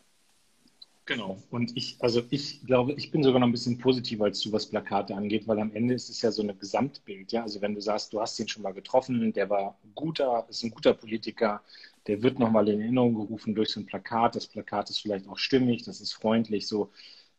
Genau. 1.09 1.41
Und 1.49 1.75
ich, 1.75 1.97
also 1.99 2.21
ich 2.29 2.63
glaube, 2.67 2.93
ich 2.93 3.09
bin 3.09 3.23
sogar 3.23 3.39
noch 3.39 3.47
ein 3.47 3.51
bisschen 3.51 3.79
positiver 3.79 4.25
als 4.25 4.41
du, 4.41 4.51
was 4.51 4.67
Plakate 4.67 5.15
angeht, 5.15 5.47
weil 5.47 5.59
am 5.59 5.73
Ende 5.73 5.95
ist 5.95 6.07
es 6.09 6.21
ja 6.21 6.29
so 6.29 6.43
ein 6.43 6.59
Gesamtbild. 6.59 7.31
Ja, 7.31 7.41
also 7.41 7.61
wenn 7.61 7.73
du 7.73 7.81
sagst, 7.81 8.13
du 8.13 8.21
hast 8.21 8.39
ihn 8.39 8.47
schon 8.47 8.61
mal 8.61 8.73
getroffen, 8.73 9.33
der 9.33 9.49
war 9.49 9.75
guter, 9.95 10.45
ist 10.49 10.63
ein 10.63 10.69
guter 10.69 10.93
Politiker, 10.93 11.63
der 12.05 12.21
wird 12.21 12.37
nochmal 12.37 12.69
in 12.69 12.79
Erinnerung 12.79 13.15
gerufen 13.15 13.55
durch 13.55 13.69
so 13.69 13.79
ein 13.79 13.87
Plakat. 13.87 14.35
Das 14.35 14.45
Plakat 14.45 14.91
ist 14.91 14.99
vielleicht 14.99 15.27
auch 15.27 15.39
stimmig, 15.39 15.81
das 15.83 15.99
ist 15.99 16.13
freundlich, 16.13 16.67
so. 16.67 16.91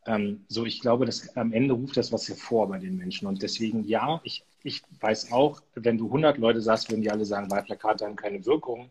Ähm, 0.06 0.44
so, 0.48 0.64
ich 0.64 0.80
glaube, 0.80 1.04
dass 1.04 1.36
am 1.36 1.52
Ende 1.52 1.74
ruft 1.74 1.96
das 1.96 2.12
was 2.12 2.28
hervor 2.28 2.68
bei 2.68 2.78
den 2.78 2.96
Menschen. 2.96 3.26
Und 3.26 3.42
deswegen, 3.42 3.84
ja, 3.84 4.20
ich, 4.24 4.44
ich 4.62 4.82
weiß 5.00 5.32
auch, 5.32 5.60
wenn 5.74 5.98
du 5.98 6.06
100 6.06 6.38
Leute 6.38 6.60
sagst, 6.60 6.90
würden 6.90 7.02
die 7.02 7.10
alle 7.10 7.24
sagen, 7.24 7.50
Wahlplakate 7.50 8.06
haben 8.06 8.16
keine 8.16 8.44
Wirkung. 8.46 8.90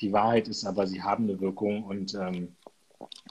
Die 0.00 0.12
Wahrheit 0.12 0.48
ist 0.48 0.64
aber, 0.64 0.86
sie 0.86 1.02
haben 1.02 1.24
eine 1.24 1.40
Wirkung. 1.40 1.84
Und, 1.84 2.14
ähm, 2.14 2.54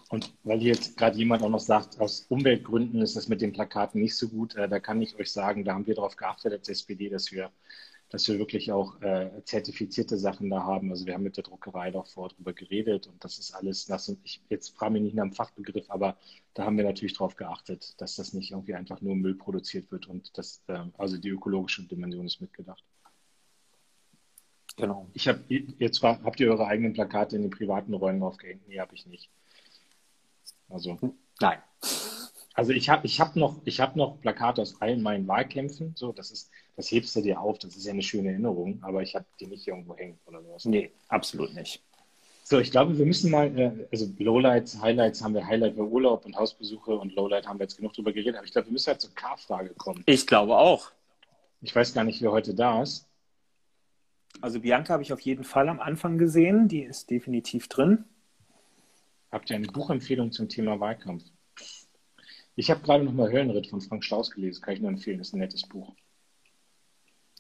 und 0.10 0.34
weil 0.44 0.62
jetzt 0.64 0.98
gerade 0.98 1.18
jemand 1.18 1.44
auch 1.44 1.50
noch 1.50 1.60
sagt, 1.60 2.00
aus 2.00 2.26
Umweltgründen 2.30 3.02
ist 3.02 3.16
das 3.16 3.28
mit 3.28 3.42
den 3.42 3.54
Plakaten 3.54 4.02
nicht 4.02 4.16
so 4.16 4.28
gut, 4.28 4.56
äh, 4.56 4.68
da 4.68 4.80
kann 4.80 5.02
ich 5.02 5.16
euch 5.18 5.32
sagen, 5.32 5.64
da 5.64 5.74
haben 5.74 5.88
wir 5.88 5.96
darauf 5.96 6.16
geachtet 6.16 6.54
als 6.54 6.70
SPD, 6.70 7.10
dass 7.10 7.32
wir 7.32 7.52
dass 8.12 8.28
wir 8.28 8.38
wirklich 8.38 8.74
auch 8.74 9.02
äh, 9.02 9.42
zertifizierte 9.46 10.18
Sachen 10.18 10.50
da 10.50 10.64
haben. 10.64 10.92
Also 10.92 11.06
wir 11.06 11.14
haben 11.14 11.24
mit 11.24 11.38
der 11.38 11.46
Druckerei 11.46 11.92
doch 11.92 12.08
vorher 12.08 12.36
drüber 12.36 12.52
geredet 12.52 13.08
und 13.08 13.24
das 13.24 13.40
ist 13.40 13.54
alles, 13.54 13.86
das, 13.86 14.14
ich 14.24 14.42
jetzt 14.50 14.76
frage 14.76 14.94
mich 14.94 15.02
nicht 15.02 15.16
nach 15.16 15.24
dem 15.24 15.32
Fachbegriff, 15.32 15.90
aber 15.90 16.18
da 16.54 16.66
haben 16.66 16.76
wir 16.76 16.84
natürlich 16.84 17.14
darauf 17.14 17.38
geachtet, 17.38 18.00
dass 18.02 18.18
das 18.18 18.34
nicht 18.34 18.52
irgendwie 18.52 18.76
einfach 18.76 19.00
nur 19.00 19.16
Müll 19.16 19.36
produziert 19.36 19.92
wird 19.92 20.08
und 20.08 20.38
das, 20.38 20.62
äh, 20.68 20.84
also 20.98 21.18
die 21.18 21.30
ökologische 21.30 21.84
Dimension 21.84 22.26
ist 22.26 22.42
mitgedacht. 22.42 22.84
Genau. 24.76 25.10
Ich 25.14 25.28
habe 25.28 25.44
jetzt 25.48 26.04
habt 26.04 26.40
ihr 26.40 26.50
eure 26.52 26.68
eigenen 26.68 26.94
Plakate 26.94 27.38
in 27.38 27.44
den 27.44 27.52
privaten 27.52 27.94
Räumen 27.94 28.24
aufgehängt? 28.24 28.68
Nee, 28.68 28.80
habe 28.80 28.96
ich 28.96 29.06
nicht. 29.06 29.30
Also. 30.70 30.98
Nein. 31.40 31.60
Also 32.54 32.74
ich 32.74 32.90
habe 32.90 33.08
ich 33.08 33.20
hab 33.20 33.36
noch, 33.36 33.62
hab 33.66 33.96
noch 33.96 34.20
Plakate 34.20 34.62
aus 34.62 34.82
allen 34.82 35.02
meinen 35.02 35.28
Wahlkämpfen. 35.28 35.94
So, 35.96 36.12
das 36.12 36.32
ist, 36.32 36.52
das 36.76 36.92
hebst 36.92 37.16
du 37.16 37.22
dir 37.22 37.40
auf, 37.40 37.60
das 37.60 37.76
ist 37.76 37.86
ja 37.86 37.94
eine 37.94 38.02
schöne 38.02 38.30
Erinnerung, 38.30 38.80
aber 38.82 39.02
ich 39.02 39.16
habe 39.16 39.26
die 39.40 39.48
nicht 39.48 39.68
irgendwo 39.68 39.96
hängen 39.96 40.20
oder 40.26 40.42
sowas. 40.42 40.66
Nee, 40.66 40.92
absolut 41.08 41.54
nicht. 41.54 41.82
So, 42.44 42.60
ich 42.60 42.72
glaube, 42.72 42.98
wir 42.98 43.06
müssen 43.06 43.32
mal, 43.32 43.58
äh, 43.58 43.88
also 43.92 44.10
Lowlights, 44.18 44.82
Highlights 44.82 45.24
haben 45.24 45.34
wir 45.34 45.48
Highlight 45.48 45.76
für 45.76 45.88
Urlaub 45.88 46.26
und 46.26 46.36
Hausbesuche 46.36 46.92
und 46.92 47.16
Lowlight 47.16 47.48
haben 47.48 47.60
wir 47.60 47.64
jetzt 47.64 47.78
genug 47.78 47.94
drüber 47.94 48.12
geredet, 48.12 48.36
aber 48.36 48.46
ich 48.46 48.52
glaube, 48.52 48.68
wir 48.68 48.74
müssen 48.74 48.88
halt 48.88 49.00
zur 49.00 49.14
K-Frage 49.16 49.74
kommen. 49.76 50.04
Ich 50.06 50.28
glaube 50.28 50.58
auch. 50.58 50.92
Ich 51.62 51.74
weiß 51.74 51.94
gar 51.94 52.04
nicht, 52.04 52.22
wer 52.22 52.32
heute 52.32 52.54
da 52.54 52.82
ist. 52.82 53.08
Also 54.42 54.60
Bianca 54.60 54.94
habe 54.94 55.04
ich 55.04 55.14
auf 55.14 55.22
jeden 55.22 55.44
Fall 55.44 55.70
am 55.70 55.80
Anfang 55.80 56.18
gesehen, 56.18 56.68
die 56.68 56.82
ist 56.84 57.10
definitiv 57.10 57.68
drin. 57.70 58.06
Habt 59.32 59.50
ihr 59.50 59.56
eine 59.56 59.68
Buchempfehlung 59.68 60.32
zum 60.32 60.50
Thema 60.50 60.80
Wahlkampf? 60.80 61.24
Ich 62.62 62.70
habe 62.70 62.82
gerade 62.82 63.04
noch 63.04 63.14
mal 63.14 63.32
Höllenritt 63.32 63.66
von 63.66 63.82
Frank 63.82 64.04
Strauß 64.04 64.30
gelesen, 64.30 64.62
kann 64.62 64.76
ich 64.76 64.82
nur 64.82 64.92
empfehlen, 64.92 65.18
das 65.18 65.30
ist 65.30 65.34
ein 65.34 65.40
nettes 65.40 65.68
Buch. 65.68 65.96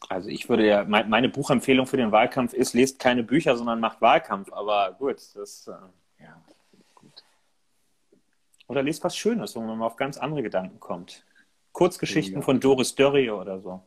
Also 0.10 0.30
ich 0.30 0.50
würde 0.50 0.66
ja, 0.66 0.84
meine 0.84 1.30
Buchempfehlung 1.30 1.86
für 1.86 1.98
den 1.98 2.12
Wahlkampf 2.12 2.54
ist, 2.54 2.74
lest 2.74 2.98
keine 2.98 3.22
Bücher, 3.22 3.56
sondern 3.56 3.80
macht 3.80 4.02
Wahlkampf. 4.02 4.52
Aber 4.52 4.94
gut, 4.94 5.22
das, 5.36 5.68
äh, 5.68 6.24
ja, 6.24 6.44
gut. 6.96 7.24
Oder 8.66 8.82
lest 8.82 9.04
was 9.04 9.16
Schönes, 9.16 9.56
wo 9.56 9.62
man 9.62 9.78
mal 9.78 9.86
auf 9.86 9.96
ganz 9.96 10.18
andere 10.18 10.42
Gedanken 10.42 10.80
kommt. 10.80 11.24
Kurzgeschichten 11.72 12.38
ja. 12.38 12.42
von 12.42 12.60
Doris 12.60 12.96
Dörrie 12.96 13.30
oder 13.30 13.60
so. 13.60 13.84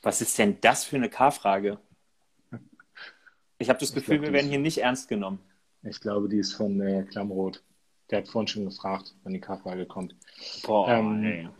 Was 0.00 0.22
ist 0.22 0.38
denn 0.38 0.58
das 0.62 0.86
für 0.86 0.96
eine 0.96 1.10
K-Frage? 1.10 1.78
Ich 3.58 3.68
habe 3.68 3.78
das 3.78 3.92
Gefühl, 3.92 4.22
wir 4.22 4.32
werden 4.32 4.48
hier 4.48 4.58
nicht 4.58 4.78
ernst 4.78 5.10
genommen. 5.10 5.44
Ich 5.88 6.00
glaube, 6.00 6.28
die 6.28 6.38
ist 6.38 6.54
von 6.54 6.80
äh, 6.80 7.04
Klammrot. 7.04 7.62
Der 8.10 8.18
hat 8.18 8.28
vorhin 8.28 8.48
schon 8.48 8.64
gefragt, 8.64 9.14
wann 9.22 9.34
die 9.34 9.40
K-Frage 9.40 9.86
kommt. 9.86 10.14
Boah, 10.64 10.88
ähm, 10.88 11.50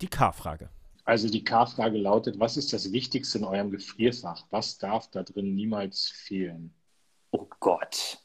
die 0.00 0.08
K-Frage. 0.08 0.70
Also 1.04 1.28
die 1.28 1.44
K-Frage 1.44 1.98
lautet, 1.98 2.40
was 2.40 2.56
ist 2.56 2.72
das 2.72 2.90
Wichtigste 2.92 3.38
in 3.38 3.44
eurem 3.44 3.70
Gefrierfach? 3.70 4.46
Was 4.50 4.78
darf 4.78 5.10
da 5.10 5.22
drin 5.22 5.54
niemals 5.54 6.08
fehlen? 6.08 6.74
Oh 7.30 7.46
Gott. 7.60 8.18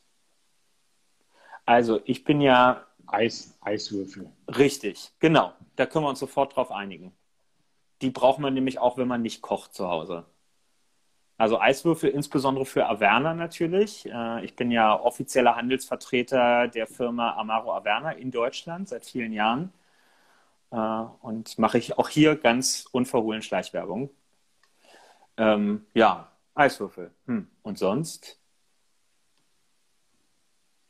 Also 1.65 1.99
ich 2.05 2.23
bin 2.23 2.41
ja 2.41 2.85
Eis, 3.05 3.57
Eiswürfel. 3.61 4.31
richtig, 4.47 5.11
genau. 5.19 5.53
Da 5.75 5.85
können 5.85 6.05
wir 6.05 6.09
uns 6.09 6.19
sofort 6.19 6.55
drauf 6.55 6.71
einigen. 6.71 7.13
Die 8.01 8.11
braucht 8.11 8.39
man 8.39 8.53
nämlich 8.53 8.79
auch, 8.79 8.97
wenn 8.97 9.07
man 9.07 9.21
nicht 9.21 9.41
kocht 9.41 9.73
zu 9.73 9.87
Hause. 9.87 10.25
Also 11.39 11.59
Eiswürfel 11.59 12.09
insbesondere 12.09 12.65
für 12.65 12.87
Averna 12.87 13.33
natürlich. 13.33 14.05
Äh, 14.05 14.43
Ich 14.45 14.55
bin 14.57 14.71
ja 14.71 14.99
offizieller 14.99 15.55
Handelsvertreter 15.55 16.67
der 16.67 16.85
Firma 16.85 17.35
Amaro 17.37 17.73
Averna 17.73 18.11
in 18.11 18.29
Deutschland 18.31 18.89
seit 18.89 19.05
vielen 19.05 19.31
Jahren. 19.33 19.71
Äh, 20.71 20.77
Und 21.21 21.57
mache 21.57 21.77
ich 21.77 21.97
auch 21.97 22.09
hier 22.09 22.35
ganz 22.35 22.87
unverhohlen 22.91 23.41
Schleichwerbung. 23.41 24.09
Ähm, 25.37 25.85
ja, 25.93 26.29
Eiswürfel. 26.55 27.11
Hm. 27.27 27.47
Und 27.63 27.77
sonst? 27.79 28.37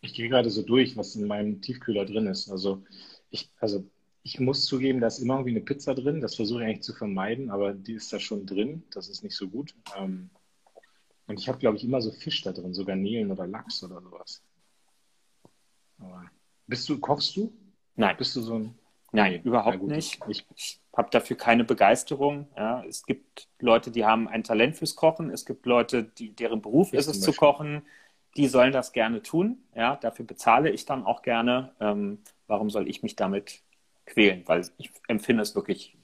Ich 0.02 0.14
gehe 0.16 0.30
gerade 0.30 0.50
so 0.50 0.64
durch, 0.64 0.98
was 0.98 1.16
in 1.16 1.28
meinem 1.28 1.62
Tiefkühler 1.62 2.06
drin 2.06 2.26
ist. 2.28 2.50
Also 2.50 2.84
ich, 3.30 3.52
also 3.60 3.84
ich 4.24 4.40
muss 4.40 4.66
zugeben, 4.66 5.00
da 5.00 5.08
ist 5.08 5.20
immer 5.20 5.36
irgendwie 5.36 5.52
eine 5.52 5.62
Pizza 5.62 5.94
drin. 5.94 6.22
Das 6.22 6.36
versuche 6.36 6.62
ich 6.64 6.68
eigentlich 6.70 6.82
zu 6.84 6.96
vermeiden, 6.96 7.52
aber 7.52 7.74
die 7.74 7.94
ist 7.94 8.12
da 8.12 8.20
schon 8.20 8.48
drin. 8.48 8.84
Das 8.92 9.10
ist 9.10 9.24
nicht 9.24 9.36
so 9.36 9.48
gut. 9.48 9.76
Ähm, 9.96 10.32
und 11.30 11.40
ich 11.40 11.48
habe, 11.48 11.60
glaube 11.60 11.78
ich, 11.78 11.84
immer 11.84 12.02
so 12.02 12.12
Fisch 12.12 12.42
da 12.42 12.52
drin, 12.52 12.74
so 12.74 12.84
Garnelen 12.86 13.32
oder 13.32 13.48
Lachs 13.48 13.84
oder 13.84 14.02
sowas. 14.02 14.44
Aber 16.00 16.24
bist 16.68 16.88
du, 16.90 17.00
kochst 17.00 17.36
du? 17.38 17.54
Nein, 17.96 18.18
Bist 18.18 18.36
du 18.36 18.42
so 18.42 18.56
ein. 18.56 18.76
nein, 19.12 19.34
Nee, 19.34 19.42
überhaupt 19.44 19.80
gut, 19.80 19.90
nicht. 19.90 20.22
Ich, 20.28 20.46
Ich 20.56 20.82
habe 20.96 21.10
dafür 21.12 21.38
keine 21.38 21.64
Begeisterung. 21.64 22.48
Ja, 22.56 22.84
es 22.86 23.06
gibt 23.06 23.48
Leute, 23.60 23.92
die 23.92 24.06
haben 24.06 24.28
ein 24.28 24.44
Talent 24.44 24.76
fürs 24.78 24.96
Kochen. 24.96 25.30
Es 25.30 25.46
gibt 25.46 25.66
Leute, 25.66 26.04
die, 26.04 26.36
deren 26.36 26.62
Beruf 26.62 26.94
ist 26.94 27.08
es 27.08 27.22
zu 27.22 27.34
kochen. 27.34 27.84
Die 28.38 28.48
sollen 28.48 28.72
das 28.72 28.92
gerne 28.92 29.22
tun. 29.22 29.58
Ja, 29.76 29.96
dafür 29.98 30.26
bezahle 30.26 30.70
ich 30.70 30.86
dann 30.86 31.04
auch 31.04 31.22
gerne. 31.22 31.74
Ähm, 31.80 32.20
warum 32.48 32.70
soll 32.70 32.88
ich 32.88 33.04
mich 33.04 33.16
damit 33.16 33.62
quälen? 34.06 34.44
Weil 34.48 34.66
ich 34.78 34.92
empfinde 35.08 35.44
es 35.44 35.56
wirklich 35.56 35.98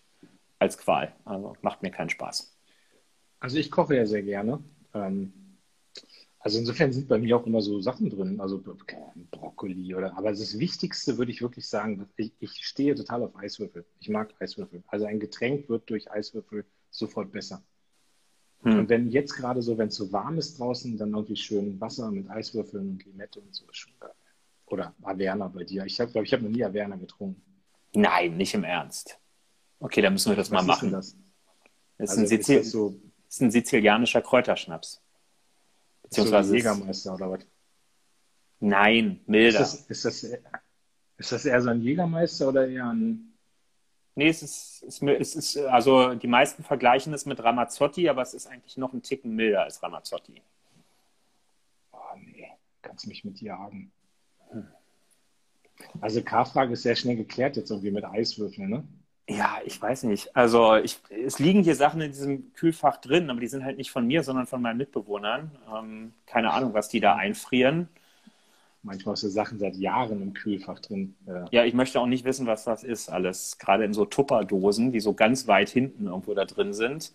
als 0.60 0.78
Qual. 0.78 1.16
Also 1.26 1.56
macht 1.62 1.82
mir 1.84 1.92
keinen 1.92 2.10
Spaß. 2.10 2.56
Also 3.40 3.58
ich 3.58 3.72
koche 3.72 3.96
ja 3.96 4.06
sehr 4.06 4.24
gerne. 4.24 4.62
Ähm, 4.96 5.34
also 6.40 6.60
insofern 6.60 6.94
sind 6.94 7.08
bei 7.08 7.18
mir 7.18 7.38
auch 7.38 7.46
immer 7.48 7.62
so 7.62 7.82
Sachen 7.82 8.10
drin, 8.10 8.40
also 8.40 8.64
Brokkoli 9.32 9.96
oder, 9.96 10.16
aber 10.16 10.30
das 10.30 10.60
Wichtigste 10.60 11.18
würde 11.18 11.32
ich 11.32 11.42
wirklich 11.42 11.68
sagen, 11.68 12.08
ich, 12.18 12.34
ich 12.40 12.68
stehe 12.68 12.94
total 12.94 13.24
auf 13.24 13.36
Eiswürfel. 13.36 13.84
Ich 14.00 14.10
mag 14.10 14.32
Eiswürfel. 14.40 14.84
Also 14.88 15.06
ein 15.06 15.20
Getränk 15.20 15.68
wird 15.70 15.90
durch 15.90 16.12
Eiswürfel 16.12 16.66
sofort 16.92 17.32
besser. 17.32 17.64
Hm. 18.62 18.80
Und 18.80 18.90
wenn 18.90 19.10
jetzt 19.10 19.34
gerade 19.34 19.64
so, 19.64 19.78
wenn 19.80 19.88
es 19.88 19.96
so 19.96 20.12
warm 20.12 20.38
ist 20.38 20.60
draußen, 20.60 20.96
dann 20.98 21.14
irgendwie 21.14 21.36
schön 21.36 21.82
Wasser 21.82 22.12
mit 22.12 22.30
Eiswürfeln 22.30 22.92
und 22.92 23.06
Limette 23.06 23.40
und 23.40 23.54
so 23.56 23.66
ist 23.68 23.78
schon 23.78 23.94
geil. 24.00 24.14
Oder 24.68 24.94
Averna 25.02 25.48
bei 25.48 25.64
dir. 25.64 25.86
Ich 25.86 26.00
habe, 26.00 26.12
glaube 26.12 26.26
ich, 26.26 26.34
habe 26.34 26.44
noch 26.44 26.52
nie 26.52 26.64
Averna 26.64 26.96
getrunken. 26.96 27.42
Nein, 27.96 28.38
nicht 28.38 28.54
im 28.54 28.64
Ernst. 28.64 29.20
Okay, 29.80 30.02
dann 30.02 30.14
müssen 30.14 30.30
wir 30.30 30.36
das 30.36 30.52
mal 30.52 30.68
Was 30.68 30.76
ist 30.76 30.82
denn 30.82 30.92
machen. 30.92 30.98
das? 31.00 31.18
Das 31.98 32.10
ist, 32.10 32.10
Also 32.10 32.22
ein 32.22 32.24
ist 32.24 32.30
Sizil 32.30 32.58
das 32.60 32.70
so, 32.70 33.00
ist 33.36 33.42
ein 33.42 33.52
sizilianischer 33.52 34.22
Kräuterschnaps. 34.22 34.94
so 34.94 35.02
Beziehungsweise 36.04 36.56
es- 36.58 36.64
Jägermeister 36.64 37.14
oder 37.16 37.32
was? 37.32 37.40
Nein, 38.60 39.18
Ist 39.22 39.28
milder. 39.28 39.60
das, 39.60 39.76
ist, 39.82 40.06
das, 40.06 40.24
ist 41.18 41.32
das 41.32 41.46
eher 41.46 41.62
so 41.62 41.70
ein 41.70 41.82
Jägermeister 41.82 42.48
oder 42.48 42.68
eher 42.68 42.88
ein. 42.90 43.34
Nee, 44.16 44.30
es 44.30 44.42
ist, 44.42 44.84
es 44.88 45.02
ist, 45.02 45.36
es 45.36 45.36
ist, 45.36 45.58
also 45.58 46.16
die 46.16 46.28
meisten 46.28 46.64
vergleichen 46.64 47.14
es 47.14 47.26
mit 47.26 47.44
Ramazzotti, 47.44 48.08
aber 48.08 48.22
es 48.22 48.34
ist 48.34 48.48
eigentlich 48.48 48.78
noch 48.78 48.94
ein 48.94 49.02
Ticken 49.02 49.36
milder 49.36 49.64
als 49.64 49.84
Ramazzotti. 49.84 50.42
Oh 51.92 51.98
nee, 52.18 52.48
kannst 52.82 53.08
mich 53.08 53.26
mit 53.26 53.42
jagen. 53.42 53.92
Also 56.00 56.22
K-Frage 56.24 56.72
ist 56.74 56.84
sehr 56.84 56.96
schnell 56.96 57.18
geklärt 57.18 57.58
jetzt 57.58 57.70
irgendwie 57.72 57.92
mit 57.92 58.06
Eiswürfeln, 58.06 58.70
ne? 58.70 58.88
Ja, 59.28 59.58
ich 59.66 59.82
weiß 59.82 60.04
nicht. 60.04 60.36
Also 60.36 60.76
ich, 60.76 61.00
es 61.10 61.40
liegen 61.40 61.64
hier 61.64 61.76
Sachen 61.76 62.00
in 62.02 62.12
diesem 62.12 62.54
Kühlfach 62.54 62.98
drin, 62.98 63.30
aber 63.32 63.40
die 63.40 63.48
sind 63.48 63.64
halt 63.64 63.78
nicht 63.78 63.90
von 63.92 64.06
mir, 64.06 64.22
sondern 64.24 64.46
von 64.46 64.62
meinen 64.62 64.78
Mitbewohnern. 64.78 65.52
Ähm, 65.76 66.14
keine 66.28 66.52
Ahnung, 66.54 66.74
was 66.76 66.90
die 66.90 67.00
da 67.00 67.16
einfrieren. 67.16 67.90
Manchmal 68.84 69.14
hast 69.14 69.24
du 69.24 69.28
Sachen 69.30 69.60
seit 69.60 69.76
Jahren 69.76 70.22
im 70.22 70.34
Kühlfach 70.34 70.80
drin. 70.80 71.16
Äh, 71.28 71.46
Ja, 71.52 71.64
ich 71.66 71.74
möchte 71.74 72.00
auch 72.00 72.06
nicht 72.08 72.24
wissen, 72.26 72.46
was 72.48 72.64
das 72.66 72.84
ist 72.84 73.10
alles. 73.10 73.58
Gerade 73.58 73.86
in 73.86 73.94
so 73.94 74.06
Tupperdosen, 74.06 74.92
die 74.92 75.00
so 75.00 75.14
ganz 75.14 75.48
weit 75.48 75.70
hinten 75.70 76.08
irgendwo 76.08 76.34
da 76.34 76.46
drin 76.46 76.74
sind. 76.74 77.14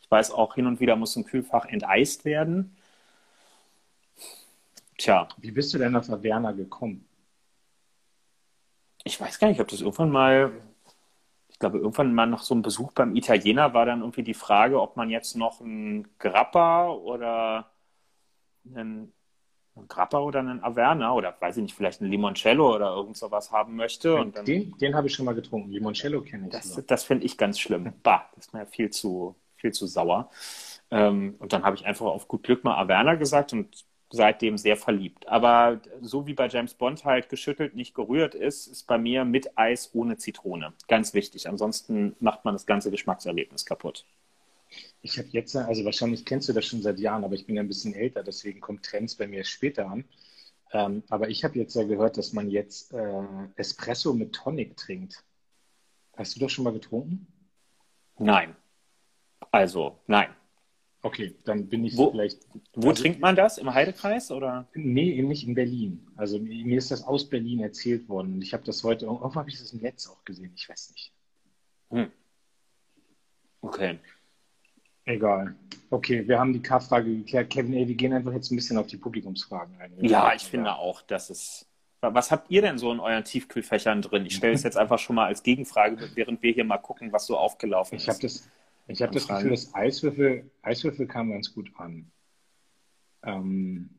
Ich 0.00 0.10
weiß 0.10 0.32
auch, 0.32 0.54
hin 0.54 0.66
und 0.66 0.80
wieder 0.80 0.96
muss 0.96 1.16
ein 1.16 1.24
Kühlfach 1.24 1.66
enteist 1.66 2.24
werden. 2.24 2.76
Tja, 4.96 5.28
Wie 5.36 5.50
bist 5.50 5.74
du 5.74 5.78
denn 5.78 5.94
auf 5.94 6.08
Averna 6.08 6.52
gekommen? 6.52 7.06
ich 9.04 9.20
weiß 9.20 9.38
gar 9.38 9.48
nicht, 9.48 9.60
ob 9.60 9.68
das 9.68 9.80
irgendwann 9.80 10.10
mal, 10.10 10.52
glaube, 11.62 11.78
irgendwann 11.78 12.12
mal 12.12 12.26
nach 12.26 12.42
so 12.42 12.54
einem 12.54 12.62
Besuch 12.62 12.92
beim 12.92 13.14
Italiener 13.14 13.72
war 13.72 13.86
dann 13.86 14.00
irgendwie 14.00 14.24
die 14.24 14.34
Frage, 14.34 14.80
ob 14.80 14.96
man 14.96 15.10
jetzt 15.10 15.36
noch 15.36 15.60
einen 15.60 16.08
Grappa 16.18 16.90
oder 16.90 17.70
einen, 18.66 19.12
einen 19.76 19.88
Grappa 19.88 20.18
oder 20.18 20.40
einen 20.40 20.62
Averna 20.62 21.14
oder 21.14 21.34
weiß 21.38 21.58
ich 21.58 21.62
nicht, 21.62 21.74
vielleicht 21.74 22.00
einen 22.00 22.10
Limoncello 22.10 22.74
oder 22.74 22.94
irgend 22.96 23.16
sowas 23.16 23.52
haben 23.52 23.76
möchte. 23.76 24.16
Und 24.16 24.36
dann, 24.36 24.44
Den, 24.44 24.76
den 24.78 24.94
habe 24.94 25.06
ich 25.06 25.14
schon 25.14 25.24
mal 25.24 25.36
getrunken. 25.36 25.70
Limoncello 25.70 26.20
kenne 26.22 26.48
ich. 26.48 26.52
das, 26.52 26.84
das 26.84 27.04
finde 27.04 27.24
ich 27.24 27.38
ganz 27.38 27.60
schlimm. 27.60 27.92
Bah, 28.02 28.28
das 28.34 28.46
ist 28.46 28.54
mir 28.54 28.66
viel 28.66 28.90
zu, 28.90 29.36
viel 29.54 29.72
zu 29.72 29.86
sauer. 29.86 30.28
Ähm, 30.90 31.36
und 31.38 31.52
dann 31.52 31.62
habe 31.62 31.76
ich 31.76 31.86
einfach 31.86 32.06
auf 32.06 32.26
gut 32.26 32.42
Glück 32.42 32.64
mal 32.64 32.76
Averna 32.76 33.14
gesagt 33.14 33.52
und 33.52 33.84
seitdem 34.12 34.58
sehr 34.58 34.76
verliebt. 34.76 35.26
Aber 35.26 35.80
so 36.00 36.26
wie 36.26 36.34
bei 36.34 36.48
James 36.48 36.74
Bond 36.74 37.04
halt 37.04 37.28
geschüttelt, 37.28 37.74
nicht 37.74 37.94
gerührt 37.94 38.34
ist, 38.34 38.66
ist 38.66 38.86
bei 38.86 38.98
mir 38.98 39.24
mit 39.24 39.58
Eis 39.58 39.90
ohne 39.94 40.16
Zitrone. 40.18 40.72
Ganz 40.88 41.14
wichtig. 41.14 41.48
Ansonsten 41.48 42.14
macht 42.20 42.44
man 42.44 42.54
das 42.54 42.66
ganze 42.66 42.90
Geschmackserlebnis 42.90 43.64
kaputt. 43.64 44.04
Ich 45.02 45.18
habe 45.18 45.28
jetzt, 45.32 45.56
also 45.56 45.84
wahrscheinlich 45.84 46.24
kennst 46.24 46.48
du 46.48 46.52
das 46.52 46.64
schon 46.64 46.82
seit 46.82 46.98
Jahren, 46.98 47.24
aber 47.24 47.34
ich 47.34 47.46
bin 47.46 47.56
ja 47.56 47.62
ein 47.62 47.68
bisschen 47.68 47.94
älter, 47.94 48.22
deswegen 48.22 48.60
kommen 48.60 48.80
Trends 48.80 49.16
bei 49.16 49.26
mir 49.26 49.44
später 49.44 49.86
an. 49.86 50.04
Ähm, 50.72 51.02
aber 51.10 51.28
ich 51.28 51.44
habe 51.44 51.58
jetzt 51.58 51.74
ja 51.74 51.82
gehört, 51.82 52.16
dass 52.16 52.32
man 52.32 52.48
jetzt 52.50 52.92
äh, 52.94 53.24
Espresso 53.56 54.14
mit 54.14 54.32
Tonic 54.32 54.76
trinkt. 54.76 55.22
Hast 56.16 56.36
du 56.36 56.40
das 56.40 56.52
schon 56.52 56.64
mal 56.64 56.72
getrunken? 56.72 57.26
Nein. 58.18 58.56
Also, 59.50 59.98
nein. 60.06 60.28
Okay, 61.04 61.34
dann 61.44 61.68
bin 61.68 61.84
ich 61.84 61.96
Wo- 61.96 62.10
vielleicht. 62.12 62.46
Wo 62.74 62.90
Also- 62.90 63.02
trinkt 63.02 63.20
man 63.20 63.34
das? 63.34 63.58
Im 63.58 63.72
Heidekreis 63.74 64.30
oder? 64.30 64.68
Nee, 64.74 65.20
nicht 65.22 65.46
in 65.46 65.54
Berlin. 65.54 66.06
Also 66.16 66.38
mir 66.38 66.78
ist 66.78 66.90
das 66.92 67.02
aus 67.04 67.28
Berlin 67.28 67.60
erzählt 67.60 68.08
worden. 68.08 68.40
Ich 68.40 68.52
habe 68.54 68.62
das 68.64 68.84
heute, 68.84 69.06
irgendwo 69.06 69.34
habe 69.34 69.50
ich 69.50 69.58
das 69.58 69.72
im 69.72 69.80
Netz 69.80 70.06
auch 70.08 70.24
gesehen. 70.24 70.52
Ich 70.54 70.68
weiß 70.68 70.92
nicht. 70.92 71.12
Hm. 71.90 72.10
Okay. 73.62 73.98
Egal. 75.04 75.56
Okay, 75.90 76.26
wir 76.28 76.38
haben 76.38 76.52
die 76.52 76.62
K-Frage 76.62 77.12
geklärt. 77.16 77.50
Kevin, 77.50 77.74
ey, 77.74 77.88
wir 77.88 77.94
gehen 77.96 78.12
einfach 78.12 78.32
jetzt 78.32 78.50
ein 78.52 78.56
bisschen 78.56 78.78
auf 78.78 78.86
die 78.86 78.96
Publikumsfragen 78.96 79.74
ein. 79.80 79.92
Ja, 80.04 80.32
ich 80.34 80.42
finde 80.44 80.74
auch, 80.76 81.02
dass 81.02 81.30
es. 81.30 81.66
Was 82.00 82.30
habt 82.32 82.50
ihr 82.50 82.62
denn 82.62 82.78
so 82.78 82.90
in 82.92 82.98
euren 83.00 83.22
Tiefkühlfächern 83.24 84.02
drin? 84.02 84.26
Ich 84.26 84.34
stelle 84.36 84.54
es 84.54 84.62
jetzt 84.64 84.76
einfach 84.76 84.98
schon 84.98 85.14
mal 85.16 85.26
als 85.26 85.42
Gegenfrage, 85.42 86.10
während 86.14 86.42
wir 86.42 86.52
hier 86.52 86.64
mal 86.64 86.78
gucken, 86.78 87.12
was 87.12 87.26
so 87.26 87.36
aufgelaufen 87.36 87.96
Ich 87.96 88.08
habe 88.08 88.24
ist. 88.26 88.40
das, 88.40 88.48
ich 88.86 89.02
hab 89.02 89.12
das. 89.12 89.28
Gefühl, 89.28 89.50
dass 89.50 89.74
Eiswürfel, 89.74 90.50
Eiswürfel 90.62 91.06
kam 91.06 91.30
ganz 91.30 91.52
gut 91.54 91.70
an. 91.76 92.10
Ähm, 93.22 93.90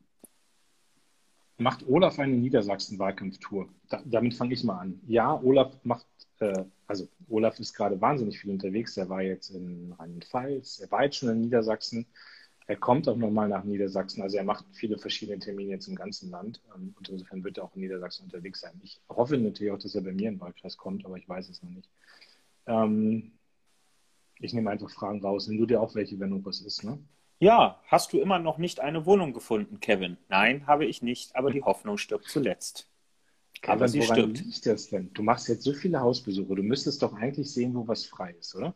macht 1.58 1.86
Olaf 1.86 2.18
eine 2.18 2.34
Niedersachsen-Wahlkampftour? 2.34 3.68
Da, 3.88 4.02
damit 4.04 4.34
fange 4.34 4.54
ich 4.54 4.64
mal 4.64 4.78
an. 4.78 5.00
Ja, 5.06 5.40
Olaf 5.42 5.72
macht, 5.84 6.06
äh, 6.40 6.64
also 6.86 7.08
Olaf 7.28 7.58
ist 7.60 7.74
gerade 7.74 8.00
wahnsinnig 8.00 8.38
viel 8.40 8.50
unterwegs. 8.50 8.96
Er 8.96 9.08
war 9.08 9.22
jetzt 9.22 9.50
in 9.50 9.92
Rheinland-Pfalz, 9.98 10.80
er 10.80 10.90
war 10.90 11.04
jetzt 11.04 11.16
schon 11.16 11.30
in 11.30 11.40
Niedersachsen. 11.42 12.06
Er 12.66 12.76
kommt 12.76 13.08
auch 13.08 13.16
nochmal 13.16 13.48
nach 13.48 13.64
Niedersachsen. 13.64 14.22
Also 14.22 14.38
er 14.38 14.44
macht 14.44 14.64
viele 14.72 14.98
verschiedene 14.98 15.38
Termine 15.38 15.70
jetzt 15.70 15.86
im 15.86 15.96
ganzen 15.96 16.30
Land. 16.30 16.62
Ähm, 16.74 16.94
Und 16.96 17.08
insofern 17.08 17.44
wird 17.44 17.58
er 17.58 17.64
auch 17.64 17.74
in 17.74 17.82
Niedersachsen 17.82 18.24
unterwegs 18.24 18.60
sein. 18.60 18.80
Ich 18.82 19.00
hoffe 19.08 19.36
natürlich 19.36 19.72
auch, 19.72 19.78
dass 19.78 19.94
er 19.94 20.00
bei 20.00 20.12
mir 20.12 20.28
in 20.28 20.36
den 20.36 20.40
Wahlkreis 20.40 20.76
kommt, 20.76 21.04
aber 21.04 21.16
ich 21.16 21.28
weiß 21.28 21.48
es 21.50 21.62
noch 21.62 21.70
nicht. 21.70 21.88
Ähm, 22.66 23.32
ich 24.40 24.52
nehme 24.54 24.70
einfach 24.70 24.90
Fragen 24.90 25.22
raus. 25.22 25.48
Nimm 25.48 25.58
du 25.58 25.66
dir 25.66 25.80
auch 25.80 25.94
welche, 25.94 26.18
wenn 26.20 26.30
irgendwas 26.30 26.60
ist, 26.60 26.84
ne? 26.84 26.98
Ja, 27.38 27.80
hast 27.86 28.12
du 28.12 28.20
immer 28.20 28.40
noch 28.40 28.58
nicht 28.58 28.80
eine 28.80 29.06
Wohnung 29.06 29.32
gefunden, 29.34 29.78
Kevin? 29.78 30.16
Nein, 30.28 30.66
habe 30.66 30.84
ich 30.84 31.00
nicht, 31.00 31.36
aber 31.36 31.50
die 31.52 31.62
Hoffnung 31.64 31.96
stirbt 31.96 32.28
zuletzt. 32.28 32.90
Aber 33.66 33.86
Aber 33.86 33.88
sie 33.88 34.00
woran 34.00 34.02
stirbt. 34.02 34.46
liegt 34.46 34.64
das 34.64 34.88
denn? 34.88 35.12
Du 35.12 35.22
machst 35.22 35.48
jetzt 35.48 35.64
so 35.64 35.74
viele 35.74 36.00
Hausbesuche. 36.00 36.54
Du 36.54 36.62
müsstest 36.62 37.02
doch 37.02 37.12
eigentlich 37.12 37.52
sehen, 37.52 37.74
wo 37.74 37.86
was 37.86 38.06
frei 38.06 38.30
ist, 38.40 38.54
oder? 38.54 38.74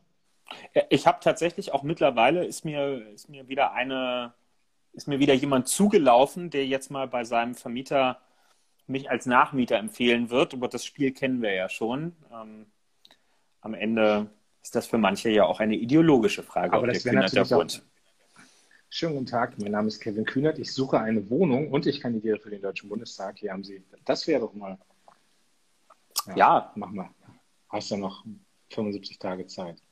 Äh, 0.73 0.83
Ich 0.91 1.07
habe 1.07 1.19
tatsächlich 1.23 1.73
auch 1.73 1.83
mittlerweile 1.83 2.45
ist 2.45 2.65
mir, 2.65 3.07
ist 3.13 3.29
mir 3.29 3.49
wieder 3.49 3.73
eine, 3.73 4.35
ist 4.93 5.09
mir 5.09 5.19
wieder 5.21 5.35
jemand 5.35 5.69
zugelaufen, 5.69 6.51
der 6.51 6.67
jetzt 6.67 6.91
mal 6.91 7.09
bei 7.09 7.25
seinem 7.25 7.55
Vermieter 7.55 8.21
mich 8.87 9.11
als 9.11 9.27
Nachmieter 9.27 9.79
empfehlen 9.79 10.31
wird. 10.31 10.55
Aber 10.55 10.69
das 10.69 10.85
Spiel 10.85 11.13
kennen 11.13 11.43
wir 11.43 11.53
ja 11.55 11.69
schon. 11.69 12.17
Ähm, 12.33 12.67
am 13.63 13.75
Ende 13.75 14.31
ist 14.69 14.75
das 14.75 14.87
für 14.87 14.99
manche 14.99 15.31
ja 15.31 15.47
auch 15.47 15.61
eine 15.61 15.77
ideologische 15.77 16.43
Frage, 16.43 16.75
Aber 16.75 16.89
das 16.89 17.03
wäre 17.07 17.17
natürlich 17.17 17.55
auch, 17.55 17.67
Schönen 18.91 19.15
guten 19.15 19.27
Tag, 19.27 19.59
mein 19.59 19.73
Name 19.73 19.89
ist 19.89 19.99
Kevin 19.99 20.27
Kühnert. 20.27 20.59
Ich 20.59 20.75
suche 20.75 21.01
eine 21.01 21.31
Wohnung 21.31 21.73
und 21.73 21.87
ich 21.87 22.03
kandidiere 22.03 22.39
für 22.39 22.51
den 22.51 22.61
Deutschen 22.61 22.91
Bundestag. 22.91 23.39
Hier 23.39 23.53
haben 23.53 23.65
Sie, 23.65 23.83
das 24.05 24.27
wäre 24.27 24.41
doch 24.41 24.53
mal. 24.53 24.79
Ja, 26.27 26.37
ja. 26.37 26.73
mach 26.75 26.91
mal. 26.91 27.09
Hast 27.71 27.91
ja 27.91 27.97
noch 27.97 28.27
75 28.71 29.19
Tage 29.19 29.47
Zeit. 29.47 29.83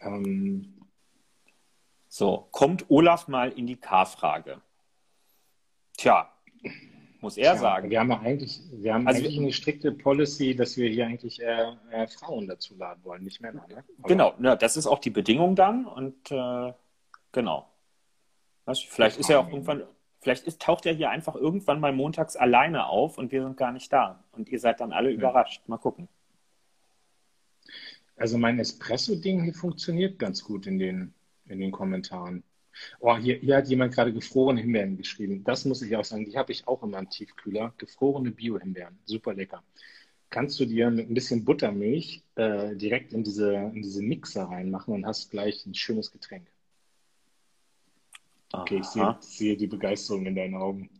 Ähm, 0.00 0.80
so, 2.08 2.48
kommt 2.52 2.86
Olaf 2.88 3.28
mal 3.28 3.52
in 3.52 3.66
die 3.66 3.76
K-Frage? 3.76 4.62
Tja, 5.98 6.32
muss 7.22 7.36
er 7.36 7.52
Tja, 7.52 7.60
sagen. 7.60 7.90
Wir 7.90 8.00
haben 8.00 8.10
ja 8.10 8.20
eigentlich, 8.20 8.60
wir 8.72 8.94
haben 8.94 9.06
also, 9.06 9.20
eigentlich 9.20 9.38
eine 9.38 9.52
strikte 9.52 9.92
Policy, 9.92 10.54
dass 10.54 10.76
wir 10.76 10.88
hier 10.88 11.06
eigentlich 11.06 11.40
äh, 11.40 11.72
äh, 11.90 12.06
Frauen 12.06 12.46
dazu 12.46 12.76
laden 12.76 13.04
wollen, 13.04 13.24
nicht 13.24 13.40
Männer. 13.40 13.66
Ne? 13.68 13.84
Genau, 14.04 14.34
ja, 14.40 14.56
das 14.56 14.76
ist 14.76 14.86
auch 14.86 14.98
die 14.98 15.10
Bedingung 15.10 15.54
dann 15.56 15.86
und 15.86 16.30
äh, 16.30 16.72
genau. 17.32 17.68
Was, 18.64 18.80
vielleicht 18.80 19.18
ist 19.18 19.30
er 19.30 19.40
auch 19.40 19.48
irgendwann, 19.48 19.82
vielleicht 20.20 20.46
ist, 20.46 20.62
taucht 20.62 20.86
er 20.86 20.92
hier 20.92 21.10
einfach 21.10 21.34
irgendwann 21.34 21.80
mal 21.80 21.92
montags 21.92 22.36
alleine 22.36 22.86
auf 22.86 23.18
und 23.18 23.32
wir 23.32 23.42
sind 23.42 23.56
gar 23.56 23.72
nicht 23.72 23.92
da. 23.92 24.22
Und 24.32 24.48
ihr 24.48 24.60
seid 24.60 24.80
dann 24.80 24.92
alle 24.92 25.10
ja. 25.10 25.16
überrascht. 25.16 25.66
Mal 25.68 25.78
gucken. 25.78 26.08
Also 28.16 28.36
mein 28.36 28.58
Espresso-Ding 28.58 29.42
hier 29.44 29.54
funktioniert 29.54 30.18
ganz 30.18 30.44
gut 30.44 30.66
in 30.66 30.78
den, 30.78 31.14
in 31.46 31.58
den 31.58 31.72
Kommentaren. 31.72 32.42
Oh, 33.00 33.16
hier, 33.16 33.36
hier 33.36 33.56
hat 33.56 33.68
jemand 33.68 33.94
gerade 33.94 34.12
gefrorene 34.12 34.60
Himbeeren 34.60 34.96
geschrieben. 34.96 35.44
Das 35.44 35.64
muss 35.64 35.82
ich 35.82 35.96
auch 35.96 36.04
sagen. 36.04 36.24
Die 36.24 36.36
habe 36.36 36.52
ich 36.52 36.66
auch 36.66 36.82
immer 36.82 36.98
im 36.98 37.10
Tiefkühler. 37.10 37.74
Gefrorene 37.78 38.30
Bio-Himbeeren. 38.30 38.98
Super 39.04 39.34
lecker. 39.34 39.62
Kannst 40.30 40.60
du 40.60 40.64
dir 40.64 40.90
mit 40.90 41.10
ein 41.10 41.14
bisschen 41.14 41.44
Buttermilch 41.44 42.22
äh, 42.36 42.76
direkt 42.76 43.12
in 43.12 43.24
diese, 43.24 43.52
in 43.52 43.82
diese 43.82 44.02
Mixer 44.02 44.44
reinmachen 44.44 44.94
und 44.94 45.06
hast 45.06 45.30
gleich 45.30 45.66
ein 45.66 45.74
schönes 45.74 46.12
Getränk. 46.12 46.46
Okay, 48.52 48.78
ich 48.78 48.86
sehe, 48.86 49.16
sehe, 49.20 49.56
die 49.56 49.66
Begeisterung 49.66 50.26
in 50.26 50.34
deinen 50.34 50.54
Augen. 50.54 50.90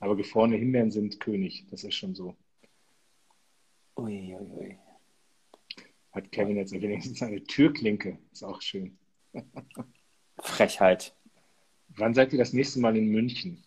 Aber 0.00 0.16
gefrorene 0.16 0.56
Himbeeren 0.56 0.90
sind 0.90 1.20
König, 1.20 1.66
das 1.70 1.84
ist 1.84 1.94
schon 1.94 2.14
so. 2.14 2.36
Uiuiui. 3.96 4.36
Ui, 4.36 4.66
ui. 4.66 4.78
Hat 6.12 6.30
Kevin 6.30 6.56
jetzt 6.56 6.72
wenigstens 6.72 7.22
eine 7.22 7.42
Türklinke, 7.42 8.18
ist 8.32 8.44
auch 8.44 8.60
schön. 8.60 8.98
Frechheit. 10.38 11.14
Wann 11.96 12.14
seid 12.14 12.32
ihr 12.32 12.38
das 12.38 12.52
nächste 12.52 12.80
Mal 12.80 12.96
in 12.96 13.08
München? 13.08 13.62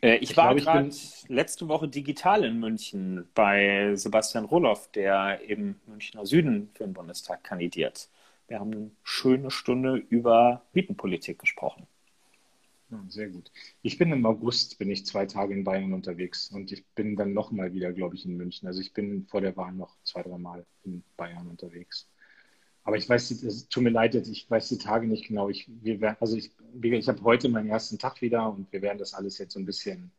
Äh, 0.00 0.16
ich, 0.16 0.30
ich, 0.30 0.36
war 0.36 0.54
gerade 0.54 0.88
bin... 0.88 0.96
letzte 1.28 1.68
Woche 1.68 1.88
digital 1.88 2.44
in 2.44 2.58
München 2.58 3.28
bei 3.34 3.94
Sebastian 3.94 4.44
Roloff, 4.44 4.90
der 4.92 5.40
im 5.48 5.76
Münchner 5.86 6.26
Süden 6.26 6.70
für 6.74 6.84
den 6.84 6.92
Bundestag 6.92 7.44
kandidiert. 7.44 8.08
Wir 8.48 8.60
haben 8.60 8.72
eine 8.72 8.90
schöne 9.02 9.50
Stunde 9.50 9.96
über 9.96 10.62
Mietenpolitik 10.72 11.38
gesprochen. 11.38 11.86
Sehr 13.08 13.30
gut. 13.30 13.50
Ich 13.80 13.96
bin 13.96 14.12
im 14.12 14.26
August, 14.26 14.78
bin 14.78 14.90
ich 14.90 15.06
zwei 15.06 15.24
Tage 15.24 15.54
in 15.54 15.64
Bayern 15.64 15.94
unterwegs 15.94 16.50
und 16.50 16.70
ich 16.72 16.84
bin 16.88 17.16
dann 17.16 17.32
nochmal 17.32 17.72
wieder, 17.72 17.90
glaube 17.92 18.16
ich, 18.16 18.26
in 18.26 18.36
München. 18.36 18.68
Also 18.68 18.80
ich 18.80 18.92
bin 18.92 19.26
vor 19.26 19.40
der 19.40 19.56
Wahl 19.56 19.72
noch 19.72 19.96
zwei, 20.04 20.22
drei 20.22 20.36
Mal 20.36 20.66
in 20.84 21.02
Bayern 21.16 21.48
unterwegs. 21.48 22.06
Aber 22.84 22.96
ich 22.96 23.08
weiß, 23.08 23.30
es 23.30 23.68
tut 23.68 23.82
mir 23.82 23.90
leid 23.90 24.14
ich 24.14 24.50
weiß 24.50 24.68
die 24.68 24.78
Tage 24.78 25.06
nicht 25.06 25.28
genau. 25.28 25.48
Ich, 25.48 25.68
wir, 25.82 26.16
also 26.20 26.36
ich, 26.36 26.50
ich 26.82 27.08
habe 27.08 27.22
heute 27.22 27.48
meinen 27.48 27.68
ersten 27.68 27.98
Tag 27.98 28.20
wieder 28.22 28.50
und 28.50 28.72
wir 28.72 28.82
werden 28.82 28.98
das 28.98 29.14
alles 29.14 29.38
jetzt 29.38 29.54
so 29.54 29.60
ein 29.60 29.66
bisschen 29.66 30.10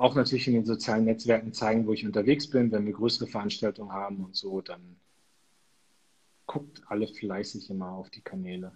auch 0.00 0.14
natürlich 0.14 0.48
in 0.48 0.54
den 0.54 0.64
sozialen 0.64 1.04
Netzwerken 1.04 1.52
zeigen, 1.52 1.86
wo 1.86 1.92
ich 1.92 2.06
unterwegs 2.06 2.48
bin. 2.48 2.72
Wenn 2.72 2.86
wir 2.86 2.94
größere 2.94 3.26
Veranstaltungen 3.26 3.92
haben 3.92 4.24
und 4.24 4.34
so, 4.34 4.62
dann 4.62 4.96
guckt 6.46 6.82
alle 6.86 7.06
fleißig 7.06 7.68
immer 7.68 7.92
auf 7.92 8.08
die 8.08 8.22
Kanäle. 8.22 8.72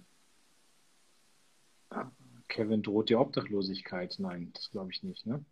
Kevin 2.49 2.83
droht 2.83 3.09
die 3.09 3.17
Obdachlosigkeit. 3.17 4.17
Nein, 4.19 4.51
das 4.53 4.71
glaube 4.71 4.93
ich 4.93 5.03
nicht, 5.03 5.25
ne? 5.27 5.43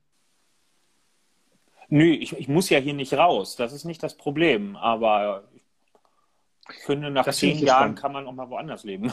Nö, 1.88 2.04
ich, 2.04 2.32
ich 2.34 2.48
muss 2.48 2.70
ja 2.70 2.78
hier 2.78 2.94
nicht 2.94 3.14
raus. 3.14 3.56
Das 3.56 3.72
ist 3.72 3.84
nicht 3.84 4.02
das 4.02 4.16
Problem. 4.16 4.76
Aber 4.76 5.48
ich 6.70 6.76
finde, 6.84 7.10
nach 7.10 7.24
das 7.24 7.38
zehn 7.38 7.58
Jahren 7.58 7.96
spannend. 7.96 7.98
kann 7.98 8.12
man 8.12 8.26
auch 8.26 8.32
mal 8.32 8.48
woanders 8.50 8.84
leben. 8.84 9.12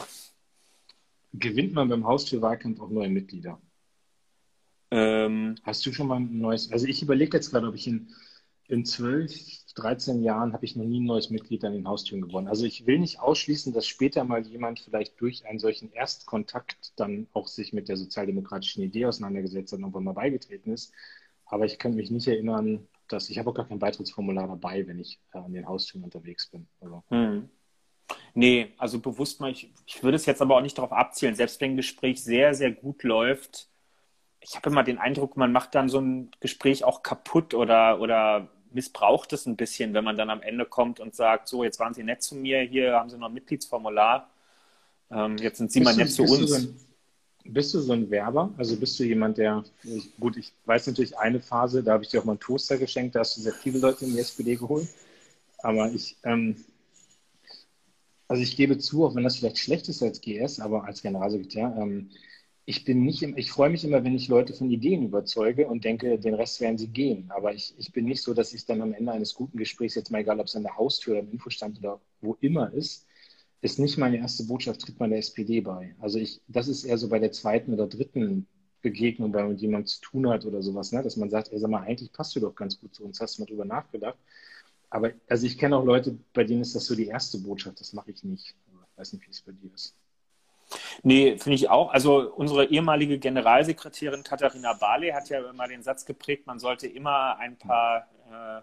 Gewinnt 1.32 1.72
man 1.74 1.88
beim 1.88 2.06
Haustürwahlkampf 2.06 2.80
auch 2.80 2.90
neue 2.90 3.08
Mitglieder? 3.08 3.60
Ähm, 4.90 5.56
Hast 5.62 5.86
du 5.86 5.92
schon 5.92 6.08
mal 6.08 6.16
ein 6.16 6.38
neues? 6.38 6.72
Also 6.72 6.86
ich 6.86 7.02
überlege 7.02 7.36
jetzt 7.36 7.50
gerade, 7.50 7.68
ob 7.68 7.74
ich 7.74 7.86
in 7.86 8.12
in 8.70 8.84
zwölf, 8.84 9.32
13 9.74 10.22
Jahren 10.22 10.52
habe 10.52 10.64
ich 10.64 10.76
noch 10.76 10.84
nie 10.84 11.00
ein 11.00 11.04
neues 11.06 11.28
Mitglied 11.30 11.64
an 11.64 11.72
den 11.72 11.88
Haustüren 11.88 12.22
gewonnen. 12.22 12.46
Also 12.46 12.64
ich 12.64 12.86
will 12.86 13.00
nicht 13.00 13.18
ausschließen, 13.18 13.72
dass 13.72 13.86
später 13.86 14.22
mal 14.22 14.46
jemand 14.46 14.78
vielleicht 14.78 15.20
durch 15.20 15.44
einen 15.44 15.58
solchen 15.58 15.90
Erstkontakt 15.92 16.92
dann 16.94 17.26
auch 17.32 17.48
sich 17.48 17.72
mit 17.72 17.88
der 17.88 17.96
sozialdemokratischen 17.96 18.84
Idee 18.84 19.06
auseinandergesetzt 19.06 19.72
hat 19.72 19.78
und 19.78 19.84
irgendwann 19.84 20.04
mal 20.04 20.12
beigetreten 20.12 20.72
ist. 20.72 20.92
Aber 21.46 21.64
ich 21.64 21.80
kann 21.80 21.94
mich 21.96 22.12
nicht 22.12 22.28
erinnern, 22.28 22.86
dass 23.12 23.30
ich 23.30 23.38
habe 23.38 23.50
auch 23.50 23.54
gar 23.54 23.66
kein 23.66 23.78
Beitrittsformular 23.78 24.46
dabei, 24.46 24.86
wenn 24.86 24.98
ich 24.98 25.18
äh, 25.32 25.38
an 25.38 25.52
den 25.52 25.66
Haustüren 25.66 26.04
unterwegs 26.04 26.48
bin. 26.48 26.66
Also. 26.80 27.02
Hm. 27.08 27.48
Nee, 28.34 28.72
also 28.78 28.98
bewusst 28.98 29.40
mal, 29.40 29.50
ich, 29.50 29.72
ich 29.86 30.02
würde 30.02 30.16
es 30.16 30.26
jetzt 30.26 30.42
aber 30.42 30.56
auch 30.56 30.62
nicht 30.62 30.76
darauf 30.78 30.92
abzielen, 30.92 31.34
selbst 31.34 31.60
wenn 31.60 31.72
ein 31.72 31.76
Gespräch 31.76 32.22
sehr, 32.22 32.54
sehr 32.54 32.72
gut 32.72 33.02
läuft, 33.02 33.68
ich 34.40 34.56
habe 34.56 34.70
immer 34.70 34.82
den 34.82 34.98
Eindruck, 34.98 35.36
man 35.36 35.52
macht 35.52 35.74
dann 35.74 35.88
so 35.88 36.00
ein 36.00 36.30
Gespräch 36.40 36.84
auch 36.84 37.02
kaputt 37.02 37.54
oder, 37.54 38.00
oder 38.00 38.48
missbraucht 38.72 39.32
es 39.32 39.46
ein 39.46 39.56
bisschen, 39.56 39.94
wenn 39.94 40.04
man 40.04 40.16
dann 40.16 40.30
am 40.30 40.42
Ende 40.42 40.64
kommt 40.64 41.00
und 41.00 41.14
sagt, 41.14 41.48
so, 41.48 41.62
jetzt 41.64 41.78
waren 41.78 41.94
Sie 41.94 42.02
nett 42.02 42.22
zu 42.22 42.34
mir, 42.36 42.60
hier 42.60 42.94
haben 42.94 43.10
Sie 43.10 43.18
noch 43.18 43.28
ein 43.28 43.34
Mitgliedsformular, 43.34 44.30
ähm, 45.10 45.36
jetzt 45.38 45.58
sind 45.58 45.70
Sie 45.72 45.80
bist 45.80 45.96
mal 45.96 46.02
nett 46.02 46.12
zu 46.12 46.22
uns. 46.22 46.89
Bist 47.44 47.74
du 47.74 47.80
so 47.80 47.92
ein 47.92 48.10
Werber? 48.10 48.52
Also 48.56 48.76
bist 48.76 48.98
du 49.00 49.04
jemand, 49.04 49.38
der, 49.38 49.64
gut, 50.18 50.36
ich 50.36 50.52
weiß 50.66 50.86
natürlich 50.86 51.16
eine 51.18 51.40
Phase, 51.40 51.82
da 51.82 51.92
habe 51.92 52.04
ich 52.04 52.10
dir 52.10 52.20
auch 52.20 52.24
mal 52.24 52.32
einen 52.32 52.40
Toaster 52.40 52.78
geschenkt, 52.78 53.14
da 53.14 53.20
hast 53.20 53.36
du 53.36 53.40
sehr 53.40 53.52
viele 53.52 53.78
Leute 53.78 54.04
in 54.04 54.12
die 54.12 54.20
SPD 54.20 54.56
geholt, 54.56 54.88
aber 55.58 55.90
ich, 55.90 56.16
ähm, 56.24 56.56
also 58.28 58.42
ich 58.42 58.56
gebe 58.56 58.78
zu, 58.78 59.04
auch 59.04 59.14
wenn 59.14 59.24
das 59.24 59.36
vielleicht 59.36 59.58
schlecht 59.58 59.88
ist 59.88 60.02
als 60.02 60.20
GS, 60.20 60.60
aber 60.60 60.84
als 60.84 61.02
Generalsekretär, 61.02 61.76
ähm, 61.80 62.10
ich 62.70 62.84
bin 62.84 63.02
nicht, 63.02 63.22
ich 63.22 63.50
freue 63.50 63.70
mich 63.70 63.84
immer, 63.84 64.04
wenn 64.04 64.14
ich 64.14 64.28
Leute 64.28 64.52
von 64.52 64.70
Ideen 64.70 65.02
überzeuge 65.02 65.66
und 65.66 65.84
denke, 65.84 66.18
den 66.20 66.34
Rest 66.34 66.60
werden 66.60 66.78
sie 66.78 66.86
gehen. 66.86 67.28
Aber 67.34 67.52
ich, 67.52 67.74
ich 67.78 67.92
bin 67.92 68.04
nicht 68.04 68.22
so, 68.22 68.32
dass 68.32 68.52
ich 68.52 68.64
dann 68.64 68.80
am 68.80 68.92
Ende 68.92 69.10
eines 69.10 69.34
guten 69.34 69.58
Gesprächs, 69.58 69.96
jetzt 69.96 70.12
mal 70.12 70.20
egal, 70.20 70.38
ob 70.38 70.46
es 70.46 70.54
an 70.54 70.62
der 70.62 70.76
Haustür 70.76 71.14
oder 71.14 71.20
im 71.22 71.32
Infostand 71.32 71.80
oder 71.80 72.00
wo 72.20 72.36
immer 72.40 72.72
ist, 72.72 73.06
ist 73.62 73.78
nicht 73.78 73.98
meine 73.98 74.18
erste 74.18 74.44
Botschaft, 74.44 74.80
tritt 74.80 74.98
man 74.98 75.10
der 75.10 75.18
SPD 75.18 75.60
bei. 75.60 75.94
Also 76.00 76.18
ich, 76.18 76.40
das 76.48 76.68
ist 76.68 76.84
eher 76.84 76.98
so 76.98 77.08
bei 77.08 77.18
der 77.18 77.32
zweiten 77.32 77.74
oder 77.74 77.86
dritten 77.86 78.46
Begegnung, 78.82 79.30
man 79.32 79.50
mit 79.50 79.60
jemandem 79.60 79.86
zu 79.86 80.00
tun 80.00 80.28
hat 80.28 80.46
oder 80.46 80.62
sowas, 80.62 80.92
ne? 80.92 81.02
dass 81.02 81.16
man 81.16 81.28
sagt, 81.28 81.52
ey, 81.52 81.58
sag 81.58 81.70
mal, 81.70 81.82
eigentlich 81.82 82.12
passt 82.12 82.34
du 82.34 82.40
doch 82.40 82.54
ganz 82.54 82.80
gut 82.80 82.94
zu 82.94 83.04
uns, 83.04 83.20
hast 83.20 83.36
du 83.36 83.42
mal 83.42 83.46
drüber 83.46 83.66
nachgedacht. 83.66 84.18
Aber 84.88 85.12
also 85.28 85.46
ich 85.46 85.58
kenne 85.58 85.76
auch 85.76 85.84
Leute, 85.84 86.18
bei 86.32 86.44
denen 86.44 86.62
ist 86.62 86.74
das 86.74 86.86
so 86.86 86.96
die 86.96 87.06
erste 87.06 87.38
Botschaft, 87.38 87.80
das 87.80 87.92
mache 87.92 88.10
ich 88.10 88.24
nicht. 88.24 88.54
Ich 88.66 88.98
weiß 88.98 89.12
nicht, 89.12 89.26
wie 89.26 89.30
es 89.30 89.42
bei 89.42 89.52
dir 89.52 89.72
ist. 89.74 89.94
Nee, 91.02 91.36
finde 91.38 91.56
ich 91.56 91.68
auch. 91.68 91.90
Also 91.90 92.32
unsere 92.32 92.66
ehemalige 92.66 93.18
Generalsekretärin 93.18 94.22
Katharina 94.22 94.72
Barley 94.74 95.10
hat 95.10 95.28
ja 95.28 95.48
immer 95.48 95.68
den 95.68 95.82
Satz 95.82 96.04
geprägt, 96.04 96.46
man 96.46 96.58
sollte 96.58 96.86
immer 96.86 97.36
ein 97.38 97.56
paar 97.56 98.08
äh, 98.30 98.62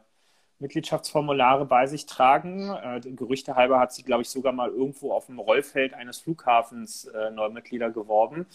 Mitgliedschaftsformulare 0.59 1.65
bei 1.65 1.87
sich 1.87 2.05
tragen. 2.05 2.69
Äh, 2.69 3.01
Gerüchte 3.01 3.55
halber 3.55 3.79
hat 3.79 3.93
sie, 3.93 4.03
glaube 4.03 4.23
ich, 4.23 4.29
sogar 4.29 4.53
mal 4.53 4.69
irgendwo 4.69 5.13
auf 5.13 5.27
dem 5.27 5.39
Rollfeld 5.39 5.93
eines 5.93 6.19
Flughafens 6.19 7.05
äh, 7.05 7.31
Neumitglieder 7.31 7.91
geworben. 7.91 8.47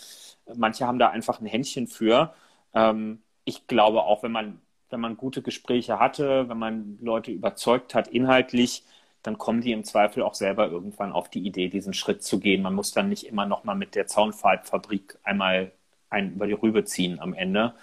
Manche 0.55 0.87
haben 0.87 0.99
da 0.99 1.09
einfach 1.11 1.41
ein 1.41 1.47
Händchen 1.47 1.87
für. 1.87 2.35
Ähm, 2.75 3.23
ich 3.45 3.67
glaube 3.67 4.03
auch, 4.03 4.23
wenn 4.23 4.33
man, 4.33 4.61
wenn 4.91 5.01
man 5.01 5.17
gute 5.17 5.43
Gespräche 5.43 5.99
hatte, 5.99 6.49
wenn 6.49 6.59
man 6.59 6.99
Leute 7.01 7.31
überzeugt 7.31 7.95
hat, 7.95 8.09
inhaltlich, 8.09 8.85
dann 9.23 9.39
kommen 9.39 9.61
die 9.61 9.73
im 9.73 9.85
Zweifel 9.85 10.23
auch 10.23 10.35
selber 10.35 10.69
irgendwann 10.69 11.13
auf 11.13 11.29
die 11.31 11.47
Idee, 11.47 11.69
diesen 11.69 11.95
Schritt 11.95 12.23
zu 12.25 12.41
gehen. 12.41 12.63
Man 12.63 12.75
muss 12.75 12.93
dann 12.93 13.09
nicht 13.09 13.27
immer 13.27 13.47
noch 13.47 13.65
mal 13.65 13.75
mit 13.75 13.95
der 13.95 14.07
Zaunpfahlfabrik 14.07 15.19
einmal 15.23 15.73
ein, 16.11 16.35
über 16.35 16.47
die 16.47 16.53
Rübe 16.55 16.85
ziehen 16.85 17.21
am 17.21 17.35
Ende. 17.35 17.75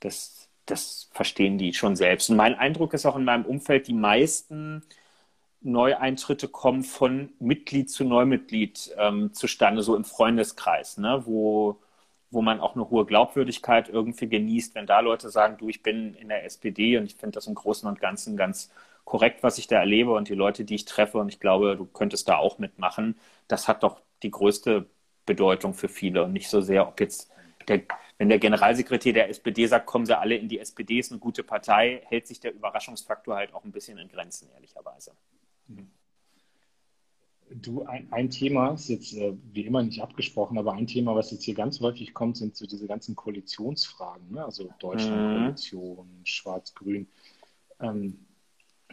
Das, 0.00 0.47
das 0.70 1.08
verstehen 1.12 1.58
die 1.58 1.74
schon 1.74 1.96
selbst. 1.96 2.30
Und 2.30 2.36
mein 2.36 2.54
Eindruck 2.54 2.94
ist 2.94 3.06
auch 3.06 3.16
in 3.16 3.24
meinem 3.24 3.44
Umfeld, 3.44 3.88
die 3.88 3.94
meisten 3.94 4.82
Neueintritte 5.60 6.48
kommen 6.48 6.84
von 6.84 7.30
Mitglied 7.40 7.90
zu 7.90 8.04
Neumitglied 8.04 8.94
ähm, 8.98 9.32
zustande, 9.34 9.82
so 9.82 9.96
im 9.96 10.04
Freundeskreis, 10.04 10.98
ne? 10.98 11.22
wo, 11.26 11.80
wo 12.30 12.42
man 12.42 12.60
auch 12.60 12.74
eine 12.76 12.88
hohe 12.90 13.06
Glaubwürdigkeit 13.06 13.88
irgendwie 13.88 14.28
genießt, 14.28 14.74
wenn 14.74 14.86
da 14.86 15.00
Leute 15.00 15.30
sagen, 15.30 15.56
du, 15.58 15.68
ich 15.68 15.82
bin 15.82 16.14
in 16.14 16.28
der 16.28 16.44
SPD 16.44 16.96
und 16.98 17.06
ich 17.06 17.16
finde 17.16 17.34
das 17.36 17.46
im 17.46 17.54
Großen 17.54 17.88
und 17.88 18.00
Ganzen 18.00 18.36
ganz 18.36 18.70
korrekt, 19.04 19.42
was 19.42 19.58
ich 19.58 19.66
da 19.66 19.78
erlebe 19.78 20.12
und 20.12 20.28
die 20.28 20.34
Leute, 20.34 20.64
die 20.64 20.74
ich 20.76 20.84
treffe, 20.84 21.18
und 21.18 21.28
ich 21.30 21.40
glaube, 21.40 21.76
du 21.76 21.86
könntest 21.86 22.28
da 22.28 22.36
auch 22.36 22.58
mitmachen, 22.58 23.18
das 23.48 23.66
hat 23.66 23.82
doch 23.82 24.00
die 24.22 24.30
größte 24.30 24.86
Bedeutung 25.26 25.74
für 25.74 25.88
viele 25.88 26.24
und 26.24 26.32
nicht 26.32 26.48
so 26.50 26.60
sehr, 26.60 26.86
ob 26.86 27.00
jetzt 27.00 27.30
der, 27.68 27.82
wenn 28.18 28.28
der 28.28 28.38
Generalsekretär 28.38 29.12
der 29.12 29.28
SPD 29.28 29.66
sagt, 29.66 29.86
kommen 29.86 30.06
sie 30.06 30.18
alle 30.18 30.36
in 30.36 30.48
die 30.48 30.58
SPD, 30.58 30.98
ist 30.98 31.12
eine 31.12 31.20
gute 31.20 31.42
Partei, 31.42 32.02
hält 32.06 32.26
sich 32.26 32.40
der 32.40 32.54
Überraschungsfaktor 32.54 33.36
halt 33.36 33.54
auch 33.54 33.64
ein 33.64 33.72
bisschen 33.72 33.98
in 33.98 34.08
Grenzen, 34.08 34.48
ehrlicherweise. 34.54 35.12
Mhm. 35.66 35.90
Du, 37.50 37.82
ein, 37.84 38.12
ein, 38.12 38.28
Thema 38.28 38.74
ist 38.74 38.88
jetzt 38.88 39.14
äh, 39.14 39.32
wie 39.52 39.64
immer 39.64 39.82
nicht 39.82 40.02
abgesprochen, 40.02 40.58
aber 40.58 40.74
ein 40.74 40.86
Thema, 40.86 41.14
was 41.14 41.30
jetzt 41.30 41.44
hier 41.44 41.54
ganz 41.54 41.80
häufig 41.80 42.12
kommt, 42.12 42.36
sind 42.36 42.54
so 42.54 42.66
diese 42.66 42.86
ganzen 42.86 43.16
Koalitionsfragen, 43.16 44.32
ne? 44.32 44.44
also 44.44 44.68
Deutschland-Koalition, 44.78 46.06
mhm. 46.18 46.26
Schwarz-Grün. 46.26 47.08
Ähm, 47.80 48.26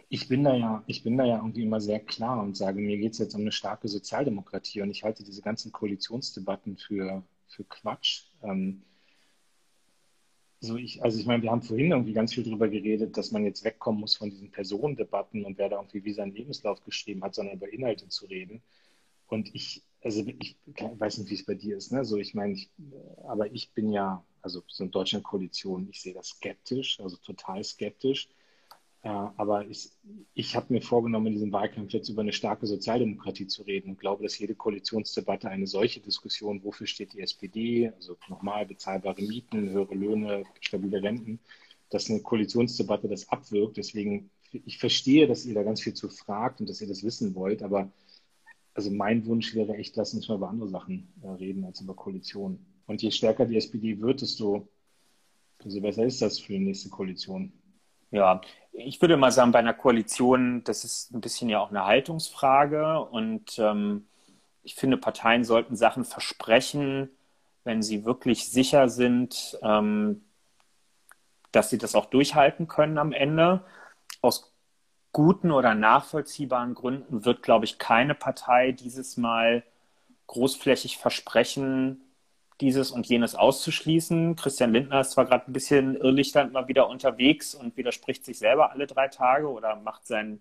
ich 0.08 0.28
bin 0.28 0.44
da 0.44 0.54
ja, 0.54 0.82
ich 0.86 1.02
bin 1.02 1.18
da 1.18 1.24
ja 1.24 1.36
irgendwie 1.36 1.64
immer 1.64 1.80
sehr 1.80 2.00
klar 2.00 2.42
und 2.42 2.56
sage, 2.56 2.80
mir 2.80 2.96
geht 2.96 3.12
es 3.12 3.18
jetzt 3.18 3.34
um 3.34 3.42
eine 3.42 3.52
starke 3.52 3.88
Sozialdemokratie 3.88 4.80
und 4.80 4.90
ich 4.90 5.02
halte 5.02 5.24
diese 5.24 5.42
ganzen 5.42 5.72
Koalitionsdebatten 5.72 6.78
für, 6.78 7.22
für 7.56 7.64
Quatsch. 7.64 8.24
Ähm, 8.42 8.82
so 10.60 10.76
ich, 10.76 11.02
also 11.02 11.18
ich 11.18 11.26
meine, 11.26 11.42
wir 11.42 11.50
haben 11.50 11.62
vorhin 11.62 11.90
irgendwie 11.90 12.12
ganz 12.12 12.34
viel 12.34 12.44
darüber 12.44 12.68
geredet, 12.68 13.16
dass 13.16 13.30
man 13.30 13.44
jetzt 13.44 13.64
wegkommen 13.64 14.00
muss 14.00 14.16
von 14.16 14.30
diesen 14.30 14.50
Personendebatten 14.50 15.44
und 15.44 15.58
wer 15.58 15.68
da 15.68 15.76
irgendwie 15.76 16.04
wie 16.04 16.12
seinen 16.12 16.34
Lebenslauf 16.34 16.82
geschrieben 16.84 17.22
hat, 17.22 17.34
sondern 17.34 17.56
über 17.56 17.72
Inhalte 17.72 18.08
zu 18.08 18.26
reden. 18.26 18.62
Und 19.26 19.54
ich, 19.54 19.82
also 20.02 20.24
ich 20.38 20.56
weiß 20.76 21.18
nicht, 21.18 21.30
wie 21.30 21.34
es 21.34 21.44
bei 21.44 21.54
dir 21.54 21.76
ist, 21.76 21.92
ne? 21.92 22.04
So, 22.04 22.16
ich 22.16 22.34
meine, 22.34 22.54
ich, 22.54 22.70
aber 23.26 23.52
ich 23.52 23.72
bin 23.72 23.90
ja, 23.90 24.24
also 24.40 24.62
so 24.68 24.84
eine 24.84 24.90
Deutschland-Koalition, 24.90 25.88
ich 25.90 26.00
sehe 26.00 26.14
das 26.14 26.28
skeptisch, 26.28 27.00
also 27.00 27.16
total 27.16 27.64
skeptisch. 27.64 28.28
Ja, 29.06 29.32
aber 29.36 29.64
ich, 29.68 29.92
ich 30.34 30.56
habe 30.56 30.72
mir 30.74 30.82
vorgenommen, 30.82 31.28
in 31.28 31.34
diesem 31.34 31.52
Wahlkampf 31.52 31.92
jetzt 31.92 32.08
über 32.08 32.22
eine 32.22 32.32
starke 32.32 32.66
Sozialdemokratie 32.66 33.46
zu 33.46 33.62
reden 33.62 33.90
und 33.90 34.00
glaube, 34.00 34.24
dass 34.24 34.36
jede 34.36 34.56
Koalitionsdebatte 34.56 35.48
eine 35.48 35.68
solche 35.68 36.00
Diskussion, 36.00 36.64
wofür 36.64 36.88
steht 36.88 37.12
die 37.12 37.20
SPD, 37.20 37.92
also 37.94 38.16
nochmal 38.28 38.66
bezahlbare 38.66 39.22
Mieten, 39.22 39.70
höhere 39.70 39.94
Löhne, 39.94 40.42
stabile 40.60 41.04
Renten, 41.04 41.38
dass 41.88 42.10
eine 42.10 42.20
Koalitionsdebatte 42.20 43.06
das 43.06 43.28
abwirkt. 43.28 43.76
Deswegen, 43.76 44.28
ich 44.50 44.78
verstehe, 44.78 45.28
dass 45.28 45.46
ihr 45.46 45.54
da 45.54 45.62
ganz 45.62 45.82
viel 45.82 45.94
zu 45.94 46.08
fragt 46.08 46.58
und 46.60 46.68
dass 46.68 46.80
ihr 46.80 46.88
das 46.88 47.04
wissen 47.04 47.36
wollt, 47.36 47.62
aber 47.62 47.92
also 48.74 48.90
mein 48.90 49.24
Wunsch 49.26 49.54
wäre 49.54 49.76
echt, 49.76 49.94
lass 49.94 50.14
uns 50.14 50.26
mal 50.26 50.34
über 50.34 50.48
andere 50.48 50.68
Sachen 50.68 51.12
äh, 51.22 51.28
reden 51.28 51.64
als 51.64 51.80
über 51.80 51.94
Koalition. 51.94 52.58
Und 52.88 53.02
je 53.02 53.12
stärker 53.12 53.46
die 53.46 53.56
SPD 53.56 54.00
wird, 54.00 54.20
desto, 54.20 54.66
desto 55.64 55.80
besser 55.80 56.04
ist 56.04 56.20
das 56.22 56.40
für 56.40 56.54
die 56.54 56.58
nächste 56.58 56.88
Koalition. 56.88 57.52
Ja, 58.16 58.40
ich 58.72 59.02
würde 59.02 59.18
mal 59.18 59.30
sagen, 59.30 59.52
bei 59.52 59.58
einer 59.58 59.74
Koalition, 59.74 60.64
das 60.64 60.84
ist 60.84 61.12
ein 61.12 61.20
bisschen 61.20 61.50
ja 61.50 61.60
auch 61.60 61.68
eine 61.68 61.84
Haltungsfrage. 61.84 62.98
Und 63.00 63.58
ähm, 63.58 64.06
ich 64.62 64.74
finde, 64.74 64.96
Parteien 64.96 65.44
sollten 65.44 65.76
Sachen 65.76 66.06
versprechen, 66.06 67.10
wenn 67.64 67.82
sie 67.82 68.06
wirklich 68.06 68.50
sicher 68.50 68.88
sind, 68.88 69.58
ähm, 69.62 70.24
dass 71.52 71.68
sie 71.68 71.76
das 71.76 71.94
auch 71.94 72.06
durchhalten 72.06 72.68
können 72.68 72.96
am 72.96 73.12
Ende. 73.12 73.62
Aus 74.22 74.50
guten 75.12 75.50
oder 75.50 75.74
nachvollziehbaren 75.74 76.72
Gründen 76.72 77.26
wird, 77.26 77.42
glaube 77.42 77.66
ich, 77.66 77.78
keine 77.78 78.14
Partei 78.14 78.72
dieses 78.72 79.18
Mal 79.18 79.62
großflächig 80.26 80.96
versprechen, 80.96 82.00
dieses 82.60 82.90
und 82.90 83.06
jenes 83.06 83.34
auszuschließen. 83.34 84.36
Christian 84.36 84.72
Lindner 84.72 85.00
ist 85.00 85.12
zwar 85.12 85.26
gerade 85.26 85.48
ein 85.48 85.52
bisschen 85.52 85.96
irrlichternd 85.96 86.52
mal 86.52 86.68
wieder 86.68 86.88
unterwegs 86.88 87.54
und 87.54 87.76
widerspricht 87.76 88.24
sich 88.24 88.38
selber 88.38 88.70
alle 88.72 88.86
drei 88.86 89.08
Tage 89.08 89.48
oder 89.50 89.76
macht 89.76 90.06
sein, 90.06 90.40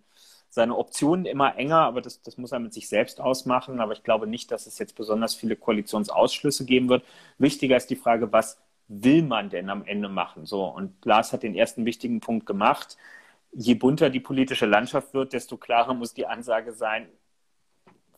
seine 0.49 0.77
Optionen 0.77 1.25
immer 1.25 1.57
enger, 1.57 1.79
aber 1.79 2.01
das, 2.01 2.21
das 2.21 2.37
muss 2.37 2.53
er 2.53 2.59
mit 2.59 2.73
sich 2.73 2.87
selbst 2.87 3.19
ausmachen. 3.19 3.79
Aber 3.81 3.93
ich 3.93 4.03
glaube 4.03 4.27
nicht, 4.27 4.51
dass 4.51 4.67
es 4.67 4.79
jetzt 4.79 4.95
besonders 4.95 5.35
viele 5.35 5.55
Koalitionsausschlüsse 5.57 6.65
geben 6.65 6.89
wird. 6.89 7.03
Wichtiger 7.37 7.75
ist 7.75 7.89
die 7.89 7.97
Frage, 7.97 8.31
was 8.31 8.57
will 8.87 9.23
man 9.23 9.49
denn 9.49 9.69
am 9.69 9.85
Ende 9.85 10.09
machen? 10.09 10.45
So, 10.45 10.65
und 10.65 11.03
Lars 11.05 11.33
hat 11.33 11.43
den 11.43 11.55
ersten 11.55 11.85
wichtigen 11.85 12.21
Punkt 12.21 12.45
gemacht. 12.45 12.97
Je 13.51 13.73
bunter 13.73 14.09
die 14.09 14.19
politische 14.19 14.65
Landschaft 14.65 15.13
wird, 15.13 15.33
desto 15.33 15.57
klarer 15.57 15.93
muss 15.93 16.13
die 16.13 16.27
Ansage 16.27 16.73
sein, 16.73 17.07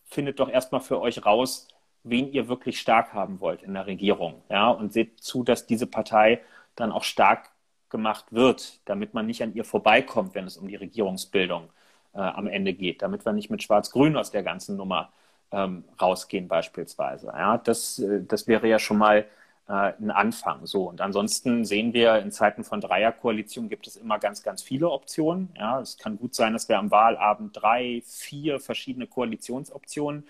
findet 0.06 0.40
doch 0.40 0.50
erstmal 0.50 0.82
für 0.82 1.00
euch 1.02 1.26
raus, 1.26 1.68
wen 2.10 2.32
ihr 2.32 2.48
wirklich 2.48 2.80
stark 2.80 3.14
haben 3.14 3.40
wollt 3.40 3.64
in 3.64 3.74
der 3.74 3.88
Regierung. 3.88 4.42
Ja, 4.50 4.70
und 4.70 4.94
seht 4.94 5.20
zu, 5.20 5.44
dass 5.44 5.66
diese 5.66 5.88
Partei 5.88 6.42
dann 6.76 6.92
auch 6.92 7.04
stark 7.04 7.50
gemacht 7.90 8.26
wird, 8.32 8.80
damit 8.86 9.14
man 9.14 9.26
nicht 9.26 9.42
an 9.44 9.54
ihr 9.54 9.64
vorbeikommt, 9.64 10.36
wenn 10.36 10.46
es 10.46 10.58
um 10.58 10.68
die 10.68 10.76
Regierungsbildung 10.76 11.70
äh, 12.14 12.20
am 12.20 12.48
Ende 12.48 12.74
geht, 12.74 13.02
damit 13.02 13.26
wir 13.26 13.34
nicht 13.34 13.50
mit 13.50 13.64
Schwarz-Grün 13.64 14.18
aus 14.18 14.32
der 14.32 14.44
ganzen 14.44 14.78
Nummer 14.78 15.10
ähm, 15.52 15.86
rausgehen 16.02 16.48
beispielsweise. 16.48 17.28
Ja, 17.28 17.58
das, 17.58 18.00
äh, 18.00 18.24
das 18.24 18.48
wäre 18.48 18.68
ja 18.68 18.80
schon 18.80 18.98
mal 18.98 19.26
äh, 19.68 19.72
ein 19.72 20.12
Anfang. 20.12 20.66
So 20.66 20.90
und 20.90 21.02
ansonsten 21.02 21.66
sehen 21.66 21.94
wir 21.94 22.18
in 22.20 22.32
Zeiten 22.32 22.64
von 22.64 22.82
Dreierkoalition 22.82 23.70
gibt 23.70 23.88
es 23.88 23.96
immer 23.96 24.20
ganz, 24.20 24.44
ganz 24.44 24.62
viele 24.62 24.90
Optionen. 24.90 25.50
Ja, 25.58 25.80
es 25.80 25.98
kann 25.98 26.18
gut 26.18 26.36
sein, 26.36 26.54
dass 26.54 26.70
wir 26.70 26.78
am 26.78 26.92
Wahlabend 26.92 27.56
drei, 27.62 28.02
vier 28.06 28.60
verschiedene 28.60 29.08
Koalitionsoptionen 29.08 30.26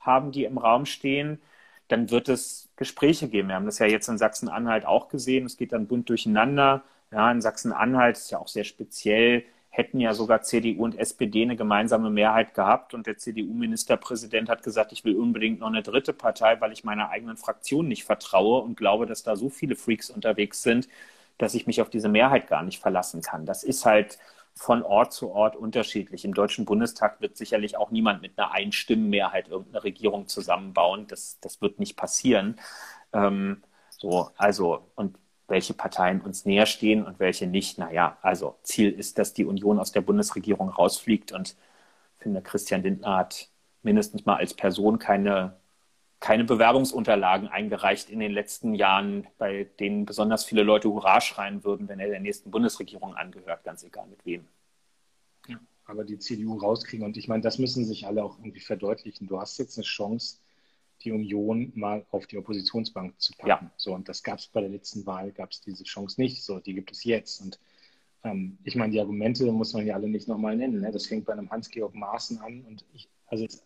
haben, 0.00 0.32
die 0.32 0.44
im 0.44 0.58
Raum 0.58 0.86
stehen, 0.86 1.40
dann 1.88 2.10
wird 2.10 2.28
es 2.28 2.70
Gespräche 2.76 3.28
geben. 3.28 3.48
Wir 3.48 3.56
haben 3.56 3.66
das 3.66 3.78
ja 3.78 3.86
jetzt 3.86 4.08
in 4.08 4.18
Sachsen-Anhalt 4.18 4.86
auch 4.86 5.08
gesehen. 5.08 5.46
Es 5.46 5.56
geht 5.56 5.72
dann 5.72 5.86
bunt 5.86 6.08
durcheinander. 6.08 6.82
Ja, 7.12 7.30
in 7.32 7.40
Sachsen-Anhalt 7.40 8.16
ist 8.16 8.30
ja 8.30 8.38
auch 8.38 8.48
sehr 8.48 8.64
speziell, 8.64 9.44
hätten 9.70 10.00
ja 10.00 10.14
sogar 10.14 10.42
CDU 10.42 10.84
und 10.84 10.98
SPD 10.98 11.42
eine 11.42 11.56
gemeinsame 11.56 12.10
Mehrheit 12.10 12.54
gehabt 12.54 12.94
und 12.94 13.06
der 13.06 13.18
CDU-Ministerpräsident 13.18 14.48
hat 14.48 14.62
gesagt, 14.62 14.92
ich 14.92 15.04
will 15.04 15.16
unbedingt 15.16 15.60
noch 15.60 15.68
eine 15.68 15.82
dritte 15.82 16.12
Partei, 16.12 16.60
weil 16.60 16.72
ich 16.72 16.84
meiner 16.84 17.10
eigenen 17.10 17.36
Fraktion 17.36 17.88
nicht 17.88 18.04
vertraue 18.04 18.62
und 18.62 18.76
glaube, 18.76 19.06
dass 19.06 19.22
da 19.22 19.36
so 19.36 19.48
viele 19.48 19.76
Freaks 19.76 20.10
unterwegs 20.10 20.62
sind, 20.62 20.88
dass 21.38 21.54
ich 21.54 21.66
mich 21.66 21.80
auf 21.80 21.90
diese 21.90 22.08
Mehrheit 22.08 22.48
gar 22.48 22.62
nicht 22.62 22.80
verlassen 22.80 23.22
kann. 23.22 23.46
Das 23.46 23.64
ist 23.64 23.86
halt 23.86 24.18
von 24.54 24.82
Ort 24.82 25.12
zu 25.12 25.30
Ort 25.30 25.56
unterschiedlich. 25.56 26.24
Im 26.24 26.34
Deutschen 26.34 26.64
Bundestag 26.64 27.20
wird 27.20 27.36
sicherlich 27.36 27.76
auch 27.76 27.90
niemand 27.90 28.22
mit 28.22 28.38
einer 28.38 28.52
Einstimmenmehrheit 28.52 29.48
irgendeine 29.48 29.84
Regierung 29.84 30.26
zusammenbauen. 30.28 31.06
Das, 31.06 31.38
das 31.40 31.60
wird 31.60 31.78
nicht 31.78 31.96
passieren. 31.96 32.58
Ähm, 33.12 33.62
so, 33.90 34.30
also, 34.36 34.90
und 34.96 35.18
welche 35.48 35.74
Parteien 35.74 36.20
uns 36.20 36.44
näher 36.44 36.66
stehen 36.66 37.04
und 37.04 37.18
welche 37.18 37.46
nicht. 37.46 37.78
Naja, 37.78 38.18
also 38.22 38.56
Ziel 38.62 38.90
ist, 38.92 39.18
dass 39.18 39.34
die 39.34 39.44
Union 39.44 39.78
aus 39.78 39.92
der 39.92 40.00
Bundesregierung 40.00 40.70
rausfliegt 40.70 41.32
und 41.32 41.56
ich 42.16 42.22
finde, 42.22 42.42
Christian 42.42 42.82
Lindner 42.82 43.16
hat 43.16 43.48
mindestens 43.82 44.26
mal 44.26 44.36
als 44.36 44.54
Person 44.54 44.98
keine 44.98 45.59
keine 46.20 46.44
Bewerbungsunterlagen 46.44 47.48
eingereicht 47.48 48.10
in 48.10 48.20
den 48.20 48.32
letzten 48.32 48.74
Jahren, 48.74 49.26
bei 49.38 49.64
denen 49.80 50.04
besonders 50.04 50.44
viele 50.44 50.62
Leute 50.62 50.90
Hurra 50.90 51.20
schreien 51.20 51.64
würden, 51.64 51.88
wenn 51.88 51.98
er 51.98 52.08
der 52.08 52.20
nächsten 52.20 52.50
Bundesregierung 52.50 53.14
angehört, 53.14 53.64
ganz 53.64 53.82
egal 53.82 54.06
mit 54.06 54.24
wem. 54.26 54.46
Ja, 55.48 55.58
aber 55.86 56.04
die 56.04 56.18
CDU 56.18 56.58
rauskriegen 56.58 57.06
und 57.06 57.16
ich 57.16 57.26
meine, 57.26 57.42
das 57.42 57.58
müssen 57.58 57.86
sich 57.86 58.06
alle 58.06 58.22
auch 58.22 58.38
irgendwie 58.38 58.60
verdeutlichen. 58.60 59.26
Du 59.26 59.40
hast 59.40 59.58
jetzt 59.58 59.78
eine 59.78 59.84
Chance, 59.84 60.38
die 61.02 61.12
Union 61.12 61.72
mal 61.74 62.04
auf 62.10 62.26
die 62.26 62.36
Oppositionsbank 62.36 63.18
zu 63.18 63.32
packen. 63.32 63.66
Ja. 63.66 63.72
So, 63.78 63.94
und 63.94 64.06
das 64.06 64.22
gab 64.22 64.38
es 64.38 64.46
bei 64.48 64.60
der 64.60 64.68
letzten 64.68 65.06
Wahl, 65.06 65.32
gab 65.32 65.50
es 65.52 65.62
diese 65.62 65.84
Chance 65.84 66.20
nicht. 66.20 66.44
So, 66.44 66.58
die 66.58 66.74
gibt 66.74 66.92
es 66.92 67.04
jetzt. 67.04 67.40
Und 67.40 67.58
ähm, 68.24 68.58
ich 68.64 68.76
meine, 68.76 68.92
die 68.92 69.00
Argumente 69.00 69.50
muss 69.50 69.72
man 69.72 69.86
ja 69.86 69.94
alle 69.94 70.08
nicht 70.08 70.28
nochmal 70.28 70.56
nennen. 70.56 70.82
Ne? 70.82 70.92
Das 70.92 71.06
fängt 71.06 71.24
bei 71.24 71.32
einem 71.32 71.50
Hans-Georg 71.50 71.94
Maaßen 71.94 72.38
an 72.40 72.62
und 72.66 72.84
ich, 72.92 73.08
also 73.26 73.46
es 73.46 73.62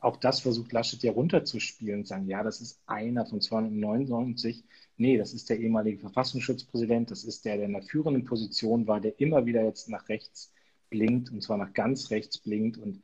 auch 0.00 0.16
das 0.16 0.40
versucht 0.40 0.72
Laschet 0.72 1.02
ja 1.02 1.12
runterzuspielen 1.12 2.00
und 2.00 2.08
sagen, 2.08 2.26
ja, 2.28 2.42
das 2.42 2.60
ist 2.60 2.80
einer 2.86 3.26
von 3.26 3.40
299. 3.40 4.64
Nee, 4.96 5.18
das 5.18 5.32
ist 5.32 5.48
der 5.50 5.58
ehemalige 5.58 5.98
Verfassungsschutzpräsident, 5.98 7.10
das 7.10 7.24
ist 7.24 7.44
der, 7.44 7.56
der 7.56 7.66
in 7.66 7.72
der 7.72 7.82
führenden 7.82 8.24
Position 8.24 8.86
war, 8.86 9.00
der 9.00 9.18
immer 9.20 9.46
wieder 9.46 9.64
jetzt 9.64 9.88
nach 9.88 10.08
rechts 10.08 10.52
blinkt 10.90 11.30
und 11.30 11.42
zwar 11.42 11.58
nach 11.58 11.72
ganz 11.72 12.10
rechts 12.10 12.38
blinkt 12.38 12.78
und 12.78 13.02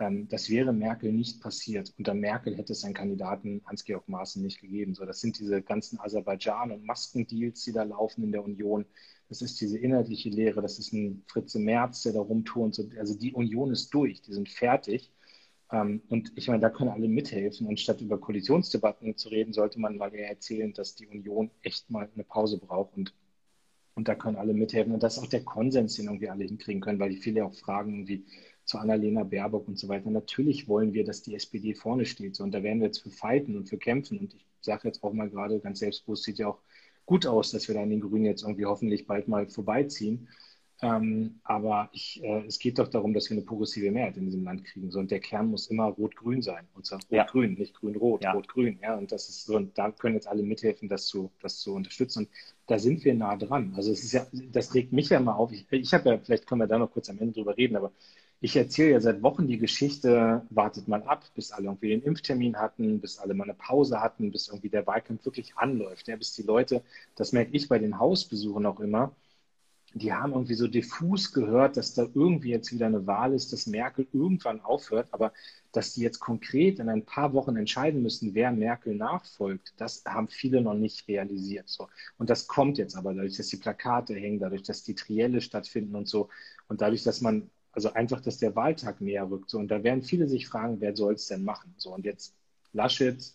ähm, 0.00 0.28
das 0.28 0.48
wäre 0.50 0.72
Merkel 0.72 1.12
nicht 1.12 1.40
passiert. 1.40 1.92
Unter 1.98 2.14
Merkel 2.14 2.56
hätte 2.56 2.72
es 2.72 2.84
einen 2.84 2.94
Kandidaten 2.94 3.62
Hans-Georg 3.66 4.08
Maaßen 4.08 4.42
nicht 4.42 4.60
gegeben. 4.60 4.94
So, 4.94 5.04
das 5.04 5.20
sind 5.20 5.38
diese 5.38 5.62
ganzen 5.62 5.98
Aserbaidschan- 5.98 6.72
und 6.72 6.84
Maskendeals, 6.84 7.64
die 7.64 7.72
da 7.72 7.82
laufen 7.82 8.22
in 8.24 8.32
der 8.32 8.44
Union. 8.44 8.86
Das 9.28 9.42
ist 9.42 9.60
diese 9.60 9.78
inhaltliche 9.78 10.30
Lehre. 10.30 10.62
Das 10.62 10.78
ist 10.78 10.92
ein 10.92 11.22
Fritze 11.26 11.58
Merz, 11.58 12.02
der 12.02 12.12
da 12.12 12.20
rumturnt. 12.20 12.80
Also 12.98 13.18
die 13.18 13.32
Union 13.32 13.72
ist 13.72 13.92
durch. 13.92 14.22
Die 14.22 14.32
sind 14.32 14.48
fertig. 14.48 15.10
Ähm, 15.70 16.02
und 16.08 16.32
ich 16.36 16.48
meine, 16.48 16.60
da 16.60 16.70
können 16.70 16.90
alle 16.90 17.08
mithelfen. 17.08 17.66
Und 17.66 17.80
statt 17.80 18.00
über 18.00 18.18
Koalitionsdebatten 18.18 19.16
zu 19.16 19.28
reden, 19.28 19.52
sollte 19.52 19.80
man 19.80 19.96
mal 19.96 20.14
erzählen, 20.14 20.72
dass 20.72 20.94
die 20.94 21.06
Union 21.06 21.50
echt 21.62 21.90
mal 21.90 22.08
eine 22.14 22.24
Pause 22.24 22.58
braucht. 22.58 22.96
Und, 22.96 23.14
und 23.94 24.08
da 24.08 24.14
können 24.14 24.36
alle 24.36 24.54
mithelfen. 24.54 24.94
Und 24.94 25.02
das 25.02 25.16
ist 25.16 25.22
auch 25.22 25.28
der 25.28 25.44
Konsens, 25.44 25.94
den 25.94 26.06
irgendwie 26.06 26.30
alle 26.30 26.44
hinkriegen 26.44 26.80
können, 26.80 27.00
weil 27.00 27.10
die 27.10 27.16
viele 27.16 27.44
auch 27.44 27.54
fragen, 27.54 27.92
irgendwie 27.92 28.24
zu 28.64 28.78
Annalena 28.78 29.24
Baerbock 29.24 29.68
und 29.68 29.78
so 29.78 29.88
weiter. 29.88 30.10
Natürlich 30.10 30.68
wollen 30.68 30.92
wir, 30.92 31.04
dass 31.04 31.22
die 31.22 31.34
SPD 31.34 31.74
vorne 31.74 32.04
steht. 32.06 32.36
So, 32.36 32.44
und 32.44 32.52
da 32.52 32.62
werden 32.62 32.80
wir 32.80 32.86
jetzt 32.86 33.02
für 33.02 33.10
fighten 33.10 33.56
und 33.56 33.68
für 33.68 33.78
kämpfen. 33.78 34.18
Und 34.18 34.34
ich 34.34 34.46
sage 34.60 34.88
jetzt 34.88 35.02
auch 35.02 35.12
mal 35.12 35.30
gerade 35.30 35.60
ganz 35.60 35.80
selbstbewusst, 35.80 36.24
sieht 36.24 36.38
ja 36.38 36.48
auch 36.48 36.60
gut 37.06 37.26
aus, 37.26 37.50
dass 37.50 37.68
wir 37.68 37.74
da 37.74 37.82
in 37.82 37.90
den 37.90 38.00
Grünen 38.00 38.26
jetzt 38.26 38.42
irgendwie 38.42 38.66
hoffentlich 38.66 39.06
bald 39.06 39.28
mal 39.28 39.48
vorbeiziehen. 39.48 40.28
Ähm, 40.80 41.40
aber 41.42 41.88
ich, 41.92 42.22
äh, 42.22 42.44
es 42.46 42.58
geht 42.58 42.78
doch 42.78 42.88
darum, 42.88 43.12
dass 43.12 43.28
wir 43.30 43.36
eine 43.36 43.44
progressive 43.44 43.90
Mehrheit 43.90 44.16
in 44.16 44.26
diesem 44.26 44.44
Land 44.44 44.64
kriegen. 44.64 44.90
So, 44.90 45.00
und 45.00 45.10
der 45.10 45.18
Kern 45.18 45.50
muss 45.50 45.66
immer 45.66 45.86
rot-grün 45.86 46.40
sein. 46.40 46.68
Und 46.74 46.86
zwar 46.86 47.00
rot-grün, 47.10 47.52
ja. 47.52 47.58
nicht 47.58 47.74
grün-rot, 47.74 48.22
ja. 48.22 48.32
rot-grün. 48.32 48.78
Ja, 48.80 48.96
und 48.96 49.10
das 49.10 49.28
ist 49.28 49.44
so, 49.44 49.56
und 49.56 49.76
da 49.76 49.90
können 49.90 50.14
jetzt 50.14 50.28
alle 50.28 50.42
mithelfen, 50.42 50.88
das 50.88 51.06
zu, 51.06 51.32
das 51.42 51.58
zu 51.58 51.74
unterstützen. 51.74 52.26
Und 52.26 52.28
da 52.68 52.78
sind 52.78 53.04
wir 53.04 53.14
nah 53.14 53.36
dran. 53.36 53.72
Also 53.76 53.90
es 53.90 54.04
ist 54.04 54.12
ja, 54.12 54.26
das 54.52 54.72
regt 54.74 54.92
mich 54.92 55.08
ja 55.08 55.18
mal 55.18 55.34
auf. 55.34 55.52
Ich, 55.52 55.66
ich 55.70 55.92
habe 55.94 56.10
ja, 56.10 56.18
vielleicht 56.18 56.46
können 56.46 56.60
wir 56.60 56.68
da 56.68 56.78
noch 56.78 56.92
kurz 56.92 57.10
am 57.10 57.18
Ende 57.18 57.34
drüber 57.34 57.56
reden, 57.56 57.76
aber 57.76 57.90
ich 58.40 58.54
erzähle 58.54 58.92
ja 58.92 59.00
seit 59.00 59.22
Wochen 59.22 59.48
die 59.48 59.58
Geschichte, 59.58 60.42
wartet 60.50 60.86
mal 60.86 61.02
ab, 61.02 61.24
bis 61.34 61.50
alle 61.50 61.66
irgendwie 61.66 61.88
den 61.88 62.02
Impftermin 62.02 62.56
hatten, 62.56 63.00
bis 63.00 63.18
alle 63.18 63.34
mal 63.34 63.44
eine 63.44 63.54
Pause 63.54 64.00
hatten, 64.00 64.30
bis 64.30 64.46
irgendwie 64.48 64.68
der 64.68 64.86
Wahlkampf 64.86 65.24
wirklich 65.24 65.56
anläuft, 65.56 66.06
ja, 66.06 66.14
bis 66.14 66.34
die 66.34 66.42
Leute, 66.42 66.82
das 67.16 67.32
merke 67.32 67.50
ich 67.56 67.68
bei 67.68 67.80
den 67.80 67.98
Hausbesuchen 67.98 68.64
auch 68.66 68.78
immer, 68.78 69.12
die 69.94 70.12
haben 70.12 70.32
irgendwie 70.32 70.54
so 70.54 70.68
diffus 70.68 71.32
gehört, 71.32 71.76
dass 71.76 71.94
da 71.94 72.06
irgendwie 72.14 72.50
jetzt 72.50 72.72
wieder 72.72 72.86
eine 72.86 73.06
Wahl 73.06 73.32
ist, 73.32 73.52
dass 73.52 73.66
Merkel 73.66 74.06
irgendwann 74.12 74.60
aufhört, 74.60 75.08
aber 75.12 75.32
dass 75.72 75.94
die 75.94 76.02
jetzt 76.02 76.20
konkret 76.20 76.78
in 76.78 76.88
ein 76.88 77.04
paar 77.04 77.32
Wochen 77.32 77.56
entscheiden 77.56 78.02
müssen, 78.02 78.34
wer 78.34 78.52
Merkel 78.52 78.94
nachfolgt, 78.94 79.74
das 79.76 80.04
haben 80.06 80.28
viele 80.28 80.60
noch 80.60 80.74
nicht 80.74 81.08
realisiert. 81.08 81.68
So. 81.68 81.88
Und 82.18 82.30
das 82.30 82.46
kommt 82.46 82.78
jetzt 82.78 82.96
aber 82.96 83.14
dadurch, 83.14 83.36
dass 83.36 83.48
die 83.48 83.56
Plakate 83.56 84.14
hängen, 84.14 84.40
dadurch, 84.40 84.62
dass 84.62 84.82
die 84.82 84.94
Trielle 84.94 85.40
stattfinden 85.40 85.94
und 85.94 86.08
so 86.08 86.28
und 86.68 86.80
dadurch, 86.80 87.02
dass 87.02 87.20
man, 87.20 87.50
also 87.72 87.92
einfach, 87.92 88.20
dass 88.20 88.38
der 88.38 88.56
Wahltag 88.56 89.00
näher 89.00 89.30
rückt. 89.30 89.50
So. 89.50 89.58
Und 89.58 89.68
da 89.68 89.82
werden 89.82 90.02
viele 90.02 90.28
sich 90.28 90.48
fragen, 90.48 90.80
wer 90.80 90.96
soll 90.96 91.14
es 91.14 91.26
denn 91.26 91.44
machen? 91.44 91.74
So. 91.78 91.94
Und 91.94 92.04
jetzt 92.04 92.34
Laschet, 92.72 93.34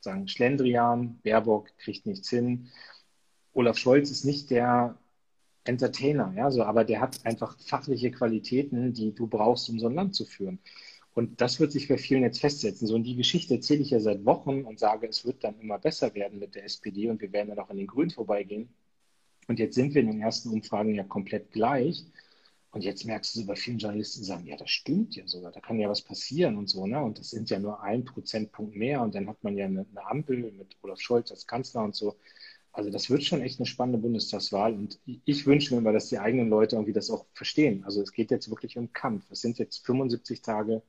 sagen 0.00 0.28
Schlendrian, 0.28 1.18
Baerbock 1.22 1.76
kriegt 1.78 2.06
nichts 2.06 2.28
hin. 2.28 2.68
Olaf 3.52 3.78
Scholz 3.78 4.10
ist 4.10 4.24
nicht 4.24 4.50
der 4.50 4.98
Entertainer, 5.64 6.32
ja, 6.36 6.50
so, 6.50 6.64
aber 6.64 6.84
der 6.84 7.00
hat 7.00 7.24
einfach 7.24 7.58
fachliche 7.60 8.10
Qualitäten, 8.10 8.92
die 8.92 9.14
du 9.14 9.26
brauchst, 9.26 9.68
um 9.70 9.78
so 9.78 9.88
ein 9.88 9.94
Land 9.94 10.14
zu 10.14 10.24
führen. 10.24 10.58
Und 11.14 11.40
das 11.40 11.60
wird 11.60 11.72
sich 11.72 11.88
bei 11.88 11.98
vielen 11.98 12.22
jetzt 12.22 12.40
festsetzen. 12.40 12.88
So, 12.88 12.94
und 12.94 13.04
die 13.04 13.16
Geschichte 13.16 13.54
erzähle 13.54 13.82
ich 13.82 13.90
ja 13.90 14.00
seit 14.00 14.24
Wochen 14.24 14.62
und 14.64 14.78
sage, 14.78 15.06
es 15.06 15.24
wird 15.26 15.44
dann 15.44 15.60
immer 15.60 15.78
besser 15.78 16.14
werden 16.14 16.38
mit 16.38 16.54
der 16.54 16.64
SPD 16.64 17.10
und 17.10 17.20
wir 17.20 17.32
werden 17.32 17.50
dann 17.50 17.58
auch 17.58 17.70
an 17.70 17.76
den 17.76 17.86
Grünen 17.86 18.10
vorbeigehen. 18.10 18.70
Und 19.48 19.58
jetzt 19.58 19.74
sind 19.74 19.94
wir 19.94 20.00
in 20.02 20.08
den 20.08 20.20
ersten 20.22 20.50
Umfragen 20.50 20.94
ja 20.94 21.04
komplett 21.04 21.52
gleich. 21.52 22.04
Und 22.70 22.84
jetzt 22.84 23.04
merkst 23.04 23.36
du 23.36 23.44
bei 23.46 23.54
vielen 23.54 23.76
Journalisten 23.78 24.24
sagen, 24.24 24.46
ja, 24.46 24.56
das 24.56 24.70
stimmt 24.70 25.14
ja 25.14 25.26
sogar, 25.26 25.52
da 25.52 25.60
kann 25.60 25.78
ja 25.78 25.90
was 25.90 26.00
passieren 26.00 26.56
und 26.56 26.70
so, 26.70 26.86
ne? 26.86 27.02
Und 27.02 27.18
das 27.18 27.28
sind 27.28 27.50
ja 27.50 27.58
nur 27.58 27.82
ein 27.82 28.06
Prozentpunkt 28.06 28.74
mehr 28.74 29.02
und 29.02 29.14
dann 29.14 29.28
hat 29.28 29.44
man 29.44 29.58
ja 29.58 29.66
eine, 29.66 29.84
eine 29.90 30.06
Ampel 30.06 30.38
mit 30.38 30.76
Olaf 30.80 30.98
Scholz 30.98 31.30
als 31.30 31.46
Kanzler 31.46 31.84
und 31.84 31.94
so. 31.94 32.16
Also 32.72 32.90
das 32.90 33.10
wird 33.10 33.22
schon 33.22 33.42
echt 33.42 33.60
eine 33.60 33.66
spannende 33.66 33.98
Bundestagswahl 33.98 34.72
und 34.72 34.98
ich 35.04 35.46
wünsche 35.46 35.74
mir 35.74 35.80
immer, 35.80 35.92
dass 35.92 36.08
die 36.08 36.18
eigenen 36.18 36.48
Leute 36.48 36.76
irgendwie 36.76 36.94
das 36.94 37.10
auch 37.10 37.26
verstehen. 37.34 37.84
Also 37.84 38.00
es 38.00 38.12
geht 38.12 38.30
jetzt 38.30 38.48
wirklich 38.48 38.78
um 38.78 38.92
Kampf. 38.92 39.30
Es 39.30 39.42
sind 39.42 39.58
jetzt 39.58 39.84
75 39.84 40.40
Tage 40.40 40.82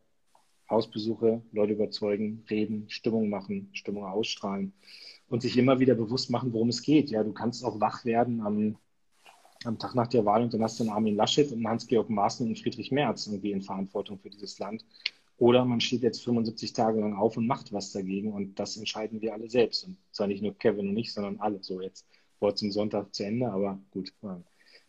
Hausbesuche, 0.70 1.42
Leute 1.52 1.74
überzeugen, 1.74 2.46
reden, 2.50 2.90
Stimmung 2.90 3.30
machen, 3.30 3.70
Stimmung 3.74 4.06
ausstrahlen 4.06 4.74
und 5.28 5.42
sich 5.42 5.58
immer 5.58 5.80
wieder 5.80 5.94
bewusst 5.96 6.30
machen, 6.30 6.54
worum 6.54 6.70
es 6.70 6.82
geht. 6.82 7.10
Ja, 7.10 7.24
du 7.24 7.34
kannst 7.34 7.66
auch 7.66 7.82
wach 7.82 8.06
werden 8.06 8.42
am, 8.42 8.78
am 9.66 9.78
Tag 9.78 9.94
nach 9.94 10.08
der 10.08 10.26
Wahl 10.26 10.42
und 10.42 10.54
dann 10.54 10.64
hast 10.64 10.80
du 10.80 10.84
einen 10.84 10.94
Armin 10.94 11.16
Laschet 11.16 11.52
und 11.52 11.68
Hans-Georg 11.68 12.10
Maaßen 12.10 12.48
und 12.48 12.60
Friedrich 12.60 12.92
Merz 12.92 13.28
irgendwie 13.28 13.52
in 13.52 13.62
Verantwortung 13.62 14.20
für 14.20 14.30
dieses 14.30 14.58
Land. 14.58 14.86
Oder 15.44 15.66
man 15.66 15.82
steht 15.82 16.04
jetzt 16.04 16.24
75 16.24 16.72
Tage 16.72 17.02
lang 17.02 17.18
auf 17.18 17.36
und 17.36 17.48
macht 17.48 17.74
was 17.74 17.92
dagegen 17.92 18.32
und 18.32 18.58
das 18.58 18.78
entscheiden 18.78 19.20
wir 19.20 19.34
alle 19.34 19.50
selbst. 19.50 19.84
Und 19.84 19.98
zwar 20.14 20.28
nicht 20.28 20.42
nur 20.42 20.58
Kevin 20.58 20.88
und 20.88 20.96
ich, 20.96 21.14
sondern 21.14 21.38
alle. 21.42 21.62
So 21.62 21.82
jetzt 21.82 22.08
Wort 22.40 22.58
zum 22.58 22.72
Sonntag 22.72 23.14
zu 23.14 23.26
Ende, 23.26 23.52
aber 23.52 23.78
gut. 23.92 24.14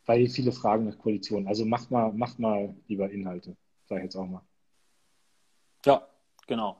Weil 0.07 0.29
viele 0.29 0.53
Fragen 0.53 0.85
nach 0.85 0.97
Koalition. 0.97 1.49
Also 1.49 1.65
macht 1.65 1.91
mal, 1.91 2.13
macht 2.13 2.39
mal 2.39 2.73
lieber 2.87 3.11
Inhalte, 3.11 3.57
sage 3.89 4.03
ich 4.03 4.05
jetzt 4.05 4.15
auch 4.15 4.29
mal. 4.29 4.43
Ja, 5.85 6.07
genau. 6.47 6.77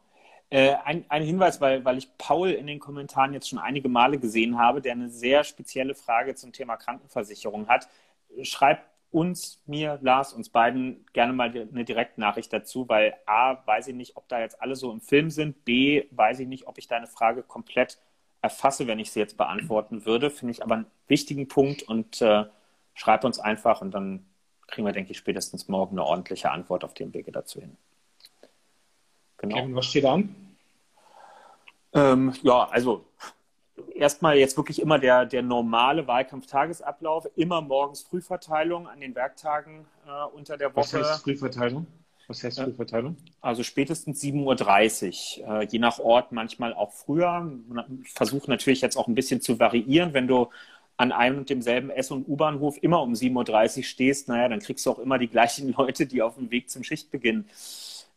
Äh, 0.51 0.75
ein, 0.85 1.05
ein, 1.09 1.25
Hinweis, 1.25 1.61
weil, 1.61 1.85
weil 1.85 1.99
ich 1.99 2.17
Paul 2.17 2.51
in 2.51 2.69
den 2.69 2.79
Kommentaren 2.79 3.33
jetzt 3.33 3.49
schon 3.49 3.59
einige 3.59 3.89
Male 3.89 4.21
gesehen 4.21 4.57
habe, 4.57 4.83
der 4.83 4.93
eine 4.93 5.11
sehr 5.11 5.43
spezielle 5.43 5.97
Frage 5.97 6.37
zum 6.37 6.53
Thema 6.53 6.77
Krankenversicherung 6.77 7.67
hat. 7.67 7.89
Schreibt 8.43 8.89
uns, 9.15 9.63
mir, 9.67 9.99
Lars, 10.03 10.33
uns 10.33 10.49
beiden 10.49 11.07
gerne 11.13 11.33
mal 11.33 11.49
eine 11.49 11.85
Direktnachricht 11.85 12.53
dazu, 12.53 12.89
weil 12.89 13.15
A, 13.27 13.65
weiß 13.65 13.89
ich 13.89 13.95
nicht, 13.95 14.17
ob 14.17 14.29
da 14.29 14.41
jetzt 14.41 14.61
alle 14.61 14.75
so 14.75 14.91
im 14.91 15.01
Film 15.01 15.31
sind, 15.31 15.65
B, 15.65 16.07
weiß 16.11 16.41
ich 16.41 16.49
nicht, 16.49 16.67
ob 16.67 16.79
ich 16.79 16.89
deine 16.89 17.07
Frage 17.07 17.45
komplett 17.45 17.99
erfasse, 18.43 18.89
wenn 18.89 18.99
ich 18.99 19.13
sie 19.13 19.21
jetzt 19.21 19.37
beantworten 19.37 20.05
würde. 20.05 20.31
Finde 20.31 20.51
ich 20.53 20.65
aber 20.65 20.75
einen 20.75 20.87
wichtigen 21.07 21.47
Punkt 21.47 21.85
und 21.85 22.21
äh, 22.21 22.45
schreib 22.95 23.23
uns 23.25 23.39
einfach 23.39 23.81
und 23.81 23.93
dann 23.93 24.27
kriegen 24.67 24.87
wir, 24.87 24.93
denke 24.93 25.13
ich, 25.13 25.19
spätestens 25.19 25.69
morgen 25.69 25.97
eine 25.97 26.05
ordentliche 26.05 26.51
Antwort 26.51 26.83
auf 26.83 26.95
dem 26.95 27.15
Wege 27.15 27.31
dazu 27.31 27.61
hin. 27.61 27.77
Genau. 29.39 29.57
Kevin, 29.57 29.77
was 29.77 29.87
steht 29.87 30.05
an? 30.07 30.35
Ähm, 31.93 32.35
ja, 32.43 32.69
also 32.69 33.07
erstmal 33.95 34.37
jetzt 34.37 34.57
wirklich 34.57 34.81
immer 34.81 34.99
der, 34.99 35.27
der 35.27 35.43
normale 35.43 36.07
Wahlkampftagesablauf, 36.07 37.29
immer 37.37 37.61
morgens 37.61 38.03
Frühverteilung 38.03 38.89
an 38.89 39.01
den 39.01 39.15
Werktagen 39.15 39.87
äh, 40.07 40.37
unter 40.37 40.57
der 40.57 40.75
Woche. 40.75 40.77
Was 40.77 40.93
heißt 40.95 41.23
Frühverteilung? 41.23 41.87
Was 42.27 42.43
heißt 42.43 42.61
Frühverteilung? 42.61 43.17
Also 43.41 43.63
spätestens 43.63 44.23
7.30 44.23 45.41
Uhr, 45.43 45.61
äh, 45.61 45.67
je 45.67 45.79
nach 45.79 45.99
Ort 45.99 46.33
manchmal 46.33 46.73
auch 46.75 46.93
früher. 46.93 47.51
Ich 48.03 48.13
versuche 48.13 48.51
natürlich 48.51 48.81
jetzt 48.81 48.97
auch 48.97 49.09
ein 49.09 49.15
bisschen 49.15 49.41
zu 49.41 49.59
variieren. 49.59 50.15
Wenn 50.15 50.27
du 50.27 50.49
an 50.97 51.13
einem 51.13 51.39
und 51.39 51.51
demselben 51.51 51.91
S- 51.91 52.11
und 52.11 52.29
U-Bahnhof 52.29 52.83
immer 52.83 53.03
um 53.03 53.13
7.30 53.13 53.79
Uhr 53.79 53.85
stehst, 53.85 54.29
naja, 54.29 54.49
dann 54.49 54.61
kriegst 54.61 54.87
du 54.87 54.91
auch 54.91 54.99
immer 54.99 55.19
die 55.19 55.29
gleichen 55.29 55.73
Leute, 55.77 56.07
die 56.07 56.23
auf 56.23 56.37
dem 56.37 56.51
Weg 56.51 56.71
zum 56.71 56.85
Schichtbeginn 56.85 57.47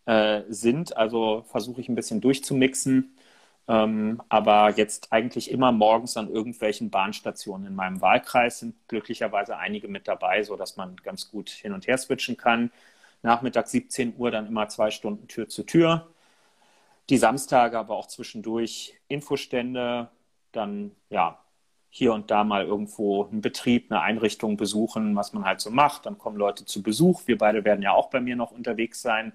äh, 0.05 0.43
sind. 0.47 0.95
Also 0.95 1.43
versuche 1.47 1.81
ich 1.81 1.89
ein 1.89 1.95
bisschen 1.95 2.21
durchzumixen. 2.21 3.13
Ähm, 3.69 4.21
aber 4.29 4.71
jetzt 4.77 5.11
eigentlich 5.11 5.51
immer 5.51 5.71
morgens 5.73 6.15
an 6.15 6.29
irgendwelchen 6.29 6.89
Bahnstationen 6.89 7.67
in 7.67 7.75
meinem 7.75 8.01
Wahlkreis 8.01 8.59
sind 8.59 8.75
glücklicherweise 8.87 9.57
einige 9.57 9.89
mit 9.89 10.07
dabei, 10.07 10.43
sodass 10.43 10.77
man 10.77 10.95
ganz 10.97 11.29
gut 11.29 11.49
hin 11.49 11.73
und 11.73 11.85
her 11.87 11.97
switchen 11.97 12.37
kann. 12.37 12.71
Nachmittag 13.23 13.67
17 13.67 14.15
Uhr 14.17 14.31
dann 14.31 14.47
immer 14.47 14.69
zwei 14.69 14.89
Stunden 14.91 15.27
Tür 15.27 15.49
zu 15.49 15.63
Tür. 15.63 16.07
Die 17.09 17.17
Samstage 17.17 17.77
aber 17.77 17.95
auch 17.95 18.07
zwischendurch 18.07 18.95
Infostände, 19.09 20.09
dann 20.51 20.91
ja 21.09 21.39
hier 21.89 22.13
und 22.13 22.31
da 22.31 22.43
mal 22.43 22.65
irgendwo 22.65 23.25
einen 23.25 23.41
Betrieb, 23.41 23.91
eine 23.91 24.01
Einrichtung 24.01 24.57
besuchen, 24.57 25.15
was 25.15 25.33
man 25.33 25.45
halt 25.45 25.61
so 25.61 25.71
macht. 25.71 26.05
Dann 26.05 26.17
kommen 26.17 26.37
Leute 26.37 26.65
zu 26.65 26.83
Besuch. 26.83 27.23
Wir 27.25 27.37
beide 27.37 27.65
werden 27.65 27.81
ja 27.81 27.93
auch 27.93 28.09
bei 28.09 28.21
mir 28.21 28.35
noch 28.35 28.51
unterwegs 28.51 29.01
sein, 29.01 29.33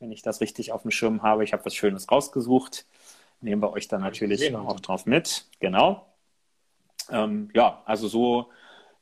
wenn 0.00 0.12
ich 0.12 0.22
das 0.22 0.40
richtig 0.40 0.72
auf 0.72 0.82
dem 0.82 0.90
Schirm 0.90 1.22
habe. 1.22 1.44
Ich 1.44 1.52
habe 1.52 1.64
was 1.64 1.74
Schönes 1.74 2.10
rausgesucht 2.10 2.86
nehmen 3.40 3.62
wir 3.62 3.72
euch 3.72 3.88
dann 3.88 4.00
natürlich 4.00 4.54
auch 4.54 4.80
drauf 4.80 5.06
mit. 5.06 5.46
Genau. 5.60 6.06
Ähm, 7.10 7.50
ja, 7.54 7.82
also 7.84 8.08
so 8.08 8.50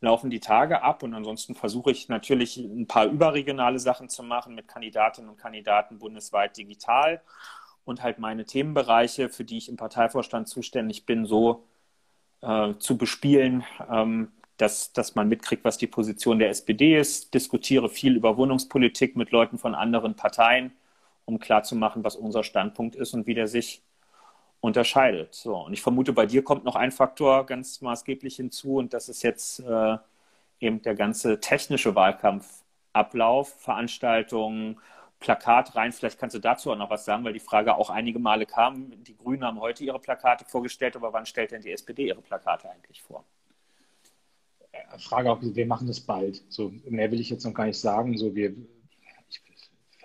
laufen 0.00 0.30
die 0.30 0.40
Tage 0.40 0.82
ab 0.82 1.02
und 1.02 1.14
ansonsten 1.14 1.54
versuche 1.54 1.90
ich 1.90 2.08
natürlich 2.08 2.56
ein 2.56 2.86
paar 2.86 3.06
überregionale 3.06 3.78
Sachen 3.78 4.08
zu 4.08 4.22
machen 4.22 4.54
mit 4.54 4.68
Kandidatinnen 4.68 5.30
und 5.30 5.38
Kandidaten 5.38 5.98
bundesweit 5.98 6.56
digital 6.56 7.22
und 7.84 8.02
halt 8.02 8.18
meine 8.18 8.44
Themenbereiche, 8.44 9.28
für 9.28 9.44
die 9.44 9.56
ich 9.56 9.68
im 9.68 9.76
Parteivorstand 9.76 10.48
zuständig 10.48 11.06
bin, 11.06 11.24
so 11.24 11.66
äh, 12.42 12.74
zu 12.78 12.98
bespielen, 12.98 13.64
ähm, 13.90 14.32
dass, 14.56 14.92
dass 14.92 15.14
man 15.14 15.28
mitkriegt, 15.28 15.64
was 15.64 15.78
die 15.78 15.86
Position 15.86 16.38
der 16.38 16.50
SPD 16.50 16.98
ist, 16.98 17.34
diskutiere 17.34 17.88
viel 17.88 18.16
über 18.16 18.36
Wohnungspolitik 18.36 19.16
mit 19.16 19.30
Leuten 19.30 19.58
von 19.58 19.74
anderen 19.74 20.14
Parteien, 20.14 20.72
um 21.24 21.38
klarzumachen, 21.38 22.04
was 22.04 22.16
unser 22.16 22.42
Standpunkt 22.42 22.96
ist 22.96 23.14
und 23.14 23.26
wie 23.26 23.34
der 23.34 23.48
sich 23.48 23.82
unterscheidet. 24.60 25.34
So, 25.34 25.56
und 25.56 25.72
ich 25.72 25.82
vermute, 25.82 26.12
bei 26.12 26.26
dir 26.26 26.42
kommt 26.42 26.64
noch 26.64 26.76
ein 26.76 26.92
Faktor 26.92 27.46
ganz 27.46 27.80
maßgeblich 27.80 28.36
hinzu 28.36 28.76
und 28.76 28.92
das 28.94 29.08
ist 29.08 29.22
jetzt 29.22 29.60
äh, 29.60 29.98
eben 30.60 30.82
der 30.82 30.94
ganze 30.94 31.40
technische 31.40 31.94
Wahlkampfablauf, 31.94 33.54
Veranstaltungen, 33.60 34.80
Plakat 35.20 35.74
rein. 35.76 35.92
Vielleicht 35.92 36.18
kannst 36.18 36.34
du 36.36 36.40
dazu 36.40 36.70
auch 36.72 36.76
noch 36.76 36.90
was 36.90 37.04
sagen, 37.04 37.24
weil 37.24 37.32
die 37.32 37.40
Frage 37.40 37.76
auch 37.76 37.90
einige 37.90 38.18
Male 38.18 38.46
kam. 38.46 38.92
Die 39.04 39.16
Grünen 39.16 39.44
haben 39.44 39.60
heute 39.60 39.84
ihre 39.84 39.98
Plakate 39.98 40.44
vorgestellt, 40.44 40.96
aber 40.96 41.12
wann 41.12 41.26
stellt 41.26 41.52
denn 41.52 41.62
die 41.62 41.72
SPD 41.72 42.08
ihre 42.08 42.22
Plakate 42.22 42.70
eigentlich 42.70 43.02
vor? 43.02 43.24
Frage 44.98 45.30
auch, 45.30 45.38
wir 45.40 45.66
machen 45.66 45.86
das 45.86 46.00
bald. 46.00 46.42
So, 46.48 46.72
mehr 46.84 47.10
will 47.10 47.20
ich 47.20 47.30
jetzt 47.30 47.44
noch 47.44 47.54
gar 47.54 47.66
nicht 47.66 47.78
sagen. 47.78 48.16
So, 48.16 48.34
wir 48.34 48.54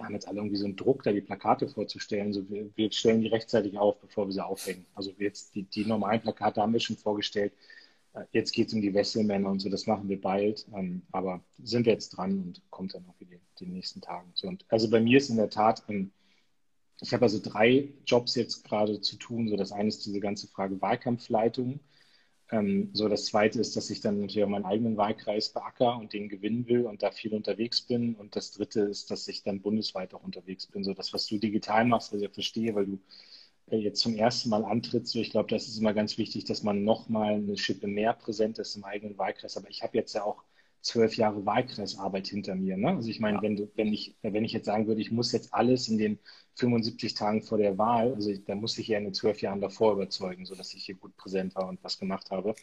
haben 0.04 0.14
jetzt 0.14 0.28
alle 0.28 0.38
irgendwie 0.38 0.58
so 0.58 0.66
einen 0.66 0.76
Druck, 0.76 1.04
da 1.04 1.12
die 1.12 1.22
Plakate 1.22 1.68
vorzustellen. 1.68 2.34
So, 2.34 2.50
wir, 2.50 2.70
wir 2.76 2.92
stellen 2.92 3.22
die 3.22 3.28
rechtzeitig 3.28 3.78
auf, 3.78 4.00
bevor 4.00 4.28
wir 4.28 4.34
sie 4.34 4.46
aufhängen. 4.46 4.86
Also 4.96 5.12
jetzt 5.18 5.56
die, 5.56 5.64
die 5.64 5.86
normalen 5.86 6.22
Plakate 6.22 6.62
haben 6.62 6.74
wir 6.74 6.80
schon 6.80 6.98
vorgestellt. 6.98 7.54
Äh, 8.14 8.26
jetzt 8.32 8.52
geht 8.52 8.68
es 8.68 8.74
um 8.74 8.82
die 8.82 8.94
Wesselmänner 8.94 9.50
und 9.50 9.60
so, 9.60 9.70
das 9.70 9.88
machen 9.88 10.10
wir 10.10 10.20
bald. 10.20 10.66
Ähm, 10.76 11.02
aber 11.12 11.42
sind 11.64 11.86
wir 11.86 11.94
jetzt 11.94 12.10
dran 12.10 12.32
und 12.40 12.62
kommt 12.70 12.94
dann 12.94 13.06
auch 13.08 13.20
wieder 13.20 13.38
die 13.60 13.66
nächsten 13.66 14.02
Tage. 14.02 14.28
So, 14.34 14.48
und 14.48 14.66
also 14.70 14.90
bei 14.90 15.00
mir 15.00 15.18
ist 15.18 15.30
in 15.30 15.38
der 15.38 15.50
Tat, 15.50 15.84
ähm, 15.90 16.12
ich 17.02 17.14
habe 17.14 17.24
also 17.24 17.40
drei 17.42 17.90
Jobs 18.06 18.36
jetzt 18.36 18.64
gerade 18.64 19.02
zu 19.02 19.16
tun. 19.18 19.48
So, 19.50 19.56
das 19.56 19.72
eine 19.72 19.90
ist 19.90 20.06
diese 20.06 20.20
ganze 20.20 20.48
Frage 20.48 20.80
Wahlkampfleitung. 20.82 21.80
Ähm, 22.52 22.90
so, 22.94 23.08
das 23.08 23.26
zweite 23.26 23.60
ist, 23.62 23.76
dass 23.78 23.90
ich 23.90 24.02
dann 24.02 24.20
natürlich 24.20 24.44
auch 24.44 24.50
meinen 24.50 24.66
eigenen 24.66 24.98
Wahlkreis 24.98 25.50
beacker 25.54 25.98
und 25.98 26.14
den 26.14 26.28
gewinnen 26.30 26.68
will 26.68 26.86
und 26.86 27.02
da 27.02 27.12
viel 27.12 27.34
unterwegs 27.34 27.82
bin. 27.82 28.16
Und 28.16 28.36
das 28.36 28.52
dritte 28.52 28.82
ist, 28.82 29.10
dass 29.12 29.28
ich 29.28 29.44
dann 29.44 29.62
bundesweit 29.62 30.14
auch 30.14 30.24
unterwegs 30.24 30.68
bin. 30.68 30.84
So, 30.84 30.94
das, 30.94 31.14
was 31.14 31.28
du 31.28 31.38
digital 31.38 31.86
machst, 31.86 32.14
was 32.14 32.22
ich 32.22 32.30
verstehe, 32.32 32.76
weil 32.76 32.86
du 32.88 33.00
äh, 33.72 33.78
jetzt 33.78 34.02
zum 34.02 34.16
ersten 34.16 34.50
Mal 34.50 34.66
antrittst. 34.66 35.14
So, 35.14 35.20
ich 35.20 35.32
glaube, 35.32 35.50
das 35.50 35.68
ist 35.68 35.78
immer 35.80 35.94
ganz 35.94 36.18
wichtig, 36.18 36.46
dass 36.46 36.64
man 36.64 36.84
nochmal 36.84 37.36
eine 37.36 37.58
Schippe 37.58 37.88
mehr 37.88 38.14
präsent 38.14 38.60
ist 38.60 38.76
im 38.76 38.84
eigenen 38.86 39.18
Wahlkreis. 39.18 39.58
Aber 39.58 39.70
ich 39.70 39.84
habe 39.84 39.98
jetzt 39.98 40.14
ja 40.14 40.24
auch 40.24 40.44
zwölf 40.82 41.16
Jahre 41.16 41.46
Wahlkreisarbeit 41.46 42.28
hinter 42.28 42.56
mir. 42.56 42.78
Ne? 42.78 42.90
Also 42.90 43.10
ich 43.10 43.20
meine, 43.20 43.38
ja. 43.38 43.44
wenn, 43.44 43.70
wenn, 43.76 43.94
ich, 43.94 44.16
wenn 44.22 44.44
ich 44.46 44.52
jetzt 44.52 44.66
sagen 44.66 44.88
würde, 44.88 45.02
ich 45.02 45.12
muss 45.12 45.32
jetzt 45.32 45.54
alles 45.54 45.88
in 45.88 45.98
den 45.98 46.20
75 46.56 47.14
Tagen 47.14 47.42
vor 47.42 47.58
der 47.58 47.78
Wahl, 47.78 48.14
also 48.14 48.30
ich, 48.30 48.44
da 48.46 48.56
muss 48.56 48.78
ich 48.78 48.88
ja 48.88 48.98
in 48.98 49.06
den 49.06 49.14
zwölf 49.14 49.42
Jahren 49.42 49.62
davor 49.62 49.94
überzeugen, 49.94 50.46
sodass 50.46 50.74
ich 50.74 50.86
hier 50.86 50.96
gut 50.96 51.16
präsent 51.18 51.56
war 51.56 51.68
und 51.68 51.84
was 51.84 52.00
gemacht 52.00 52.32
habe. 52.32 52.56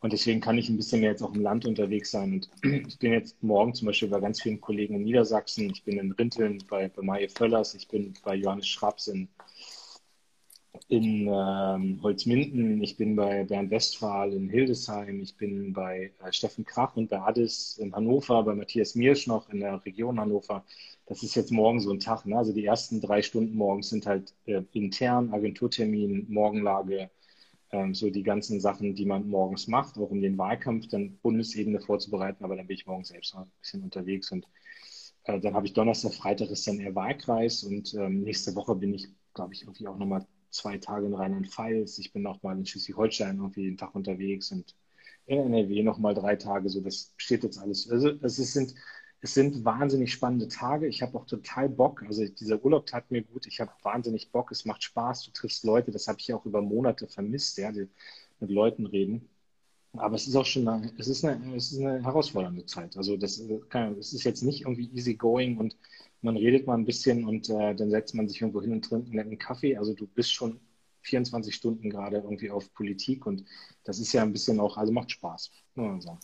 Und 0.00 0.12
deswegen 0.12 0.40
kann 0.40 0.58
ich 0.58 0.68
ein 0.68 0.76
bisschen 0.76 1.00
mehr 1.00 1.10
jetzt 1.10 1.22
auch 1.22 1.32
im 1.32 1.42
Land 1.42 1.64
unterwegs 1.64 2.10
sein. 2.10 2.32
Und 2.32 2.50
ich 2.88 2.98
bin 2.98 3.12
jetzt 3.12 3.40
morgen 3.42 3.72
zum 3.72 3.86
Beispiel 3.86 4.08
bei 4.08 4.20
ganz 4.20 4.42
vielen 4.42 4.60
Kollegen 4.60 4.96
in 4.96 5.04
Niedersachsen. 5.04 5.70
Ich 5.70 5.84
bin 5.84 5.98
in 5.98 6.10
Rinteln 6.12 6.62
bei, 6.68 6.88
bei 6.88 7.02
Maje 7.02 7.28
Völlers. 7.28 7.74
Ich 7.74 7.86
bin 7.86 8.12
bei 8.24 8.34
Johannes 8.34 8.66
Schraps 8.66 9.06
in, 9.06 9.28
in 10.92 11.26
ähm, 11.26 12.00
Holzminden, 12.02 12.82
ich 12.82 12.98
bin 12.98 13.16
bei 13.16 13.44
Bernd 13.44 13.70
Westphal 13.70 14.34
in 14.34 14.50
Hildesheim, 14.50 15.22
ich 15.22 15.34
bin 15.38 15.72
bei 15.72 16.12
äh, 16.22 16.30
Steffen 16.30 16.66
Krach 16.66 16.94
und 16.98 17.08
bei 17.08 17.18
Addis 17.18 17.78
in 17.78 17.94
Hannover, 17.94 18.42
bei 18.42 18.54
Matthias 18.54 18.94
Miersch 18.94 19.26
noch 19.26 19.48
in 19.48 19.60
der 19.60 19.82
Region 19.86 20.20
Hannover. 20.20 20.62
Das 21.06 21.22
ist 21.22 21.34
jetzt 21.34 21.50
morgen 21.50 21.80
so 21.80 21.90
ein 21.92 21.98
Tag. 21.98 22.26
Ne? 22.26 22.36
Also 22.36 22.52
die 22.52 22.66
ersten 22.66 23.00
drei 23.00 23.22
Stunden 23.22 23.56
morgens 23.56 23.88
sind 23.88 24.04
halt 24.04 24.34
äh, 24.44 24.60
intern, 24.74 25.32
Agenturtermin, 25.32 26.26
Morgenlage, 26.28 27.08
ähm, 27.70 27.94
so 27.94 28.10
die 28.10 28.22
ganzen 28.22 28.60
Sachen, 28.60 28.94
die 28.94 29.06
man 29.06 29.26
morgens 29.26 29.68
macht, 29.68 29.96
auch 29.96 30.10
um 30.10 30.20
den 30.20 30.36
Wahlkampf 30.36 30.88
dann 30.88 31.16
Bundesebene 31.22 31.80
vorzubereiten. 31.80 32.44
Aber 32.44 32.54
dann 32.54 32.66
bin 32.66 32.76
ich 32.76 32.86
morgen 32.86 33.04
selbst 33.04 33.32
noch 33.32 33.46
ein 33.46 33.52
bisschen 33.62 33.82
unterwegs 33.82 34.30
und 34.30 34.46
äh, 35.24 35.40
dann 35.40 35.54
habe 35.54 35.66
ich 35.66 35.72
Donnerstag, 35.72 36.12
Freitag 36.12 36.50
ist 36.50 36.66
dann 36.66 36.80
eher 36.80 36.94
Wahlkreis 36.94 37.62
und 37.64 37.94
ähm, 37.94 38.24
nächste 38.24 38.54
Woche 38.54 38.74
bin 38.74 38.92
ich, 38.92 39.08
glaube 39.32 39.54
ich, 39.54 39.62
irgendwie 39.62 39.88
auch 39.88 39.96
nochmal 39.96 40.26
zwei 40.52 40.78
Tage 40.78 41.06
in 41.06 41.14
Rheinland-Pfalz. 41.14 41.98
Ich 41.98 42.12
bin 42.12 42.22
noch 42.22 42.42
mal 42.42 42.56
in 42.56 42.66
Schleswig-Holstein 42.66 43.38
irgendwie 43.38 43.62
jeden 43.62 43.76
Tag 43.76 43.94
unterwegs 43.94 44.52
und 44.52 44.76
in 45.26 45.38
NRW 45.38 45.82
noch 45.82 45.98
mal 45.98 46.14
drei 46.14 46.36
Tage. 46.36 46.68
So, 46.68 46.80
das 46.80 47.12
steht 47.16 47.44
jetzt 47.44 47.58
alles. 47.58 47.90
Also 47.90 48.10
es 48.22 48.36
sind, 48.36 48.74
es 49.20 49.34
sind 49.34 49.64
wahnsinnig 49.64 50.12
spannende 50.12 50.48
Tage. 50.48 50.86
Ich 50.88 51.02
habe 51.02 51.16
auch 51.18 51.26
total 51.26 51.68
Bock. 51.68 52.02
Also 52.02 52.26
dieser 52.26 52.62
Urlaub 52.64 52.86
tat 52.86 53.10
mir 53.10 53.22
gut. 53.22 53.46
Ich 53.46 53.60
habe 53.60 53.72
wahnsinnig 53.82 54.30
Bock. 54.30 54.50
Es 54.50 54.64
macht 54.64 54.82
Spaß. 54.82 55.24
Du 55.24 55.30
triffst 55.32 55.64
Leute. 55.64 55.90
Das 55.90 56.08
habe 56.08 56.18
ich 56.20 56.32
auch 56.34 56.44
über 56.44 56.60
Monate 56.60 57.08
vermisst, 57.08 57.56
ja, 57.58 57.72
die 57.72 57.88
mit 58.40 58.50
Leuten 58.50 58.86
reden. 58.86 59.28
Aber 59.94 60.16
es 60.16 60.26
ist 60.26 60.36
auch 60.36 60.46
schon 60.46 60.66
eine, 60.66 60.90
es 60.98 61.08
ist 61.08 61.24
eine, 61.24 61.54
es 61.54 61.72
ist 61.72 61.80
eine 61.80 62.02
herausfordernde 62.02 62.64
Zeit. 62.66 62.96
Also 62.96 63.16
das, 63.16 63.42
kann, 63.68 63.98
es 63.98 64.12
ist 64.12 64.24
jetzt 64.24 64.42
nicht 64.42 64.62
irgendwie 64.62 64.90
easy 64.94 65.14
going 65.14 65.58
und 65.58 65.76
man 66.22 66.36
redet 66.36 66.66
mal 66.66 66.74
ein 66.74 66.84
bisschen 66.84 67.24
und 67.24 67.50
äh, 67.50 67.74
dann 67.74 67.90
setzt 67.90 68.14
man 68.14 68.28
sich 68.28 68.40
irgendwo 68.40 68.62
hin 68.62 68.72
und 68.72 68.84
trinkt 68.84 69.08
einen 69.08 69.16
netten 69.16 69.38
Kaffee. 69.38 69.76
Also 69.76 69.94
du 69.94 70.06
bist 70.06 70.32
schon 70.32 70.60
24 71.02 71.54
Stunden 71.54 71.90
gerade 71.90 72.18
irgendwie 72.18 72.50
auf 72.50 72.72
Politik 72.74 73.26
und 73.26 73.44
das 73.84 73.98
ist 73.98 74.12
ja 74.12 74.22
ein 74.22 74.32
bisschen 74.32 74.60
auch, 74.60 74.76
also 74.76 74.92
macht 74.92 75.10
Spaß. 75.10 75.50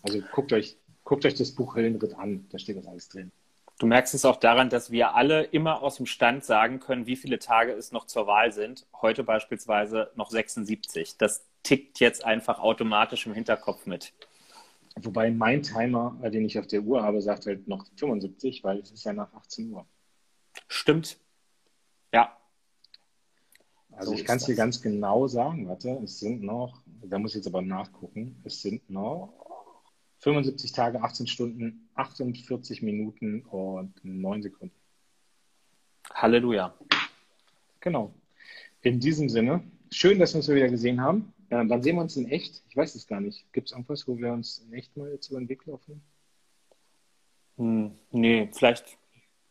Also 0.03 0.21
guckt 0.33 0.53
euch, 0.53 0.79
guckt 1.05 1.27
euch 1.27 1.35
das 1.35 1.53
Buch 1.53 1.75
Höllenritt 1.75 2.15
an, 2.15 2.47
da 2.51 2.59
steht 2.59 2.77
das 2.77 2.87
alles 2.87 3.09
drin. 3.09 3.33
Du 3.79 3.87
merkst 3.87 4.13
es 4.15 4.25
auch 4.25 4.37
daran, 4.37 4.71
dass 4.71 4.91
wir 4.91 5.15
alle 5.15 5.45
immer 5.45 5.83
aus 5.83 5.97
dem 5.97 6.07
Stand 6.07 6.45
sagen 6.45 6.81
können, 6.81 7.07
wie 7.07 7.15
viele 7.15 7.39
Tage 7.39 7.73
es 7.73 7.93
noch 7.93 8.07
zur 8.07 8.27
Wahl 8.27 8.53
sind. 8.53 8.87
Heute 9.01 9.23
beispielsweise 9.23 10.11
noch 10.17 10.31
76. 10.31 11.17
Das 11.17 11.45
tickt 11.63 12.01
jetzt 12.01 12.25
einfach 12.25 12.59
automatisch 12.59 13.27
im 13.27 13.35
Hinterkopf 13.35 13.87
mit. 13.87 14.13
Wobei 15.05 15.31
mein 15.31 15.63
Timer, 15.63 16.19
äh, 16.23 16.31
den 16.31 16.45
ich 16.45 16.59
auf 16.59 16.67
der 16.67 16.83
Uhr 16.83 17.03
habe, 17.03 17.21
sagt 17.23 17.47
halt 17.47 17.69
noch 17.69 17.87
75, 17.97 18.65
weil 18.65 18.79
es 18.79 18.91
ist 18.91 19.05
ja 19.05 19.13
nach 19.13 19.33
18 19.33 19.73
Uhr. 19.73 19.87
Stimmt. 20.67 21.19
Ja. 22.13 22.37
Also 23.93 24.13
so 24.13 24.17
ich 24.17 24.25
kann 24.25 24.39
es 24.39 24.45
dir 24.45 24.55
ganz 24.55 24.81
genau 24.81 25.27
sagen, 25.27 25.69
warte, 25.69 26.01
es 26.05 26.21
sind 26.21 26.43
noch, 26.43 26.83
da 27.03 27.19
muss 27.19 27.33
ich 27.33 27.37
jetzt 27.37 27.49
aber 27.49 27.63
nachgucken, 27.63 28.41
es 28.45 28.63
sind 28.63 28.89
noch 28.91 29.33
75 30.21 30.73
Tage, 30.73 31.03
18 31.03 31.27
Stunden, 31.27 31.89
48 31.95 32.83
Minuten 32.83 33.43
und 33.43 33.93
9 34.03 34.43
Sekunden. 34.43 34.75
Halleluja. 36.13 36.75
Genau. 37.81 38.15
In 38.83 39.01
diesem 39.01 39.29
Sinne, 39.29 39.63
schön, 39.91 40.19
dass 40.19 40.33
wir 40.33 40.39
uns 40.39 40.49
wieder 40.49 40.69
gesehen 40.69 41.01
haben. 41.01 41.33
Äh, 41.51 41.65
wann 41.67 41.83
sehen 41.83 41.97
wir 41.97 42.03
uns 42.03 42.17
in 42.17 42.29
echt? 42.29 42.63
Ich 42.69 42.77
weiß 42.77 42.95
es 42.95 43.07
gar 43.07 43.21
nicht. 43.21 43.51
Gibt 43.53 43.69
es 43.69 43.73
irgendwas, 43.73 44.07
wo 44.07 44.19
wir 44.19 44.33
uns 44.33 44.59
in 44.59 44.73
echt 44.73 44.97
mal 44.97 45.11
jetzt 45.11 45.31
über 45.31 45.39
den 45.39 45.49
Weg 45.49 45.65
laufen? 45.67 46.03
Hm, 47.57 47.93
nee, 48.13 48.49
vielleicht 48.53 48.99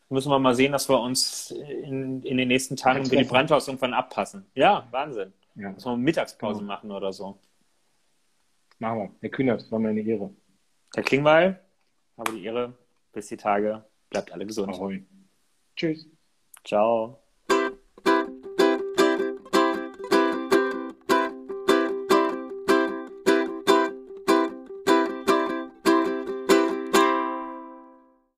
müssen 0.10 0.30
wir 0.30 0.40
mal 0.40 0.56
sehen, 0.56 0.72
dass 0.72 0.88
wir 0.88 1.00
uns 1.00 1.52
in, 1.52 2.24
in 2.24 2.38
den 2.38 2.48
nächsten 2.48 2.76
Tagen 2.76 3.06
für 3.06 3.18
die 3.18 3.24
Brandhaus 3.24 3.68
irgendwann 3.68 3.94
abpassen. 3.94 4.46
Ja, 4.56 4.88
Wahnsinn. 4.92 5.34
Ja. 5.56 5.74
Dass 5.74 5.86
wir 5.86 5.98
Mittagspause 5.98 6.60
genau. 6.60 6.74
machen 6.74 6.92
oder 6.92 7.12
so. 7.12 7.38
Machen 8.80 9.00
wir. 9.00 9.12
Herr 9.22 9.30
Kühnert, 9.30 9.70
war 9.72 9.80
mir 9.80 9.90
eine 9.90 10.02
Ehre. 10.02 10.30
Herr 10.94 11.04
Klingbeil, 11.04 11.60
habe 12.18 12.32
die 12.32 12.46
Ehre. 12.46 12.74
Bis 13.12 13.28
die 13.28 13.38
Tage. 13.38 13.84
Bleibt 14.10 14.32
alle 14.32 14.46
gesund. 14.46 14.70
Ahoi. 14.70 15.04
Tschüss. 15.76 16.08
Ciao. 16.64 17.20